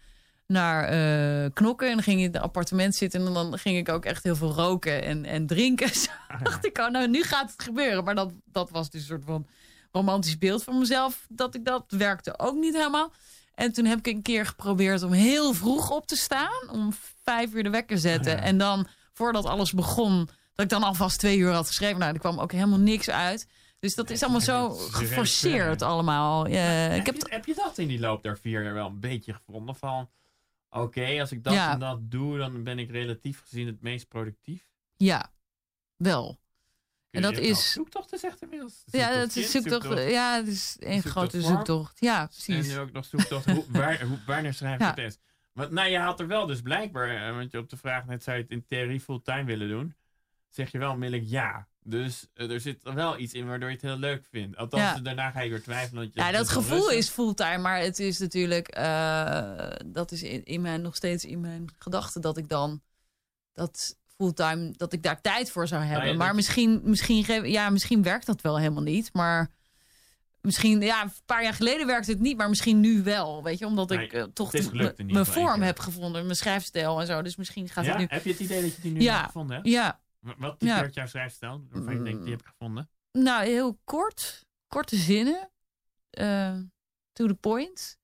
naar 0.52 0.84
eh, 0.84 1.50
Knokken. 1.52 1.88
En 1.88 1.94
dan 1.94 2.02
ging 2.02 2.20
in 2.20 2.32
het 2.32 2.42
appartement 2.42 2.94
zitten. 2.94 3.26
En 3.26 3.32
dan 3.32 3.58
ging 3.58 3.76
ik 3.76 3.88
ook 3.88 4.04
echt 4.04 4.22
heel 4.22 4.36
veel 4.36 4.52
roken 4.52 5.02
en, 5.02 5.24
en 5.24 5.46
drinken. 5.46 5.88
Zo 5.94 6.10
dacht 6.42 6.66
ik, 6.66 6.78
oh, 6.78 6.88
nou, 6.88 7.08
nu 7.08 7.22
gaat 7.22 7.50
het 7.50 7.62
gebeuren. 7.62 8.04
Maar 8.04 8.14
dat, 8.14 8.32
dat 8.44 8.70
was 8.70 8.90
dus 8.90 9.00
een 9.00 9.06
soort 9.06 9.24
van 9.24 9.46
romantisch 9.92 10.38
beeld 10.38 10.64
van 10.64 10.78
mezelf. 10.78 11.26
Dat 11.28 11.54
ik 11.54 11.64
dat 11.64 11.84
werkte 11.88 12.38
ook 12.38 12.54
niet 12.54 12.74
helemaal. 12.74 13.12
En 13.54 13.72
toen 13.72 13.84
heb 13.84 13.98
ik 13.98 14.06
een 14.06 14.22
keer 14.22 14.46
geprobeerd 14.46 15.02
om 15.02 15.12
heel 15.12 15.52
vroeg 15.52 15.90
op 15.90 16.06
te 16.06 16.16
staan. 16.16 16.70
Om 16.70 16.92
vijf 17.22 17.54
uur 17.54 17.62
de 17.62 17.70
wekker 17.70 17.98
zetten. 17.98 18.42
En 18.42 18.58
dan, 18.58 18.86
voordat 19.12 19.44
alles 19.44 19.72
begon, 19.72 20.28
dat 20.54 20.64
ik 20.64 20.68
dan 20.68 20.82
alvast 20.82 21.18
twee 21.18 21.38
uur 21.38 21.52
had 21.52 21.66
geschreven. 21.66 21.98
Nou, 21.98 22.12
er 22.12 22.18
kwam 22.18 22.38
ook 22.38 22.52
helemaal 22.52 22.78
niks 22.78 23.10
uit. 23.10 23.46
Dus 23.82 23.94
dat 23.94 24.10
is 24.10 24.22
allemaal 24.22 24.40
zo 24.40 24.68
geforceerd 24.70 25.82
allemaal. 25.82 26.48
Ja, 26.48 26.88
ik 26.88 27.06
heb, 27.06 27.14
heb 27.14 27.16
je, 27.16 27.34
heb 27.34 27.46
je 27.46 27.54
dat 27.54 27.78
in 27.78 27.88
die 27.88 28.00
loop 28.00 28.22
der 28.22 28.38
vier 28.38 28.62
jaar 28.62 28.74
wel 28.74 28.86
een 28.86 29.00
beetje 29.00 29.32
gevonden? 29.32 29.74
Van, 29.76 30.08
oké, 30.80 31.20
als 31.20 31.32
ik 31.32 31.44
dat 31.44 31.52
Ja. 31.52 31.72
en 31.72 31.78
dat 31.78 32.10
doe, 32.10 32.38
dan 32.38 32.62
ben 32.62 32.78
ik 32.78 32.90
relatief 32.90 33.40
gezien 33.40 33.66
het 33.66 33.82
meest 33.82 34.08
productief. 34.08 34.66
Ja, 34.96 35.32
wel. 35.96 36.40
En 37.10 37.22
dat 37.22 37.36
al 37.36 37.42
is. 37.42 37.72
Zoektochten 37.72 38.18
zegt 38.18 38.42
inmiddels. 38.42 38.82
Ja, 38.86 39.14
dat 39.18 39.36
is 39.36 39.50
zoektocht. 39.50 39.82
zoektocht- 39.84 40.10
Ja, 40.10 40.36
het 40.36 40.46
is 40.46 40.76
een 40.80 40.92
zoektocht 40.92 41.10
grote 41.14 41.40
zoektocht. 41.42 42.00
Ja, 42.00 42.20
En 42.20 42.26
precies. 42.28 42.68
nu 42.68 42.78
ook 42.78 42.92
nog 42.92 43.04
zoektocht. 43.04 43.44
hoe, 43.50 43.64
waar, 43.78 44.02
hoe, 44.02 44.18
wanneer 44.26 44.54
schrijf 44.54 44.78
je 44.78 44.84
Ja. 44.84 44.96
eens? 44.96 45.18
Want 45.52 45.70
nou, 45.70 45.88
je 45.88 45.98
had 45.98 46.20
er 46.20 46.26
wel 46.26 46.46
dus 46.46 46.60
blijkbaar, 46.62 47.28
eh, 47.28 47.34
want 47.36 47.50
je 47.50 47.58
op 47.58 47.70
de 47.70 47.76
vraag 47.76 48.06
net 48.06 48.22
zou 48.22 48.36
je 48.36 48.42
het 48.42 48.50
in 48.52 48.66
theorie 48.66 49.00
fulltime 49.00 49.44
willen 49.44 49.68
doen. 49.68 49.94
Zeg 50.50 50.70
je 50.72 50.78
wel 50.78 50.92
onmiddellijk 50.92 51.30
ja. 51.30 51.68
Dus 51.84 52.26
eh, 52.34 52.50
er 52.50 52.60
zit 52.60 52.78
wel 52.82 53.18
iets 53.18 53.32
in 53.32 53.46
waardoor 53.46 53.68
je 53.68 53.74
het 53.74 53.84
heel 53.84 53.96
leuk 53.98 54.24
vindt. 54.30 54.56
Althans, 54.56 54.82
Ja. 54.82 54.98
daarna 54.98 55.30
ga 55.30 55.40
je 55.40 55.50
weer 55.50 55.62
twijfelen. 55.62 56.04
Dat 56.04 56.14
je 56.14 56.20
Ja, 56.20 56.30
dat 56.38 56.48
gevoel 56.48 56.90
is 56.90 57.08
fulltime, 57.08 57.58
maar 57.58 57.80
het 57.80 57.98
is 57.98 58.18
natuurlijk, 58.18 58.68
eh, 58.68 59.68
dat 59.86 60.12
is 60.12 60.22
in, 60.22 60.44
in 60.44 60.60
mijn, 60.60 60.82
nog 60.82 60.96
steeds 60.96 61.24
in 61.24 61.40
mijn 61.40 61.66
gedachten 61.78 62.20
dat 62.20 62.36
ik 62.36 62.48
dan 62.48 62.80
dat 63.52 63.96
fulltime, 64.16 64.72
dat 64.76 64.92
ik 64.92 65.02
daar 65.02 65.20
tijd 65.20 65.50
voor 65.50 65.68
zou 65.68 65.82
hebben. 65.82 66.08
ja, 66.08 66.14
maar 66.16 66.26
dat- 66.26 66.36
misschien, 66.36 66.80
misschien, 66.84 67.50
ja, 67.50 67.70
misschien 67.70 68.02
werkt 68.02 68.26
dat 68.26 68.40
wel 68.40 68.58
helemaal 68.58 68.82
niet, 68.82 69.10
maar 69.12 69.50
misschien, 70.40 70.80
ja, 70.80 71.02
een 71.02 71.12
paar 71.26 71.42
jaar 71.42 71.54
geleden 71.54 71.86
werkte 71.86 72.10
het 72.10 72.20
niet, 72.20 72.36
maar 72.36 72.48
misschien 72.48 72.80
nu 72.80 73.02
wel, 73.02 73.42
weet 73.42 73.58
je, 73.58 73.66
omdat 73.66 73.88
Nee, 73.88 74.04
ik 74.04 74.12
eh, 74.12 74.22
toch 74.22 74.52
mijn 75.06 75.26
vorm 75.26 75.62
heb 75.62 75.78
gevonden, 75.78 76.24
mijn 76.24 76.36
schrijfstijl 76.36 77.00
en 77.00 77.06
zo, 77.06 77.22
dus 77.22 77.36
misschien 77.36 77.68
gaat 77.68 77.84
Ja? 77.84 77.90
het 77.90 77.98
nu. 78.00 78.06
Heb 78.08 78.24
je 78.24 78.30
het 78.30 78.40
idee 78.40 78.62
dat 78.62 78.74
je 78.76 78.82
die 78.82 78.92
nu 78.92 79.00
Ja. 79.00 79.14
hebt 79.14 79.26
gevonden 79.26 79.56
hebt? 79.56 79.68
Ja, 79.68 80.00
Wa- 80.22 80.34
Wat 80.38 80.56
Ja. 80.58 80.74
typeert 80.74 80.94
jouw 80.94 81.06
schrijfstijl? 81.06 81.66
Waarvan 81.70 81.94
je 81.94 82.02
denkt, 82.02 82.22
die 82.22 82.30
heb 82.30 82.40
ik 82.40 82.46
gevonden. 82.46 82.90
nou, 83.12 83.44
heel 83.44 83.78
kort, 83.84 84.44
korte 84.66 84.96
zinnen, 84.96 85.50
eh, 86.10 86.56
to 87.12 87.26
the 87.26 87.34
point. 87.34 87.98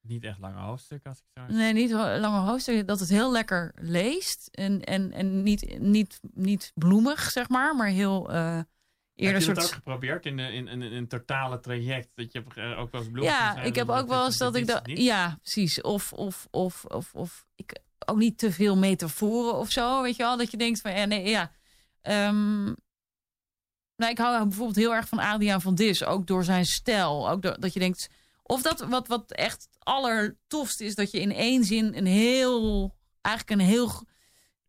Niet 0.00 0.24
echt 0.24 0.38
lange 0.38 0.60
hoofdstukken, 0.60 1.10
als 1.10 1.18
ik 1.18 1.24
zo... 1.34 1.54
Nee, 1.54 1.72
niet 1.72 1.92
ho- 1.92 2.16
lange 2.18 2.50
hoofdstukken. 2.50 2.86
Dat 2.86 3.00
het 3.00 3.08
heel 3.08 3.32
lekker 3.32 3.72
leest. 3.76 4.46
En, 4.50 4.84
en, 4.84 5.12
en 5.12 5.42
niet, 5.42 5.78
niet, 5.78 6.20
niet 6.32 6.72
bloemig, 6.74 7.30
zeg 7.30 7.48
maar. 7.48 7.76
Maar 7.76 7.86
heel 7.88 8.32
eh 8.32 8.56
Heb 8.56 8.66
eerder 9.14 9.38
je 9.38 9.44
soort... 9.44 9.56
dat 9.56 9.64
ook 9.66 9.72
geprobeerd 9.72 10.26
in, 10.26 10.36
de- 10.36 10.52
in, 10.52 10.68
in, 10.68 10.82
in 10.82 10.92
een 10.92 11.08
totale 11.08 11.60
traject? 11.60 12.08
Dat 12.14 12.32
je 12.32 12.44
eh, 12.54 12.78
ook 12.78 12.90
wel 12.92 13.00
eens 13.00 13.10
bloemen 13.10 13.32
ja, 13.34 13.60
ik 13.60 13.74
heb 13.74 13.88
ook 13.88 14.08
wel 14.08 14.24
eens 14.24 14.38
dat 14.38 14.54
ik 14.54 14.66
dat... 14.66 14.88
is 14.88 15.04
Ja, 15.04 15.38
precies. 15.42 15.80
Of, 15.80 16.12
of, 16.12 16.46
of, 16.50 16.84
of, 16.84 17.14
of 17.14 17.46
ik 17.54 17.78
ook 18.06 18.18
niet 18.18 18.38
te 18.38 18.52
veel 18.52 18.76
metaforen 18.76 19.54
of 19.54 19.70
zo. 19.70 20.02
Weet 20.02 20.16
je 20.16 20.22
wel? 20.22 20.36
Dat 20.36 20.50
je 20.50 20.56
denkt 20.56 20.80
van, 20.80 20.92
ja, 20.94 21.04
nee, 21.04 21.28
ja. 21.28 21.52
Ehm, 22.02 22.64
nou, 23.96 24.10
ik 24.10 24.18
hou 24.18 24.42
bijvoorbeeld 24.42 24.76
heel 24.76 24.94
erg 24.94 25.08
van 25.08 25.18
Adriaan 25.18 25.60
van 25.60 25.74
Dis. 25.74 26.04
Ook 26.04 26.26
door 26.26 26.44
zijn 26.44 26.64
stijl. 26.64 27.30
Ook 27.30 27.42
door, 27.42 27.60
dat 27.60 27.72
je 27.72 27.80
denkt... 27.80 28.08
Of 28.42 28.62
dat 28.62 28.80
wat, 28.80 29.08
wat 29.08 29.32
echt 29.32 29.68
allertofst 29.78 30.80
is, 30.80 30.94
dat 30.94 31.10
je 31.10 31.20
in 31.20 31.32
één 31.32 31.64
zin 31.64 31.96
een 31.96 32.06
heel... 32.06 32.94
Eigenlijk 33.20 33.60
een 33.60 33.66
heel... 33.66 34.06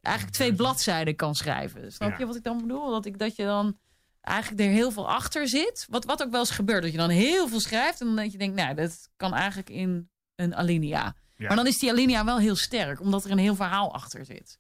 Eigenlijk 0.02 0.36
twee 0.36 0.54
bladzijden 0.54 1.16
kan 1.16 1.36
schrijven. 1.36 1.92
Snap 1.92 2.10
Ja. 2.10 2.18
je 2.18 2.26
wat 2.26 2.36
ik 2.36 2.44
dan 2.44 2.58
bedoel? 2.62 2.90
Dat, 2.90 3.06
ik, 3.06 3.20
dat 3.20 3.36
je 3.36 3.44
dan 3.44 3.78
eigenlijk 4.22 4.62
er 4.64 4.70
heel 4.70 4.92
veel 4.92 5.10
achter 5.10 5.48
zit. 5.48 5.86
Wat, 5.90 6.06
wat 6.06 6.24
ook 6.24 6.32
wel 6.32 6.40
eens 6.40 6.50
gebeurt. 6.52 6.84
Dat 6.84 6.92
je 6.92 6.98
dan 6.98 7.10
heel 7.10 7.48
veel 7.48 7.60
schrijft. 7.60 8.02
En 8.02 8.16
dat 8.16 8.32
je 8.32 8.38
denkt, 8.38 8.56
nou, 8.56 8.76
dat 8.76 9.10
kan 9.16 9.34
eigenlijk 9.34 9.70
in 9.70 10.10
een 10.36 10.56
alinea. 10.56 11.16
Ja. 11.36 11.48
Maar 11.48 11.56
dan 11.56 11.68
is 11.68 11.80
die 11.80 11.90
alinea 11.92 12.26
wel 12.26 12.38
heel 12.38 12.56
sterk. 12.56 13.00
Omdat 13.00 13.26
er 13.26 13.32
een 13.32 13.38
heel 13.38 13.56
verhaal 13.56 13.94
achter 13.94 14.26
zit. 14.26 14.60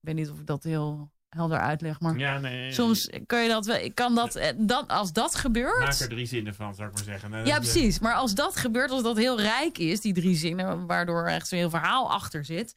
weet 0.00 0.14
niet 0.14 0.30
of 0.30 0.38
ik 0.38 0.46
dat 0.46 0.62
heel 0.62 1.10
helder 1.36 1.58
uitleg. 1.58 2.00
Maar 2.00 2.18
Ja, 2.18 2.38
nee. 2.38 2.72
soms 2.72 3.10
kan 3.26 3.42
je 3.42 3.48
dat 3.48 3.66
wel... 3.66 3.76
Ik 3.76 3.94
kan 3.94 4.14
dat, 4.14 4.34
eh, 4.34 4.52
dat... 4.56 4.88
Als 4.88 5.12
dat 5.12 5.34
gebeurt... 5.34 5.78
Maak 5.78 5.98
er 5.98 6.08
drie 6.08 6.26
zinnen 6.26 6.54
van, 6.54 6.74
zou 6.74 6.88
ik 6.88 6.94
maar 6.94 7.04
zeggen. 7.04 7.30
Nou, 7.30 7.46
Ja, 7.46 7.54
eh, 7.54 7.60
precies. 7.60 7.98
Maar 7.98 8.14
als 8.14 8.34
dat 8.34 8.56
gebeurt, 8.56 8.90
als 8.90 9.02
dat 9.02 9.16
heel 9.16 9.40
rijk 9.40 9.78
is, 9.78 10.00
die 10.00 10.14
drie 10.14 10.36
zinnen, 10.36 10.86
waardoor 10.86 11.26
er 11.26 11.32
echt 11.32 11.48
zo'n 11.48 11.58
heel 11.58 11.70
verhaal 11.70 12.10
achter 12.10 12.44
zit, 12.44 12.76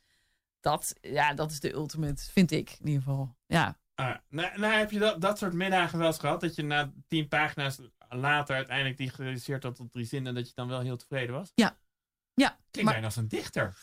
dat, 0.60 0.95
ja, 1.01 1.34
dat 1.34 1.51
is 1.51 1.60
de 1.60 1.74
ultimate, 1.74 2.24
vind 2.32 2.51
ik 2.51 2.78
in 2.80 2.88
ieder 2.88 3.03
geval. 3.03 3.36
Ja, 3.45 3.78
Ah, 3.99 4.16
nou, 4.30 4.60
nou, 4.60 4.74
heb 4.74 4.91
je 4.91 4.99
dat, 4.99 5.22
dat 5.22 5.38
soort 5.38 5.53
middagen 5.53 5.97
wel 5.97 6.07
eens 6.07 6.20
gehad? 6.20 6.41
Dat 6.41 6.55
je 6.55 6.64
na 6.64 6.91
tien 7.07 7.28
pagina's 7.28 7.80
later 8.10 8.55
uiteindelijk 8.55 8.97
die 8.97 9.10
gereduceerd 9.10 9.64
had 9.64 9.76
tot 9.76 9.91
drie 9.91 10.05
zinnen... 10.05 10.34
dat 10.36 10.47
je 10.47 10.53
dan 10.55 10.68
wel 10.68 10.80
heel 10.80 10.97
tevreden 10.97 11.36
was? 11.36 11.51
ja. 11.55 11.78
Klinkt 12.72 12.84
Maar, 12.84 12.91
bijna 12.91 13.05
als 13.05 13.16
een 13.16 13.28
dichter. 13.28 13.76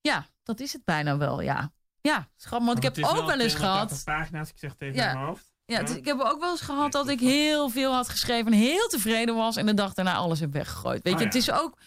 ja, 0.00 0.26
dat 0.42 0.60
is 0.60 0.72
het 0.72 0.84
bijna 0.84 1.16
wel, 1.16 1.40
ja. 1.40 1.72
Ja, 2.02 2.28
schat, 2.36 2.64
want 2.64 2.76
ik 2.76 2.82
heb 2.82 2.96
ook 3.04 3.26
wel 3.26 3.40
eens 3.40 3.52
280 3.54 3.58
gehad. 3.58 4.04
pagina's, 4.04 4.48
ik 4.48 4.58
zeg 4.58 4.70
het 4.70 4.82
even 4.82 4.96
Ja. 4.96 5.12
mijn 5.12 5.26
hoofd. 5.26 5.48
Ja, 5.66 5.82
dus 5.82 5.96
ik 5.96 6.04
heb 6.04 6.20
ook 6.20 6.40
wel 6.40 6.50
eens 6.50 6.60
gehad 6.60 6.92
dat 6.92 7.08
ik 7.08 7.20
heel 7.20 7.68
veel 7.68 7.92
had 7.94 8.08
geschreven 8.08 8.52
en 8.52 8.58
heel 8.58 8.86
tevreden 8.88 9.34
was 9.34 9.56
en 9.56 9.66
de 9.66 9.74
dag 9.74 9.94
daarna 9.94 10.14
alles 10.14 10.40
heb 10.40 10.52
weggegooid. 10.52 11.02
Weet 11.02 11.12
Oh 11.12 11.18
je, 11.18 11.24
ja. 11.26 11.30
het 11.32 11.40
is 11.42 11.50
ook. 11.50 11.78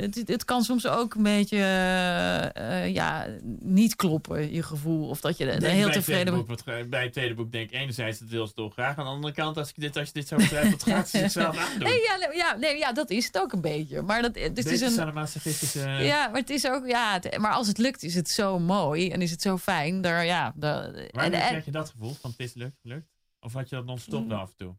Het, 0.00 0.22
het 0.28 0.44
kan 0.44 0.62
soms 0.62 0.86
ook 0.86 1.14
een 1.14 1.22
beetje 1.22 1.56
eh, 1.56 2.84
eh, 2.84 2.94
ja, 2.94 3.26
niet 3.60 3.96
kloppen, 3.96 4.52
je 4.52 4.62
gevoel. 4.62 5.08
Of 5.08 5.20
dat 5.20 5.36
je 5.36 5.44
er 5.44 5.50
heel 5.50 5.60
bij 5.60 5.78
het 5.80 5.92
tevreden 5.92 6.34
bent. 6.34 6.46
boek, 6.64 6.88
bij 6.90 7.02
het 7.02 7.12
tweede 7.12 7.34
boek 7.34 7.52
denk 7.52 7.70
ik 7.70 7.76
enerzijds 7.80 8.18
dat 8.18 8.28
wil 8.28 8.46
ze 8.46 8.52
dolgraag. 8.54 8.96
Aan 8.98 9.04
de 9.04 9.10
andere 9.10 9.32
kant, 9.34 9.56
als, 9.56 9.68
ik 9.68 9.74
dit, 9.80 9.96
als 9.96 10.06
je 10.06 10.12
dit 10.12 10.28
zo 10.28 10.36
beschrijft, 10.36 10.70
wat 10.70 10.82
gaat 10.82 11.08
ze 11.08 11.18
zichzelf 11.28 11.56
aandoen? 11.58 11.88
Nee, 11.88 12.00
ja, 12.02 12.16
nee, 12.16 12.36
ja, 12.36 12.56
nee, 12.56 12.76
ja, 12.78 12.92
dat 12.92 13.10
is 13.10 13.26
het 13.26 13.38
ook 13.38 13.52
een 13.52 13.60
beetje. 13.60 14.02
Maar 14.02 14.22
dat, 14.22 14.34
het 14.34 14.56
Deze 14.56 14.70
is 14.70 14.80
een, 14.80 14.90
sadomasochistische... 14.90 15.80
ja, 15.88 16.28
maar 16.28 16.40
het 16.40 16.50
is 16.50 16.66
ook, 16.66 16.86
ja, 16.86 17.12
het- 17.20 17.38
maar 17.38 17.52
als 17.52 17.66
het 17.66 17.78
lukt, 17.78 18.02
is 18.02 18.14
het 18.14 18.28
zo 18.28 18.58
mooi 18.58 19.10
en 19.10 19.22
is 19.22 19.30
het 19.30 19.42
zo 19.42 19.58
fijn. 19.58 20.00
Daar, 20.00 20.24
ja, 20.24 20.52
daar- 20.56 20.94
en, 20.94 21.30
krijg 21.30 21.64
je 21.64 21.70
dat 21.70 21.90
gevoel 21.90 22.14
van 22.20 22.30
het 22.30 22.40
is 22.40 22.54
lukt, 22.54 22.78
lukt? 22.82 23.08
Of 23.40 23.52
had 23.52 23.68
je 23.68 23.76
dat 23.76 23.84
non-stop 23.84 24.24
Mm. 24.24 24.32
af 24.32 24.48
en 24.50 24.56
toe? 24.56 24.74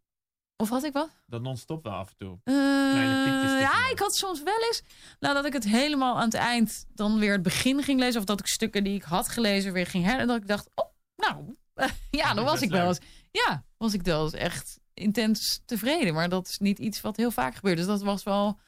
Of 0.61 0.69
had 0.69 0.83
ik 0.83 0.93
wat? 0.93 1.09
Dat 1.25 1.41
non-stop 1.41 1.83
wel 1.83 1.93
af 1.93 2.09
en 2.09 2.15
toe. 2.17 2.39
Eh, 2.43 2.55
ja, 3.61 3.89
ik 3.89 3.99
had 3.99 4.15
soms 4.15 4.43
wel 4.43 4.57
eens 4.67 4.81
nou, 5.19 5.33
dat 5.33 5.45
ik 5.45 5.53
het 5.53 5.63
helemaal 5.63 6.15
aan 6.15 6.23
het 6.23 6.33
eind 6.33 6.85
dan 6.93 7.19
weer 7.19 7.31
het 7.31 7.41
begin 7.41 7.83
ging 7.83 7.99
lezen. 7.99 8.19
Of 8.19 8.25
dat 8.25 8.39
ik 8.39 8.47
stukken 8.47 8.83
die 8.83 8.95
ik 8.95 9.03
had 9.03 9.29
gelezen 9.29 9.73
weer 9.73 9.85
ging 9.85 10.05
her. 10.05 10.19
En 10.19 10.27
dat 10.27 10.37
ik 10.37 10.47
dacht, 10.47 10.69
oh, 10.75 10.85
nou, 11.15 11.55
ja, 12.11 12.33
dan 12.33 12.43
was 12.43 12.61
ik 12.61 12.69
wel 12.69 12.87
eens. 12.87 12.99
Ja, 13.31 13.63
was 13.77 13.93
ik 13.93 14.01
wel 14.01 14.23
eens 14.23 14.33
echt 14.33 14.79
intens 14.93 15.61
tevreden. 15.65 16.13
Maar 16.13 16.29
dat 16.29 16.47
is 16.47 16.57
niet 16.57 16.79
iets 16.79 17.01
wat 17.01 17.17
heel 17.17 17.31
vaak 17.31 17.55
gebeurt. 17.55 17.77
Dus 17.77 17.85
dat 17.85 18.01
was 18.01 18.23
wel, 18.23 18.59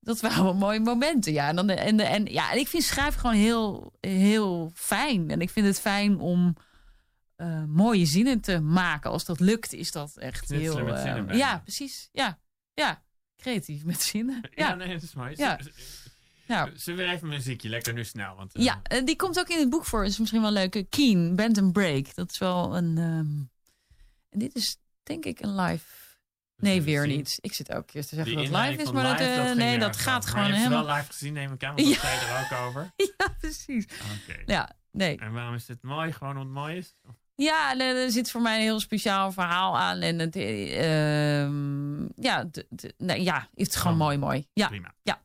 dat 0.00 0.20
waren 0.20 0.44
wel 0.44 0.54
mooie 0.54 0.80
momenten. 0.80 1.32
Ja, 1.32 1.48
en, 1.48 1.56
dan, 1.56 1.68
en, 1.68 2.00
en, 2.00 2.24
ja, 2.24 2.52
en 2.52 2.58
ik 2.58 2.68
vind 2.68 2.82
schrijven 2.82 3.20
gewoon 3.20 3.36
heel, 3.36 3.92
heel 4.00 4.70
fijn. 4.74 5.30
En 5.30 5.40
ik 5.40 5.50
vind 5.50 5.66
het 5.66 5.80
fijn 5.80 6.20
om 6.20 6.56
eh, 7.36 7.64
mooie 7.64 8.06
zinnen 8.06 8.40
te 8.40 8.60
maken. 8.60 9.10
Als 9.10 9.24
dat 9.24 9.40
lukt, 9.40 9.72
is 9.72 9.90
dat 9.90 10.16
echt 10.16 10.48
heel... 10.48 10.84
met 10.84 10.94
eh, 10.94 11.02
zinnen 11.02 11.36
ja, 11.36 11.58
precies. 11.58 12.08
Ja, 12.12 12.38
ja. 12.74 13.04
Creatief 13.36 13.84
met 13.84 14.02
zinnen. 14.02 14.40
Ja, 14.54 14.68
Ja, 14.68 14.74
nee, 14.74 14.92
dat 14.92 15.02
is 15.02 15.14
mooi. 15.14 15.32
Ja. 15.36 15.58
Zullen 16.74 17.06
we 17.06 17.12
even 17.12 17.28
muziekje, 17.28 17.68
lekker 17.68 17.92
nu 17.92 18.04
snel. 18.04 18.36
Want, 18.36 18.54
eh, 18.54 18.64
ja 18.64 18.82
die 19.04 19.16
komt 19.16 19.38
ook 19.38 19.48
in 19.48 19.58
het 19.58 19.70
boek 19.70 19.84
voor. 19.84 20.04
is 20.04 20.18
misschien 20.18 20.40
wel 20.42 20.50
leuk. 20.52 20.84
Keen, 20.88 21.36
Bend 21.36 21.58
and 21.58 21.72
Break. 21.72 22.14
Dat 22.14 22.30
is 22.30 22.38
wel 22.38 22.76
een... 22.76 22.98
ehm, 22.98 23.44
en 24.30 24.38
dit 24.38 24.54
is 24.54 24.78
denk 25.02 25.24
ik 25.24 25.40
een 25.40 25.54
live 25.60 25.84
Nee, 26.56 26.82
weer 26.82 27.02
zien. 27.02 27.16
niet. 27.16 27.38
Ik 27.40 27.52
zit 27.54 27.68
elke 27.68 27.86
keer 27.86 28.06
te 28.06 28.14
zeggen 28.14 28.36
Die 28.36 28.50
dat 28.50 28.60
live 28.66 28.82
is, 28.82 28.90
maar 28.90 29.18
dat, 29.18 29.28
live, 29.28 29.54
nee, 29.54 29.78
dat 29.78 29.96
gaat 29.96 30.26
gewoon 30.26 30.52
helemaal... 30.52 30.78
het 30.78 30.86
wel 30.86 30.96
live 30.96 31.06
gezien, 31.12 31.32
neem 31.32 31.52
ik 31.52 31.64
aan, 31.64 31.74
want 31.74 31.88
Ja. 31.88 31.94
dat 31.94 32.00
zei 32.02 32.20
je 32.20 32.26
er 32.26 32.44
ook 32.44 32.66
over. 32.66 32.92
Ja, 32.96 33.28
precies. 33.38 33.84
Oké. 33.84 34.42
Ja, 34.46 34.76
nee. 34.90 35.18
En 35.18 35.32
waarom 35.32 35.54
is 35.54 35.66
dit 35.66 35.82
mooi? 35.82 36.12
Gewoon 36.12 36.36
omdat 36.36 36.44
het 36.46 36.54
mooi 36.54 36.76
is? 36.76 36.94
Ja, 37.36 37.76
eh, 37.78 38.02
er 38.04 38.10
zit 38.10 38.30
voor 38.30 38.40
mij 38.40 38.56
een 38.56 38.62
heel 38.62 38.80
speciaal 38.80 39.32
verhaal 39.32 39.78
aan. 39.78 40.00
En 40.00 40.18
het, 40.18 40.36
ehm, 40.36 42.02
ja, 42.24 42.44
nee, 42.96 43.22
ja, 43.22 43.48
het 43.54 43.68
is 43.68 43.74
gewoon 43.74 43.92
Oh, 43.92 43.98
mooi, 44.02 44.18
mooi. 44.18 44.46
Ja, 44.52 44.68
Prima. 44.68 44.94
ja. 45.02 45.22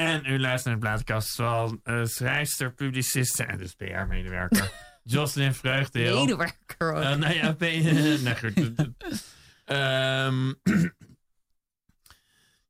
En 0.00 0.26
u 0.26 0.38
luistert 0.40 0.64
naar 0.64 0.74
de 0.74 0.80
plaatkast 0.80 1.34
van 1.34 1.80
eh 1.84 2.04
schrijfster, 2.04 2.72
publiciste 2.72 3.44
en 3.44 3.58
dus 3.58 3.74
PR-medewerker 3.74 4.70
Jocelyn 5.04 5.54
Vreugdeel. 5.54 6.20
Medewerker 6.20 6.92
ook. 6.92 7.02
Eh, 7.02 7.14
nou 7.16 7.34
ja, 7.34 7.52
P- 7.52 7.60
nee, 8.24 8.36
goed. 8.36 8.74
Ehm, 9.64 10.52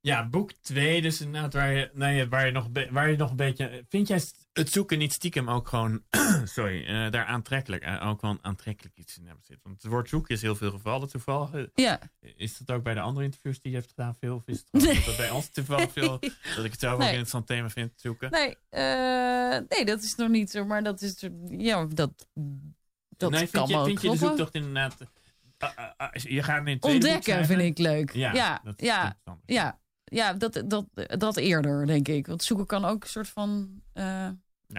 ja, 0.00 0.28
boek 0.28 0.52
2, 0.52 1.02
dus 1.02 1.20
inderdaad 1.20 1.52
waar 1.52 1.72
je, 1.72 1.90
nou 1.92 2.12
ja, 2.12 2.28
waar, 2.28 2.46
je 2.46 2.52
nog, 2.52 2.68
waar 2.90 3.10
je 3.10 3.16
nog 3.16 3.30
een 3.30 3.36
beetje... 3.36 3.84
Vind 3.88 4.08
jij 4.08 4.20
het 4.52 4.70
zoeken 4.72 4.98
niet 4.98 5.12
stiekem 5.12 5.50
ook 5.50 5.68
gewoon, 5.68 6.02
sorry, 6.44 6.84
eh, 6.86 7.10
daar 7.10 7.24
aantrekkelijk, 7.24 7.82
eh, 7.82 8.08
ook 8.08 8.20
wel 8.20 8.30
een 8.30 8.38
aantrekkelijk 8.42 8.96
iets 8.96 9.18
in 9.18 9.26
hebben 9.26 9.44
zitten? 9.44 9.68
Want 9.68 9.82
het 9.82 9.90
woord 9.90 10.08
zoeken 10.08 10.34
is 10.34 10.42
heel 10.42 10.56
veel 10.56 10.70
gevallen 10.70 11.08
toevallig. 11.08 11.52
Eh, 11.52 11.62
Ja. 11.74 12.00
Is 12.20 12.58
dat 12.58 12.76
ook 12.76 12.82
bij 12.82 12.94
de 12.94 13.00
andere 13.00 13.24
interviews 13.24 13.60
die 13.60 13.72
je 13.72 13.78
hebt 13.78 13.90
gedaan 13.90 14.14
veel? 14.14 14.34
Of 14.34 14.42
is 14.46 14.64
het 14.70 15.04
dat 15.04 15.16
bij 15.16 15.30
ons 15.30 15.48
toevallig 15.50 15.92
veel, 15.98 16.18
dat 16.56 16.64
ik 16.64 16.70
het 16.70 16.80
zelf 16.80 16.92
ook 16.94 16.98
Nee. 16.98 17.08
een 17.08 17.14
interessant 17.14 17.46
thema 17.46 17.70
vind 17.70 17.90
te 17.94 18.00
zoeken? 18.00 18.30
Nee, 18.30 18.56
nee, 19.68 19.84
dat 19.84 20.02
is 20.02 20.14
nog 20.14 20.28
niet 20.28 20.50
zo, 20.50 20.64
maar 20.64 20.82
dat 20.82 21.00
is, 21.02 21.28
ja, 21.50 21.86
dat, 21.86 22.28
dat 23.08 23.30
nee, 23.30 23.46
vind 23.48 23.68
je, 23.68 23.76
ook 23.76 23.86
vind 23.86 24.02
je 24.02 24.10
de 24.10 24.16
zoektocht 24.16 24.54
inderdaad... 24.54 24.96
je 26.12 26.42
gaat 26.42 26.66
in 26.66 26.82
Ontdekken 26.82 27.46
vind 27.46 27.60
ik 27.60 27.78
leuk. 27.78 28.12
Ja, 28.12 28.32
Ja, 28.34 28.60
dat 28.64 28.80
is 28.80 28.86
ja, 28.86 29.02
interessant. 29.02 29.42
ja, 29.46 29.79
ja, 30.10 30.32
dat, 30.32 30.62
dat, 30.66 30.84
dat 31.18 31.36
eerder, 31.36 31.86
denk 31.86 32.08
ik. 32.08 32.26
Want 32.26 32.42
zoeken 32.42 32.66
kan 32.66 32.84
ook 32.84 33.02
een 33.02 33.08
soort 33.08 33.28
van... 33.28 33.68
je, 33.92 34.32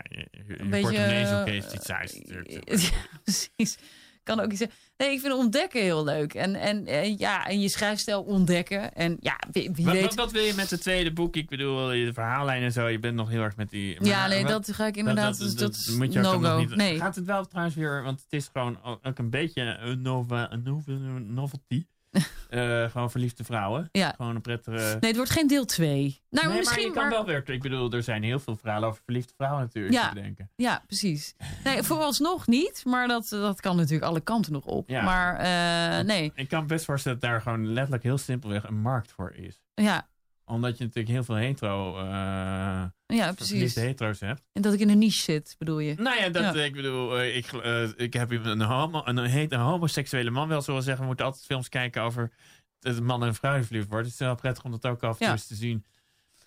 je, 0.09 0.27
je 0.47 0.59
een 0.59 0.69
beetje... 0.69 0.97
heeft 0.97 1.73
iets 1.73 1.89
eh, 1.89 2.81
ja, 2.81 2.89
precies. 3.23 3.77
kan 4.23 4.39
ook 4.39 4.49
iets 4.51 4.59
zeggen. 4.59 4.77
Nee, 4.97 5.11
ik 5.11 5.19
vind 5.19 5.33
ontdekken 5.33 5.81
heel 5.81 6.03
leuk. 6.03 6.33
En, 6.33 6.55
en, 6.55 6.85
eh, 6.85 7.17
ja, 7.17 7.47
en 7.47 7.61
je 7.61 7.69
schrijfstijl 7.69 8.23
ontdekken. 8.23 8.93
En 8.93 9.17
ja, 9.19 9.39
wie, 9.51 9.71
wie 9.71 9.85
Wat, 9.85 9.93
weet. 9.93 10.03
wat, 10.03 10.15
wat 10.15 10.31
wil 10.31 10.43
je 10.43 10.53
met 10.53 10.69
het 10.69 10.81
tweede 10.81 11.13
boek? 11.13 11.35
Ik 11.35 11.49
bedoel, 11.49 11.87
de 11.87 12.11
verhaallijn 12.13 12.63
en 12.63 12.71
zo. 12.71 12.87
Je 12.87 12.99
bent 12.99 13.15
nog 13.15 13.29
heel 13.29 13.41
erg 13.41 13.55
met 13.55 13.69
die... 13.69 13.99
maar 13.99 14.07
ja, 14.09 14.27
nee, 14.27 14.43
wat- 14.43 14.65
dat 14.65 14.75
ga 14.75 14.85
ik 14.85 14.97
inderdaad. 14.97 15.37
dus 15.37 15.55
dat, 15.55 15.89
moet 15.97 16.13
je 16.13 16.27
ook 16.27 16.57
niet. 16.57 16.75
Nee. 16.75 16.97
Gaat 16.97 17.15
het 17.15 17.25
wel 17.25 17.45
trouwens 17.47 17.75
weer, 17.75 18.03
want 18.03 18.21
het 18.21 18.33
is 18.33 18.49
gewoon 18.53 18.99
ook 19.01 19.17
een 19.17 19.29
beetje 19.29 19.61
een, 19.61 19.87
een 19.87 20.01
nova- 20.01 20.51
een 20.51 21.33
novelty. 21.33 21.85
Eh, 22.49 22.89
gewoon 22.89 23.11
verliefde 23.11 23.43
vrouwen. 23.43 23.89
Ja. 23.91 24.13
Gewoon 24.15 24.35
een 24.35 24.41
prettige. 24.41 24.77
Nee, 24.77 24.97
het 24.99 25.15
wordt 25.15 25.31
geen 25.31 25.47
deel 25.47 25.65
2. 25.65 26.21
Nou, 26.29 26.47
Nee, 26.47 26.57
misschien 26.57 26.77
maar 26.93 26.93
je 26.95 26.99
kan 27.01 27.09
wel 27.09 27.25
weer. 27.25 27.49
Ik 27.49 27.61
bedoel, 27.61 27.91
er 27.91 28.03
zijn 28.03 28.23
heel 28.23 28.39
veel 28.39 28.55
verhalen 28.55 28.89
over 28.89 29.01
verliefde 29.05 29.33
vrouwen 29.37 29.61
natuurlijk 29.61 29.93
Ja. 29.95 30.07
te 30.09 30.13
bedenken. 30.13 30.49
Ja, 30.55 30.83
precies. 30.87 31.35
Nee, 31.63 31.83
vooralsnog 31.83 32.47
niet, 32.47 32.83
maar 32.85 33.07
dat, 33.07 33.27
dat 33.29 33.61
kan 33.61 33.75
natuurlijk 33.75 34.03
alle 34.03 34.21
kanten 34.21 34.51
nog 34.51 34.65
op. 34.65 34.89
Ja. 34.89 35.01
Maar 35.03 35.35
eh, 35.37 36.05
nee, 36.05 36.31
Ik 36.35 36.47
kan 36.47 36.67
best 36.67 36.85
voorstellen 36.85 37.19
dat 37.19 37.29
daar 37.29 37.41
gewoon 37.41 37.67
letterlijk 37.67 38.03
heel 38.03 38.17
simpelweg 38.17 38.63
een 38.63 38.81
markt 38.81 39.11
voor 39.11 39.31
is. 39.35 39.59
ja, 39.73 40.07
Omdat 40.51 40.77
je 40.77 40.83
natuurlijk 40.83 41.13
heel 41.13 41.23
veel 41.23 41.35
hetero, 41.35 41.97
eh 41.97 42.03
ja, 43.05 43.31
precies. 43.35 43.75
hetero's 43.75 44.19
hebt. 44.19 44.41
En 44.53 44.61
dat 44.61 44.73
ik 44.73 44.79
in 44.79 44.89
een 44.89 44.97
niche 44.97 45.21
zit, 45.21 45.55
bedoel 45.57 45.79
je? 45.79 45.93
Nou 45.97 46.19
ja, 46.19 46.29
dat, 46.29 46.55
Ja. 46.55 46.63
ik 46.63 46.73
bedoel, 46.73 47.17
eh, 47.19 47.35
ik, 47.37 47.45
eh, 47.53 47.89
ik 47.95 48.13
heb 48.13 48.31
een, 48.31 48.61
homo, 48.61 49.01
een, 49.05 49.17
een 49.53 49.59
homoseksuele 49.59 50.29
man 50.29 50.47
wel 50.47 50.61
zo 50.61 50.79
zeggen. 50.79 51.01
We 51.01 51.07
moeten 51.07 51.25
altijd 51.25 51.45
films 51.45 51.69
kijken 51.69 52.01
over 52.01 52.31
een 52.79 53.05
man 53.05 53.23
en 53.23 53.35
vrouw 53.35 53.63
verliefd 53.63 53.87
wordt. 53.89 54.05
Het 54.05 54.13
is 54.13 54.19
wel 54.19 54.35
prettig 54.35 54.63
om 54.63 54.71
dat 54.71 54.85
ook 54.85 55.03
af 55.03 55.19
en 55.19 55.25
toe 55.27 55.35
Ja. 55.35 55.41
te 55.47 55.55
zien. 55.55 55.85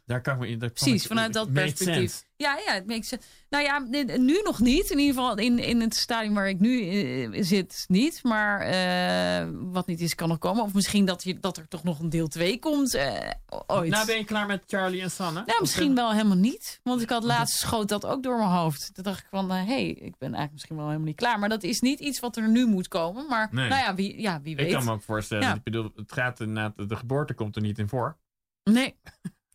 Daar 0.06 0.20
kan 0.20 0.34
ik 0.34 0.40
me 0.40 0.48
in. 0.48 0.58
Precies, 0.58 1.02
ik- 1.02 1.08
vanuit 1.08 1.32
dat 1.32 1.52
perspectief. 1.52 1.94
sense. 1.94 2.22
Ja, 2.36 2.58
ja, 2.66 2.72
het 2.72 2.86
makes 2.86 3.08
sense. 3.08 3.26
Nou 3.48 3.64
ja, 3.64 3.78
nu 4.16 4.40
nog 4.44 4.60
niet. 4.60 4.90
In 4.90 4.98
ieder 4.98 5.14
geval 5.14 5.36
in, 5.38 5.58
in 5.58 5.80
het 5.80 5.94
stadium 5.94 6.34
waar 6.34 6.48
ik 6.48 6.60
nu 6.60 6.88
eh, 6.90 7.42
zit 7.42 7.84
niet. 7.88 8.22
Maar 8.22 8.60
eh, 8.60 9.48
wat 9.52 9.86
niet 9.86 10.00
is, 10.00 10.14
kan 10.14 10.28
nog 10.28 10.38
komen. 10.38 10.62
Of 10.62 10.74
misschien 10.74 11.04
dat, 11.04 11.22
je, 11.22 11.38
dat 11.40 11.56
er 11.56 11.68
toch 11.68 11.82
nog 11.84 11.98
een 11.98 12.08
deel 12.08 12.28
2 12.28 12.58
komt. 12.58 12.94
eh, 12.94 13.30
ooit. 13.66 13.90
Nou, 13.90 14.06
ben 14.06 14.16
je 14.18 14.24
klaar 14.24 14.46
met 14.46 14.62
Charlie 14.66 15.02
en 15.02 15.10
Sanne? 15.10 15.42
Nou, 15.46 15.60
misschien 15.60 15.94
wel 15.94 16.12
helemaal 16.12 16.36
niet. 16.36 16.80
Want 16.82 17.02
ik 17.02 17.10
had 17.10 17.24
laatst 17.24 17.58
schoot 17.58 17.88
dat 17.88 18.04
ook 18.06 18.22
door 18.22 18.38
mijn 18.38 18.50
hoofd. 18.50 18.94
Toen 18.94 19.04
dacht 19.04 19.18
ik 19.20 19.26
van, 19.30 19.50
hé, 19.50 19.64
hey, 19.64 19.86
ik 19.88 20.18
ben 20.18 20.28
eigenlijk 20.34 20.52
misschien 20.52 20.76
wel 20.76 20.86
helemaal 20.86 21.06
niet 21.06 21.16
klaar. 21.16 21.38
Maar 21.38 21.48
dat 21.48 21.62
is 21.62 21.80
niet 21.80 22.00
iets 22.00 22.20
wat 22.20 22.36
er 22.36 22.48
nu 22.48 22.66
moet 22.66 22.88
komen. 22.88 23.26
Maar 23.28 23.48
Nee. 23.50 23.68
nou 23.68 23.80
ja, 23.82 23.94
wie, 23.94 24.20
ja, 24.20 24.40
wie 24.40 24.56
weet. 24.56 24.66
Ik 24.66 24.72
kan 24.72 24.84
me 24.84 24.92
ook 24.92 25.02
voorstellen. 25.02 25.44
Ja. 25.44 25.54
Ik 25.54 25.62
bedoel, 25.62 25.90
het 25.96 26.12
gaat 26.12 26.36
de 26.36 26.72
geboorte 26.96 27.34
komt 27.34 27.56
er 27.56 27.62
niet 27.62 27.78
in 27.78 27.88
voor. 27.88 28.16
Nee, 28.70 28.94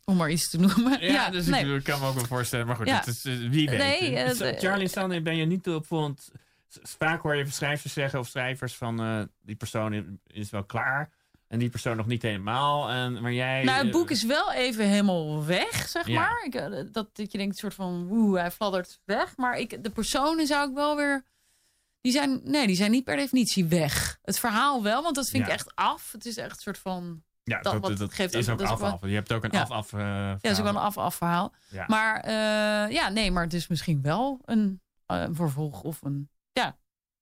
om 0.10 0.18
maar 0.18 0.30
iets 0.30 0.49
te 0.49 0.57
noemen. 0.60 1.01
Ja, 1.01 1.07
Ja, 1.12 1.30
dus 1.30 1.45
nee. 1.45 1.55
ik, 1.60 1.62
bedoel, 1.66 1.78
ik 1.80 1.84
kan 1.84 1.99
me 1.99 2.07
ook 2.07 2.16
wel 2.16 2.26
voorstellen. 2.26 2.68
Maar 2.68 2.76
goed, 2.76 2.88
Ja. 2.88 3.05
is, 3.05 3.26
eh, 3.26 3.38
wie 3.49 3.70
weet. 3.70 3.78
Nee, 3.80 4.16
eh, 4.16 4.60
Charlie 4.60 4.84
en 4.84 4.89
Sanne 4.89 5.22
ben 5.22 5.36
je 5.38 5.45
niet 5.45 5.64
te 5.64 5.76
opvallend. 5.76 6.30
S- 6.70 6.80
Vaak 6.97 7.22
hoor 7.22 7.36
je 7.36 7.49
schrijvers 7.49 7.93
zeggen 7.93 8.20
of 8.20 8.28
schrijvers 8.28 8.76
van 8.76 8.99
eh, 9.01 9.22
die 9.41 9.55
persoon 9.55 10.20
is 10.28 10.49
wel 10.49 10.64
klaar. 10.64 11.10
En 11.47 11.60
die 11.60 11.70
persoon 11.70 11.97
nog 11.97 12.05
niet 12.07 12.22
helemaal. 12.22 12.89
En, 12.89 13.22
maar 13.22 13.34
jij... 13.34 13.64
Nou, 13.64 13.82
het 13.84 13.91
boek 13.91 14.10
is 14.10 14.24
wel 14.24 14.51
even 14.51 14.86
helemaal 14.88 15.45
weg, 15.45 15.88
zeg 15.89 16.07
Ja. 16.07 16.20
maar. 16.20 16.43
Ik, 16.45 16.51
dat, 16.93 17.16
dat 17.16 17.32
je 17.32 17.38
denkt, 17.38 17.57
soort 17.57 17.74
van, 17.74 18.07
woe, 18.07 18.39
hij 18.39 18.51
fladdert 18.51 18.99
weg. 19.05 19.38
Maar 19.38 19.57
ik, 19.57 19.84
de 19.84 19.89
personen 19.89 20.47
zou 20.47 20.70
ik 20.70 20.76
wel 20.76 20.95
weer... 20.95 21.24
Die 22.01 22.12
zijn, 22.12 22.41
nee, 22.43 22.68
die 22.68 22.76
zijn 22.76 22.91
niet 22.91 23.03
per 23.03 23.16
definitie 23.16 23.66
weg. 23.66 24.20
Het 24.22 24.39
verhaal 24.39 24.84
wel, 24.84 25.03
want 25.03 25.16
dat 25.16 25.30
vind 25.30 25.43
ik 25.45 25.51
echt 25.51 25.76
af. 25.76 26.12
Het 26.12 26.26
is 26.26 26.38
echt 26.38 26.51
een 26.55 26.62
soort 26.62 26.78
van... 26.78 27.24
Ja, 27.50 27.62
dat- 27.62 27.74
dat, 27.74 27.82
wat 27.82 27.97
dat, 27.97 28.14
geeft 28.14 28.34
is 28.34 28.45
ook- 28.50 28.52
ook 28.54 28.58
dat 28.60 28.68
is 28.68 28.74
af, 28.74 28.80
ook 28.80 28.86
wel- 28.86 28.93
af. 29.02 29.10
Je 29.10 29.16
hebt 29.16 29.34
ook 29.34 29.43
een 29.43 29.50
Ja. 29.52 29.62
af-af 29.62 29.93
eh, 29.93 30.00
Ja, 30.00 30.32
dat 30.41 30.52
is 30.52 30.58
ook 30.58 30.64
wel 30.64 30.74
een 30.74 30.80
af-af 30.80 31.16
verhaal. 31.16 31.54
Ja. 31.70 31.86
Maar 31.88 32.20
eh, 32.20 32.93
ja, 32.93 33.10
nee, 33.10 33.32
maar 33.32 33.43
het 33.43 33.54
is 33.54 33.68
misschien 33.68 34.02
wel 34.02 34.39
een, 34.45 34.82
eh, 35.06 35.22
een 35.22 35.36
vervolg 35.36 35.82
of 35.84 36.02
een... 36.02 36.30
Ja, 36.52 36.78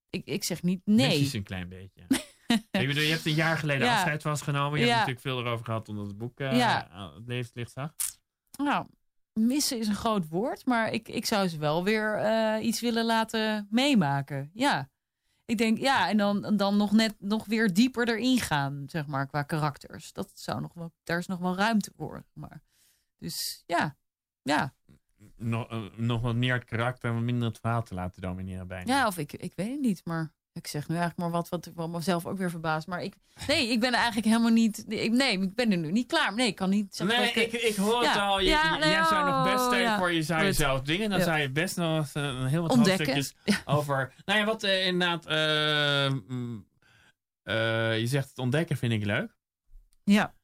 ik, 0.10 0.26
ik 0.26 0.44
zeg 0.44 0.64
niet 0.64 0.82
nee. 0.86 1.08
Precies 1.08 1.34
een 1.34 1.44
klein 1.44 1.70
beetje. 1.70 2.02
ik 2.82 2.88
bedoel, 2.88 3.04
je 3.04 3.12
hebt 3.12 3.26
een 3.26 3.34
jaar 3.34 3.58
geleden 3.58 3.88
Ja. 3.88 3.94
afscheid 3.94 4.26
ons 4.26 4.42
genomen. 4.42 4.80
Je 4.80 4.86
Ja. 4.86 4.94
hebt 4.96 5.08
natuurlijk 5.08 5.26
veel 5.36 5.40
erover 5.46 5.66
gehad 5.66 5.90
omdat 5.90 6.08
het 6.08 6.18
boek 6.18 6.40
Ja. 6.40 6.88
aan 6.90 7.14
het 7.14 7.28
levenslicht 7.28 7.72
zag. 7.72 7.94
Nou, 8.64 8.86
missen 9.34 9.80
is 9.80 9.88
een 9.88 9.96
groot 9.96 10.28
woord, 10.28 10.66
maar 10.66 10.92
ik, 10.92 11.08
ik 11.10 11.26
zou 11.26 11.48
ze 11.48 11.58
wel 11.58 11.84
weer 11.84 12.60
iets 12.62 12.82
willen 12.82 13.06
laten 13.06 13.68
meemaken. 13.70 14.50
Ja. 14.54 14.90
Ik 15.48 15.58
denk, 15.58 15.78
ja, 15.78 16.10
en 16.10 16.18
dan, 16.18 16.58
dan 16.58 16.78
nog 16.78 16.92
net 16.92 17.16
nog 17.20 17.46
weer 17.46 17.74
dieper 17.74 18.10
erin 18.10 18.40
gaan, 18.40 18.84
zeg 18.88 19.08
maar, 19.08 19.28
qua 19.28 19.44
karakters. 19.44 20.14
Dat 20.14 20.32
zou 20.34 20.62
nog 20.62 20.74
wel, 20.74 20.94
daar 21.04 21.18
is 21.18 21.28
nog 21.28 21.40
wel 21.40 21.56
ruimte 21.56 21.92
voor. 21.96 22.26
Maar. 22.34 22.64
Dus 23.18 23.64
ja, 23.66 23.98
ja. 24.42 24.76
Nog, 25.36 25.92
nog 25.98 26.22
wat 26.22 26.36
meer 26.36 26.54
het 26.54 26.66
karakter 26.66 27.10
en 27.10 27.16
wat 27.16 27.24
minder 27.24 27.48
het 27.48 27.60
verhaal 27.60 27.84
te 27.84 27.94
laten 27.94 28.22
domineren 28.22 28.68
bijna. 28.68 28.94
Ja, 28.94 29.08
of 29.08 29.18
ik, 29.18 29.34
ik 29.34 29.54
weet 29.56 29.72
het 29.72 29.82
niet, 29.82 30.06
maar 30.06 30.34
ik 30.58 30.68
zeg 30.68 30.88
nu 30.88 30.96
eigenlijk 30.96 31.18
maar 31.18 31.42
wat, 31.42 31.50
wat, 31.50 31.72
wat 31.76 31.90
mezelf 31.90 32.26
ook 32.26 32.38
weer 32.38 32.50
verbaast. 32.50 32.88
Maar 32.88 33.04
ik, 33.04 33.16
nee, 33.48 33.72
ik 33.72 33.80
ben 33.80 33.94
eigenlijk 33.94 34.26
helemaal 34.26 34.52
niet, 34.52 34.86
ik, 34.88 35.12
nee, 35.12 35.42
ik 35.42 35.56
ben 35.56 35.72
er 35.72 35.78
nu 35.78 35.92
niet 35.92 36.08
klaar. 36.08 36.34
Nee, 36.34 36.48
ik 36.48 36.56
kan 36.56 36.70
niet 36.70 36.96
zeggen 36.96 37.20
Nee, 37.20 37.32
ik, 37.32 37.52
ik 37.52 37.76
hoor 37.76 38.04
het 38.04 38.18
al. 38.18 38.40
Je, 38.40 38.50
Ja, 38.50 38.78
jij 38.80 39.04
zou 39.04 39.26
nog 39.30 39.44
best 39.44 39.82
ja. 39.82 39.98
voor, 39.98 40.12
je 40.12 40.24
zou 40.24 40.44
jezelf 40.44 40.82
dingen. 40.82 41.10
Dan 41.10 41.22
zou 41.22 41.38
je 41.40 41.50
best 41.50 41.78
nog 41.78 41.98
eens, 41.98 42.14
eh, 42.14 42.24
een 42.24 42.46
heel 42.46 42.62
wat 42.62 42.72
Ontdekken. 42.72 43.14
hoofdstukjes 43.14 43.62
over... 43.76 44.14
Nou 44.26 44.40
ja, 44.40 44.46
wat 44.46 44.64
eh, 44.64 44.86
inderdaad... 44.86 45.26
eh, 45.26 46.14
mm, 46.28 46.68
je 47.94 48.08
zegt 48.08 48.30
het 48.30 48.38
ontdekken 48.38 48.78
vind 48.78 48.94
ik 48.94 49.06
leuk. 49.06 49.36
Ja. 50.04 50.36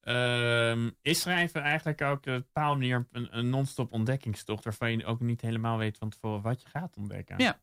Ehm, 0.00 0.90
is 1.02 1.20
schrijven 1.20 1.62
eigenlijk 1.62 2.02
ook 2.02 2.16
op 2.16 2.26
een 2.26 2.34
bepaalde 2.34 2.78
manier 2.78 3.06
een, 3.10 3.38
een 3.38 3.50
non-stop 3.50 3.92
ontdekkingstocht... 3.92 4.64
waarvan 4.64 4.90
je 4.98 5.04
ook 5.04 5.20
niet 5.20 5.40
helemaal 5.40 5.78
weet 5.78 5.98
van 5.98 6.10
tevoren 6.10 6.42
wat 6.42 6.62
je 6.62 6.68
gaat 6.68 6.96
ontdekken? 6.96 7.38
Ja. 7.38 7.60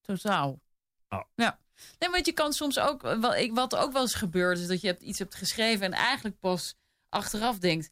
Totaal. 0.00 0.60
Oh. 1.08 1.22
Ja. 1.34 1.58
Nee, 1.98 2.10
want 2.10 2.26
je 2.26 2.32
kan 2.32 2.52
soms 2.52 2.78
ook, 2.78 3.02
wat, 3.02 3.34
ik- 3.34 3.54
wat 3.54 3.76
ook 3.76 3.92
wel 3.92 4.02
eens 4.02 4.14
gebeurt, 4.14 4.58
is 4.58 4.66
dat 4.66 4.80
je 4.80 4.86
hebt, 4.86 5.02
iets 5.02 5.18
hebt 5.18 5.34
geschreven 5.34 5.84
en 5.86 5.92
eigenlijk 5.92 6.38
pas 6.40 6.74
achteraf 7.08 7.58
denkt, 7.58 7.90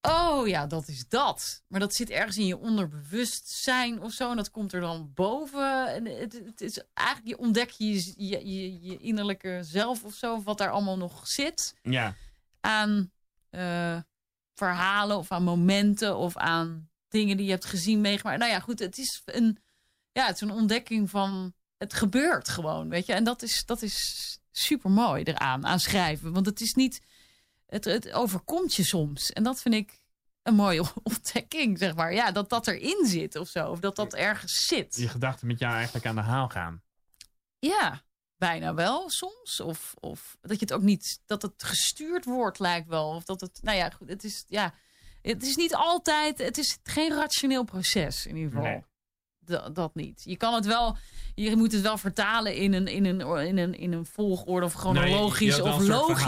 oh 0.00 0.46
ja, 0.48 0.66
dat 0.66 0.88
is 0.88 1.08
dat. 1.08 1.62
Maar 1.68 1.80
dat 1.80 1.94
zit 1.94 2.10
ergens 2.10 2.38
in 2.38 2.46
je 2.46 2.58
onderbewustzijn 2.58 4.02
of 4.02 4.12
zo 4.12 4.30
en 4.30 4.36
dat 4.36 4.50
komt 4.50 4.72
er 4.72 4.80
dan 4.80 5.10
boven. 5.14 5.86
En 5.94 6.04
het, 6.06 6.32
het 6.44 6.60
is 6.60 6.80
eigenlijk, 6.94 7.28
je 7.28 7.38
ontdek 7.38 7.70
je 7.70 7.94
je, 8.16 8.46
je 8.48 8.82
je 8.82 8.96
innerlijke 8.98 9.58
zelf 9.62 10.04
of 10.04 10.14
zo, 10.14 10.34
of 10.34 10.44
wat 10.44 10.58
daar 10.58 10.70
allemaal 10.70 10.96
nog 10.96 11.26
zit 11.28 11.74
Ja. 11.82 12.14
aan 12.60 13.12
eh, 13.50 13.98
verhalen 14.54 15.16
of 15.16 15.32
aan 15.32 15.42
momenten 15.42 16.16
of 16.16 16.36
aan 16.36 16.90
dingen 17.08 17.36
die 17.36 17.46
je 17.46 17.52
hebt 17.52 17.64
gezien, 17.64 18.00
meegemaakt. 18.00 18.38
Nou 18.38 18.50
ja, 18.50 18.60
goed, 18.60 18.78
het 18.78 18.98
is 18.98 19.22
een, 19.24 19.58
ja, 20.12 20.26
het 20.26 20.34
is 20.34 20.40
een 20.40 20.50
ontdekking 20.50 21.10
van 21.10 21.54
het 21.78 21.94
gebeurt 21.94 22.48
gewoon, 22.48 22.88
weet 22.88 23.06
je. 23.06 23.12
En 23.12 23.24
dat 23.24 23.42
is, 23.42 23.64
dat 23.66 23.82
is 23.82 24.38
super 24.50 24.90
mooi 24.90 25.22
eraan, 25.22 25.66
aan 25.66 25.80
schrijven. 25.80 26.32
Want 26.32 26.46
het 26.46 26.60
is 26.60 26.74
niet, 26.74 27.00
het, 27.66 27.84
het 27.84 28.12
overkomt 28.12 28.74
je 28.74 28.84
soms. 28.84 29.30
En 29.30 29.42
dat 29.42 29.60
vind 29.60 29.74
ik 29.74 30.02
een 30.42 30.54
mooie 30.54 30.84
ontdekking, 31.02 31.78
zeg 31.78 31.94
maar. 31.94 32.14
Ja, 32.14 32.32
dat 32.32 32.48
dat 32.48 32.66
erin 32.66 33.06
zit 33.06 33.36
of 33.36 33.48
zo. 33.48 33.70
Of 33.70 33.80
dat 33.80 33.96
dat 33.96 34.14
ergens 34.14 34.66
zit. 34.66 34.96
Je 34.96 35.08
gedachten 35.08 35.46
met 35.46 35.58
jou 35.58 35.74
eigenlijk 35.74 36.06
aan 36.06 36.14
de 36.14 36.20
haal 36.20 36.48
gaan. 36.48 36.82
Ja, 37.58 38.02
bijna 38.36 38.74
wel 38.74 39.10
soms. 39.10 39.60
Of, 39.60 39.94
of 40.00 40.36
dat 40.40 40.58
je 40.58 40.64
het 40.64 40.72
ook 40.72 40.82
niet, 40.82 41.20
dat 41.26 41.42
het 41.42 41.62
gestuurd 41.62 42.24
wordt 42.24 42.58
lijkt 42.58 42.88
wel. 42.88 43.08
Of 43.08 43.24
dat 43.24 43.40
het, 43.40 43.58
nou 43.62 43.76
ja, 43.76 43.90
goed, 43.90 44.08
het 44.08 44.24
is, 44.24 44.44
ja, 44.46 44.74
het 45.22 45.42
is 45.42 45.56
niet 45.56 45.74
altijd, 45.74 46.38
het 46.38 46.58
is 46.58 46.78
geen 46.82 47.14
rationeel 47.14 47.64
proces 47.64 48.26
in 48.26 48.36
ieder 48.36 48.50
geval. 48.50 48.66
Nee. 48.66 48.84
Da- 49.48 49.68
dat 49.68 49.94
niet. 49.94 50.22
Je 50.24 50.36
kan 50.36 50.54
het 50.54 50.66
wel, 50.66 50.96
je 51.34 51.56
moet 51.56 51.72
het 51.72 51.80
wel 51.80 51.98
vertalen 51.98 52.54
in 52.54 52.72
een, 52.72 52.86
in 52.86 53.04
een, 53.04 53.20
in 53.46 53.58
een, 53.58 53.78
in 53.78 53.92
een 53.92 54.06
volgorde 54.06 54.66
of 54.66 54.72
chronologisch 54.74 55.56
of 55.60 55.68
logisch. 55.88 56.24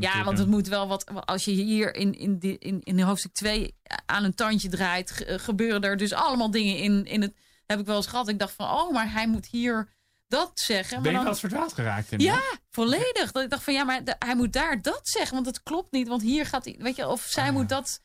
Ja, 0.00 0.24
want 0.24 0.38
het 0.38 0.48
moet 0.48 0.68
wel 0.68 0.88
wat. 0.88 1.24
Als 1.26 1.44
je 1.44 1.50
hier 1.50 1.94
in, 1.94 2.12
in, 2.18 2.38
die, 2.38 2.58
in, 2.58 2.80
in 2.82 3.00
hoofdstuk 3.00 3.32
2 3.32 3.74
aan 4.06 4.24
een 4.24 4.34
tandje 4.34 4.68
draait, 4.68 5.10
ge- 5.10 5.38
gebeuren 5.38 5.82
er 5.82 5.96
dus 5.96 6.12
allemaal 6.12 6.50
dingen 6.50 6.76
in, 6.76 7.04
in 7.04 7.22
het. 7.22 7.32
Heb 7.66 7.78
ik 7.80 7.86
wel 7.86 7.96
eens 7.96 8.06
gehad. 8.06 8.28
Ik 8.28 8.38
dacht 8.38 8.52
van, 8.52 8.70
oh, 8.70 8.92
maar 8.92 9.12
hij 9.12 9.28
moet 9.28 9.46
hier 9.46 9.88
dat 10.28 10.50
zeggen. 10.54 11.02
Ben 11.02 11.10
je 11.10 11.16
dan, 11.16 11.26
wel 11.26 11.34
verdwaald 11.34 11.72
geraakt? 11.72 12.12
In 12.12 12.18
ja, 12.20 12.40
volledig. 12.70 13.32
Dat 13.32 13.42
ik 13.42 13.50
dacht 13.50 13.62
van, 13.62 13.74
ja, 13.74 13.84
maar 13.84 14.02
hij 14.18 14.36
moet 14.36 14.52
daar 14.52 14.82
dat 14.82 15.00
zeggen, 15.08 15.34
want 15.34 15.46
het 15.46 15.62
klopt 15.62 15.92
niet. 15.92 16.08
Want 16.08 16.22
hier 16.22 16.46
gaat 16.46 16.64
hij, 16.64 16.76
weet 16.78 16.96
je, 16.96 17.08
of 17.08 17.24
Ah, 17.24 17.30
zij 17.30 17.52
moet 17.52 17.68
dat. 17.68 18.00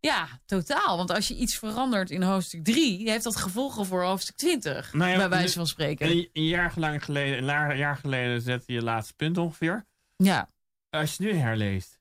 Ja, 0.00 0.28
totaal. 0.46 0.96
Want 0.96 1.10
als 1.10 1.28
je 1.28 1.36
iets 1.36 1.58
verandert 1.58 2.10
in 2.10 2.22
hoofdstuk 2.22 2.64
3, 2.64 3.10
heeft 3.10 3.24
dat 3.24 3.36
gevolgen 3.36 3.86
voor 3.86 4.02
hoofdstuk 4.02 4.36
20. 4.36 4.92
Nou 4.92 5.10
ja, 5.10 5.16
bij 5.16 5.28
wijze 5.28 5.54
van 5.54 5.66
spreken. 5.66 6.10
Een, 6.10 6.28
een 6.32 6.44
jaar 6.44 6.72
lang 6.76 7.04
geleden, 7.04 7.48
een 7.48 7.76
jaar 7.76 7.96
geleden 7.96 8.40
zette 8.40 8.72
je 8.72 8.82
laatste 8.82 9.14
punt 9.14 9.38
ongeveer. 9.38 9.86
Ja. 10.16 10.50
Als 10.90 11.16
je 11.16 11.24
het 11.24 11.32
nu 11.32 11.38
herleest. 11.38 11.98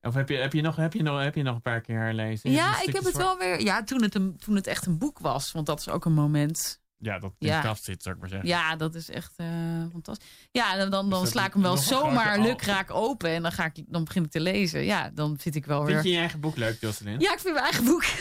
Of 0.00 0.14
heb 0.14 0.28
je, 0.28 0.36
heb, 0.36 0.52
je 0.52 0.62
nog, 0.62 0.76
heb, 0.76 0.92
je 0.92 1.02
nog, 1.02 1.22
heb 1.22 1.34
je 1.34 1.42
nog 1.42 1.54
een 1.54 1.62
paar 1.62 1.80
keer 1.80 1.98
herlezen? 1.98 2.50
Ja, 2.50 2.82
ik 2.82 2.92
heb 2.92 3.04
het 3.04 3.16
wel 3.16 3.38
weer. 3.38 3.60
Ja, 3.60 3.84
toen 3.84 4.02
het, 4.02 4.14
een, 4.14 4.36
toen 4.36 4.54
het 4.54 4.66
echt 4.66 4.86
een 4.86 4.98
boek 4.98 5.18
was. 5.18 5.52
Want 5.52 5.66
dat 5.66 5.80
is 5.80 5.88
ook 5.88 6.04
een 6.04 6.12
moment. 6.12 6.80
Ja, 6.98 7.18
dat 7.18 7.32
in 7.38 7.46
Ja. 7.46 7.74
zit, 7.74 8.02
zou 8.02 8.14
ik 8.14 8.20
maar 8.20 8.30
zeggen. 8.30 8.48
Ja, 8.48 8.76
dat 8.76 8.94
is 8.94 9.10
echt 9.10 9.32
eh, 9.36 9.46
fantastisch. 9.92 10.28
Ja, 10.52 10.76
dan, 10.86 11.10
dan, 11.10 11.22
Is 11.22 11.30
sla 11.30 11.46
ik 11.46 11.52
hem 11.52 11.62
wel 11.62 11.76
zomaar 11.76 12.38
lukraak 12.40 12.90
open. 12.90 13.30
En 13.30 13.42
dan, 13.42 13.52
ga 13.52 13.64
ik, 13.64 13.84
dan 13.86 14.04
begin 14.04 14.24
ik 14.24 14.30
te 14.30 14.40
lezen. 14.40 14.84
Ja, 14.84 15.10
dan 15.14 15.36
zit 15.40 15.54
ik 15.54 15.66
wel 15.66 15.84
Vind 15.84 15.92
weer... 15.94 16.02
je 16.04 16.10
je 16.10 16.18
eigen 16.18 16.40
boek 16.40 16.56
leuk, 16.56 16.80
Jocelyn? 16.80 17.20
Ja, 17.20 17.32
ik 17.32 17.38
vind 17.38 17.54
mijn 17.54 17.64
eigen 17.66 17.84
boek. 17.84 18.04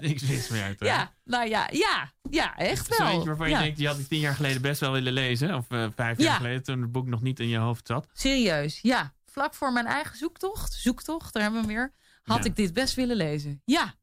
niks 0.00 0.22
mis 0.22 0.48
mee 0.48 0.62
uit. 0.62 0.80
hè? 0.80 0.86
Ja, 0.86 1.12
nou 1.24 1.48
ja, 1.48 1.68
ja, 1.72 2.12
ja, 2.30 2.56
echt 2.56 2.94
Zo 2.94 3.02
wel. 3.04 3.12
eentje 3.12 3.26
waarvan 3.28 3.50
je 3.50 3.56
denkt, 3.58 3.76
die 3.76 3.86
had 3.86 3.98
ik 3.98 4.08
tien 4.08 4.20
jaar 4.20 4.34
geleden 4.34 4.62
best 4.62 4.80
wel 4.80 4.92
willen 4.92 5.12
lezen. 5.12 5.54
Of 5.54 5.64
eh, 5.70 5.86
vijf 5.94 6.18
jaar 6.18 6.26
Ja. 6.30 6.36
geleden, 6.36 6.62
toen 6.62 6.80
het 6.80 6.92
boek 6.92 7.06
nog 7.06 7.22
niet 7.22 7.40
in 7.40 7.48
je 7.48 7.58
hoofd 7.58 7.86
zat. 7.86 8.06
Serieus, 8.12 8.78
ja. 8.82 9.14
Vlak 9.24 9.54
voor 9.54 9.72
mijn 9.72 9.86
eigen 9.86 10.16
zoektocht, 10.16 10.72
zoektocht, 10.72 11.32
daar 11.32 11.42
hebben 11.42 11.60
we 11.60 11.66
hem 11.66 11.76
weer, 11.76 11.92
had 12.22 12.44
ik 12.44 12.56
dit 12.56 12.72
best 12.72 12.94
willen 12.94 13.16
lezen. 13.16 13.62
Ja, 13.64 13.94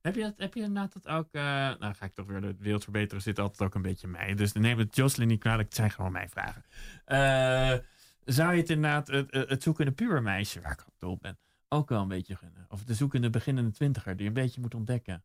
Heb 0.00 0.14
je, 0.14 0.22
dat, 0.22 0.34
heb 0.36 0.54
je 0.54 0.60
inderdaad 0.60 0.92
dat 0.92 1.08
ook... 1.08 1.28
eh, 1.30 1.42
nou, 1.42 1.94
ga 1.94 2.04
ik 2.04 2.14
toch 2.14 2.26
weer 2.26 2.40
de 2.40 2.54
wereld 2.58 2.82
verbeteren, 2.82 3.22
zit 3.22 3.38
altijd 3.38 3.68
ook 3.68 3.74
een 3.74 3.82
beetje 3.82 4.08
mij. 4.08 4.34
Dus 4.34 4.52
neem 4.52 4.78
het 4.78 4.96
Jocelyn 4.96 5.28
niet 5.28 5.40
kwalijk, 5.40 5.68
het 5.68 5.76
zijn 5.76 5.90
gewoon 5.90 6.12
mijn 6.12 6.28
vragen. 6.28 6.64
Eh, 7.04 7.78
zou 8.24 8.52
je 8.52 8.60
het 8.60 8.70
inderdaad, 8.70 9.06
het, 9.06 9.32
het 9.32 9.62
zoekende 9.62 9.92
pubermeisje, 9.92 10.60
waar 10.60 10.72
ik 10.72 10.84
op 10.86 10.94
dol 10.98 11.18
ben, 11.20 11.38
ook 11.68 11.88
wel 11.88 12.02
een 12.02 12.08
beetje 12.08 12.36
gunnen? 12.36 12.66
Of 12.68 12.84
de 12.84 12.94
zoekende 12.94 13.30
beginnende 13.30 13.70
twintiger, 13.70 14.16
die 14.16 14.26
een 14.26 14.32
beetje 14.32 14.60
moet 14.60 14.74
ontdekken? 14.74 15.24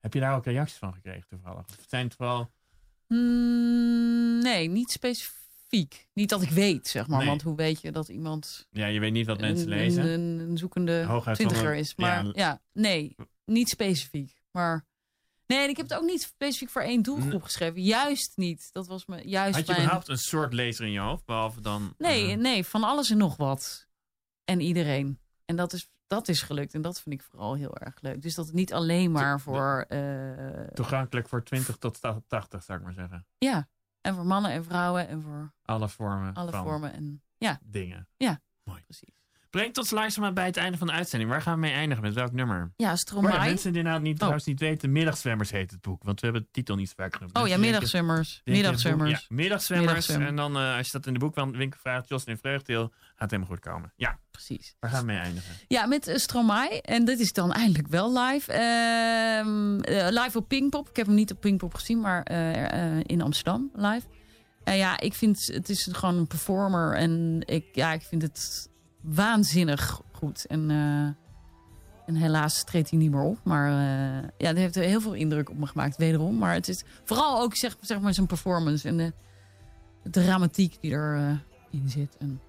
Heb 0.00 0.14
je 0.14 0.20
daar 0.20 0.36
ook 0.36 0.44
reacties 0.44 0.78
van 0.78 0.94
gekregen 0.94 1.28
toevallig? 1.28 1.64
Of 1.68 1.84
zijn 1.88 2.04
het 2.04 2.14
vooral... 2.14 2.50
Mm, 3.06 4.42
nee, 4.42 4.68
niet 4.68 4.90
specifiek. 4.90 6.08
Niet 6.14 6.28
dat 6.28 6.42
ik 6.42 6.50
weet, 6.50 6.88
zeg 6.88 7.06
maar. 7.06 7.18
Nee. 7.18 7.28
Want 7.28 7.42
hoe 7.42 7.56
weet 7.56 7.80
je 7.80 7.92
dat 7.92 8.08
iemand 8.08 8.68
Ja, 8.70 8.86
je 8.86 9.00
weet 9.00 9.12
niet 9.12 9.26
wat 9.26 9.40
mensen 9.40 9.72
een, 9.72 9.78
lezen. 9.78 10.04
Een, 10.04 10.58
zoekende 10.58 11.02
Hooguit 11.02 11.36
twintiger 11.36 11.74
is. 11.74 11.94
Maar 11.94 12.24
ja. 12.24 12.32
ja, 12.34 12.60
nee, 12.72 13.16
niet 13.50 13.68
specifiek. 13.68 14.42
Maar 14.50 14.86
nee, 15.46 15.68
ik 15.68 15.76
heb 15.76 15.88
het 15.88 15.98
ook 15.98 16.04
niet 16.04 16.22
specifiek 16.22 16.68
voor 16.70 16.82
één 16.82 17.02
doelgroep 17.02 17.42
geschreven. 17.42 17.82
Juist 17.82 18.32
niet. 18.36 18.72
Dat 18.72 18.86
was 18.86 19.06
me 19.06 19.28
juist 19.28 19.54
Had 19.56 19.66
je 19.66 19.72
mijn... 19.72 19.82
überhaupt 19.84 20.08
een 20.08 20.18
soort 20.18 20.52
lezer 20.52 20.84
in 20.86 20.92
je 20.92 20.98
hoofd, 21.00 21.24
behalve 21.24 21.60
dan... 21.60 21.94
Nee, 21.98 22.36
nee, 22.36 22.64
van 22.64 22.84
alles 22.84 23.10
en 23.10 23.16
nog 23.16 23.36
wat. 23.36 23.88
En 24.44 24.60
iedereen. 24.60 25.20
En 25.44 25.56
dat 25.56 25.72
is, 25.72 25.90
dat 26.06 26.28
is 26.28 26.42
gelukt. 26.42 26.74
En 26.74 26.82
dat 26.82 27.00
vind 27.00 27.14
ik 27.14 27.22
vooral 27.22 27.54
heel 27.54 27.76
erg 27.76 28.00
leuk. 28.00 28.22
Dus 28.22 28.34
dat 28.34 28.46
het 28.46 28.54
niet 28.54 28.72
alleen 28.72 29.12
maar 29.12 29.40
voor... 29.40 29.84
eh, 29.88 30.66
toegankelijk 30.74 31.28
voor 31.28 31.44
20 31.44 31.76
tot 31.76 32.00
80, 32.26 32.62
zou 32.62 32.78
ik 32.78 32.84
maar 32.84 32.94
zeggen. 32.94 33.26
ja, 33.38 33.68
en 34.00 34.14
voor 34.14 34.26
mannen 34.26 34.50
en 34.50 34.64
vrouwen 34.64 35.08
en 35.08 35.22
voor 35.22 35.52
Alle 35.64 35.88
vormen 35.88 36.34
alle 36.34 36.52
vormen. 36.52 36.92
En 36.92 37.22
ja, 37.38 37.60
dingen. 37.64 38.08
ja, 38.16 38.40
Mooi. 38.62 38.82
precies. 38.82 39.19
Brengt 39.50 39.78
ons 39.78 39.90
langzaam 39.90 40.34
bij 40.34 40.46
het 40.46 40.56
einde 40.56 40.78
van 40.78 40.86
de 40.86 40.92
uitzending. 40.92 41.30
Waar 41.30 41.42
gaan 41.42 41.54
we 41.54 41.60
mee 41.60 41.72
eindigen? 41.72 42.02
Met 42.04 42.14
welk 42.14 42.32
nummer? 42.32 42.56
Ja, 42.56 42.64
Maar 42.76 42.88
ja, 42.90 42.96
Stromae. 42.96 43.38
mensen 43.38 43.72
die 43.72 43.82
nou 43.82 44.00
niet, 44.00 44.16
trouwens 44.16 44.44
niet 44.44 44.60
weten, 44.60 44.92
Middagzwemmers 44.92 45.50
heet 45.50 45.70
het 45.70 45.80
boek. 45.80 46.02
Want 46.02 46.20
we 46.20 46.26
hebben 46.26 46.42
de 46.44 46.48
titel 46.52 46.76
niet 46.76 46.88
zo 46.88 46.94
vaak 46.96 47.14
genoemd. 47.16 47.38
Oh 47.38 47.48
ja, 47.48 47.56
middagzwemmers. 47.58 48.40
Middagzwemmers. 48.44 49.10
boek- 49.12 49.20
Ja, 49.28 49.34
middagzwemmers. 49.36 49.92
Middagzwem. 49.92 50.26
En 50.26 50.36
dan, 50.36 50.56
eh, 50.56 50.76
als 50.76 50.86
je 50.86 50.92
dat 50.92 51.06
in 51.06 51.12
de 51.12 51.18
boekwinkel 51.18 51.78
vraagt, 51.80 52.08
Jocelyn 52.08 52.38
Vreugdeel, 52.38 52.88
gaat 52.88 52.90
het 53.16 53.30
helemaal 53.30 53.50
goed 53.52 53.60
komen. 53.60 53.92
Ja, 53.96 54.18
Precies. 54.30 54.74
waar 54.80 54.90
gaan 54.90 55.00
we 55.00 55.06
mee 55.06 55.18
eindigen? 55.18 55.54
Ja, 55.68 55.86
met 55.86 56.08
uh, 56.08 56.16
Stromae. 56.16 56.80
En 56.82 57.04
dit 57.04 57.20
is 57.20 57.32
dan 57.32 57.52
eindelijk 57.52 57.88
wel 57.88 58.18
live. 58.18 58.52
Ehm, 58.52 59.80
eh, 59.80 60.22
live 60.22 60.38
op 60.38 60.48
Pinkpop. 60.48 60.88
Ik 60.88 60.96
heb 60.96 61.06
hem 61.06 61.14
niet 61.14 61.30
op 61.32 61.40
Pinkpop 61.40 61.74
gezien, 61.74 62.00
maar 62.00 62.22
eh, 62.22 62.96
eh, 62.96 63.00
in 63.06 63.22
Amsterdam 63.22 63.70
live. 63.74 64.06
En 64.64 64.76
ja, 64.76 65.00
ik 65.00 65.14
vind 65.14 65.46
het 65.52 65.68
is 65.68 65.88
gewoon 65.92 66.16
een 66.16 66.26
performer. 66.26 66.94
En 66.96 67.42
ik, 67.46 67.64
ja, 67.72 67.92
ik 67.92 68.02
vind 68.02 68.22
het 68.22 68.68
waanzinnig 69.00 70.00
goed. 70.12 70.46
En, 70.46 70.70
eh, 70.70 71.04
en 72.06 72.14
helaas 72.14 72.64
treedt 72.64 72.90
hij 72.90 72.98
niet 72.98 73.10
meer 73.10 73.22
op. 73.22 73.38
Maar 73.42 73.68
eh, 73.68 74.28
ja, 74.38 74.48
dat 74.48 74.56
heeft 74.56 74.74
heel 74.74 75.00
veel 75.00 75.14
indruk 75.14 75.50
op 75.50 75.58
me 75.58 75.66
gemaakt, 75.66 75.96
wederom. 75.96 76.38
Maar 76.38 76.54
het 76.54 76.68
is 76.68 76.84
vooral 77.04 77.40
ook 77.40 77.56
zeg, 77.56 77.76
zeg 77.80 78.00
maar 78.00 78.14
zijn 78.14 78.26
performance 78.26 78.88
en 78.88 78.96
de, 78.96 79.12
dramatiek 80.10 80.76
die 80.80 80.90
erin 80.90 81.40
in 81.70 81.88
zit. 81.88 82.16
En, 82.18 82.40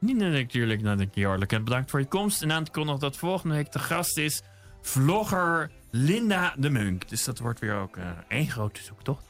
Niet 0.00 0.16
natuurlijk, 0.16 0.82
natuurlijk 0.82 1.16
hartelijk 1.16 1.52
en 1.52 1.64
bedankt 1.64 1.90
voor 1.90 2.00
je 2.00 2.06
komst. 2.06 2.42
En 2.42 2.52
aan 2.52 2.64
te 2.64 2.70
kondigen 2.70 3.00
dat 3.00 3.16
volgende 3.16 3.54
week 3.54 3.72
de 3.72 3.78
gast 3.78 4.18
is 4.18 4.42
vlogger 4.80 5.70
Linda 5.90 6.54
de 6.56 6.70
Munk. 6.70 7.08
Dus 7.08 7.24
dat 7.24 7.38
wordt 7.38 7.60
weer 7.60 7.74
ook 7.74 7.96
eh, 7.96 8.10
één 8.28 8.50
grote 8.50 8.82
zoektocht. 8.82 9.24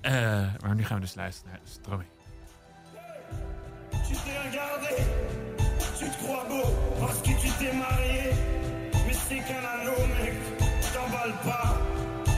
Eh, 0.00 0.12
maar 0.60 0.74
nu 0.74 0.84
gaan 0.84 0.96
we 0.96 1.02
dus 1.02 1.14
luisteren 1.14 1.60
naar. 1.88 2.04
Tu 6.02 6.10
te 6.10 6.18
crois 6.24 6.44
beau 6.48 6.66
parce 7.00 7.18
que 7.18 7.28
tu 7.28 7.48
t'es 7.60 7.72
marié. 7.72 8.32
Mais 9.06 9.14
c'est 9.28 9.36
qu'un 9.36 9.62
anneau, 9.62 9.94
mec, 10.18 10.34
t'emballe 10.92 11.34
pas. 11.44 11.78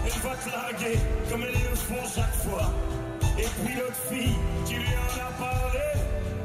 Elle 0.05 0.21
va 0.21 0.37
te 0.37 0.51
larguer 0.51 0.99
comme 1.31 1.43
elles 1.43 1.62
le 1.71 1.75
font 1.75 2.07
chaque 2.15 2.35
fois. 2.45 2.71
Et 3.39 3.49
puis 3.65 3.75
l'autre 3.75 3.97
fille, 4.11 4.37
tu 4.67 4.75
lui 4.75 4.85
en 4.85 5.17
as 5.17 5.33
parlé. 5.43 5.89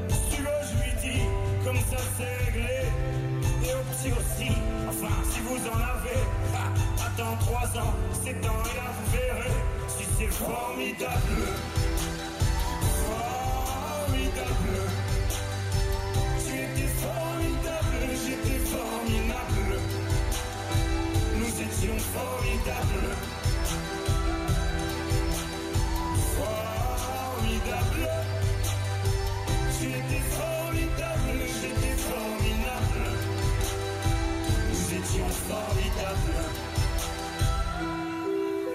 Si 0.07 0.15
tu 0.37 0.41
je 0.41 0.75
lui 0.81 0.93
dis, 1.01 1.23
comme 1.65 1.81
ça 1.91 1.97
c'est 2.17 2.33
réglé. 2.45 2.79
Et 3.65 3.73
au 3.73 3.83
petit 3.91 4.11
aussi, 4.13 4.51
enfin, 4.87 5.13
si 5.29 5.39
vous 5.41 5.59
en 5.67 5.75
avez, 5.75 6.23
attends 7.05 7.35
trois 7.41 7.67
ans, 7.81 7.93
c'est 8.23 8.39
dans 8.39 8.63
rien, 8.63 8.87
vous 8.95 9.07
verrez. 9.11 9.57
Si 9.89 10.05
c'est 10.17 10.31
formidable, 10.31 11.43
formidable. 13.09 15.08
Formidable, 17.01 18.07
j'étais 18.23 18.59
formidable. 18.59 19.71
Nous 21.37 21.53
étions 21.65 21.97
formidables. 22.15 23.09
Formidable. 26.39 28.09
Tu 29.79 29.85
étais 29.87 30.23
formidable, 30.39 31.39
j'étais 31.61 31.95
formidable. 32.11 33.05
Nous 34.69 34.83
étions 34.99 35.29
formidables. 35.47 36.39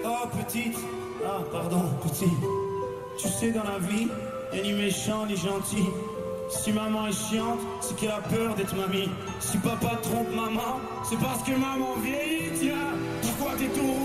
Oh 0.03 0.27
petite, 0.37 0.77
ah 1.25 1.43
pardon 1.51 1.83
petit. 2.03 2.33
Tu 3.19 3.27
sais 3.27 3.51
dans 3.51 3.63
la 3.63 3.77
vie, 3.79 4.07
y'a 4.51 4.61
ni 4.63 4.73
méchant 4.73 5.25
ni 5.27 5.37
gentil. 5.37 5.85
Si 6.49 6.71
maman 6.71 7.07
est 7.07 7.29
chiante, 7.29 7.59
c'est 7.81 7.95
qu'elle 7.95 8.11
a 8.11 8.21
peur 8.21 8.55
d'être 8.55 8.75
mamie. 8.75 9.09
Si 9.39 9.57
papa 9.57 9.97
trompe 10.01 10.29
maman, 10.35 10.79
c'est 11.07 11.19
parce 11.19 11.43
que 11.43 11.51
maman 11.51 11.95
vieillit, 12.03 12.51
tiens. 12.59 12.93
Pourquoi 13.21 13.55
t'es 13.57 13.67
tout 13.67 14.04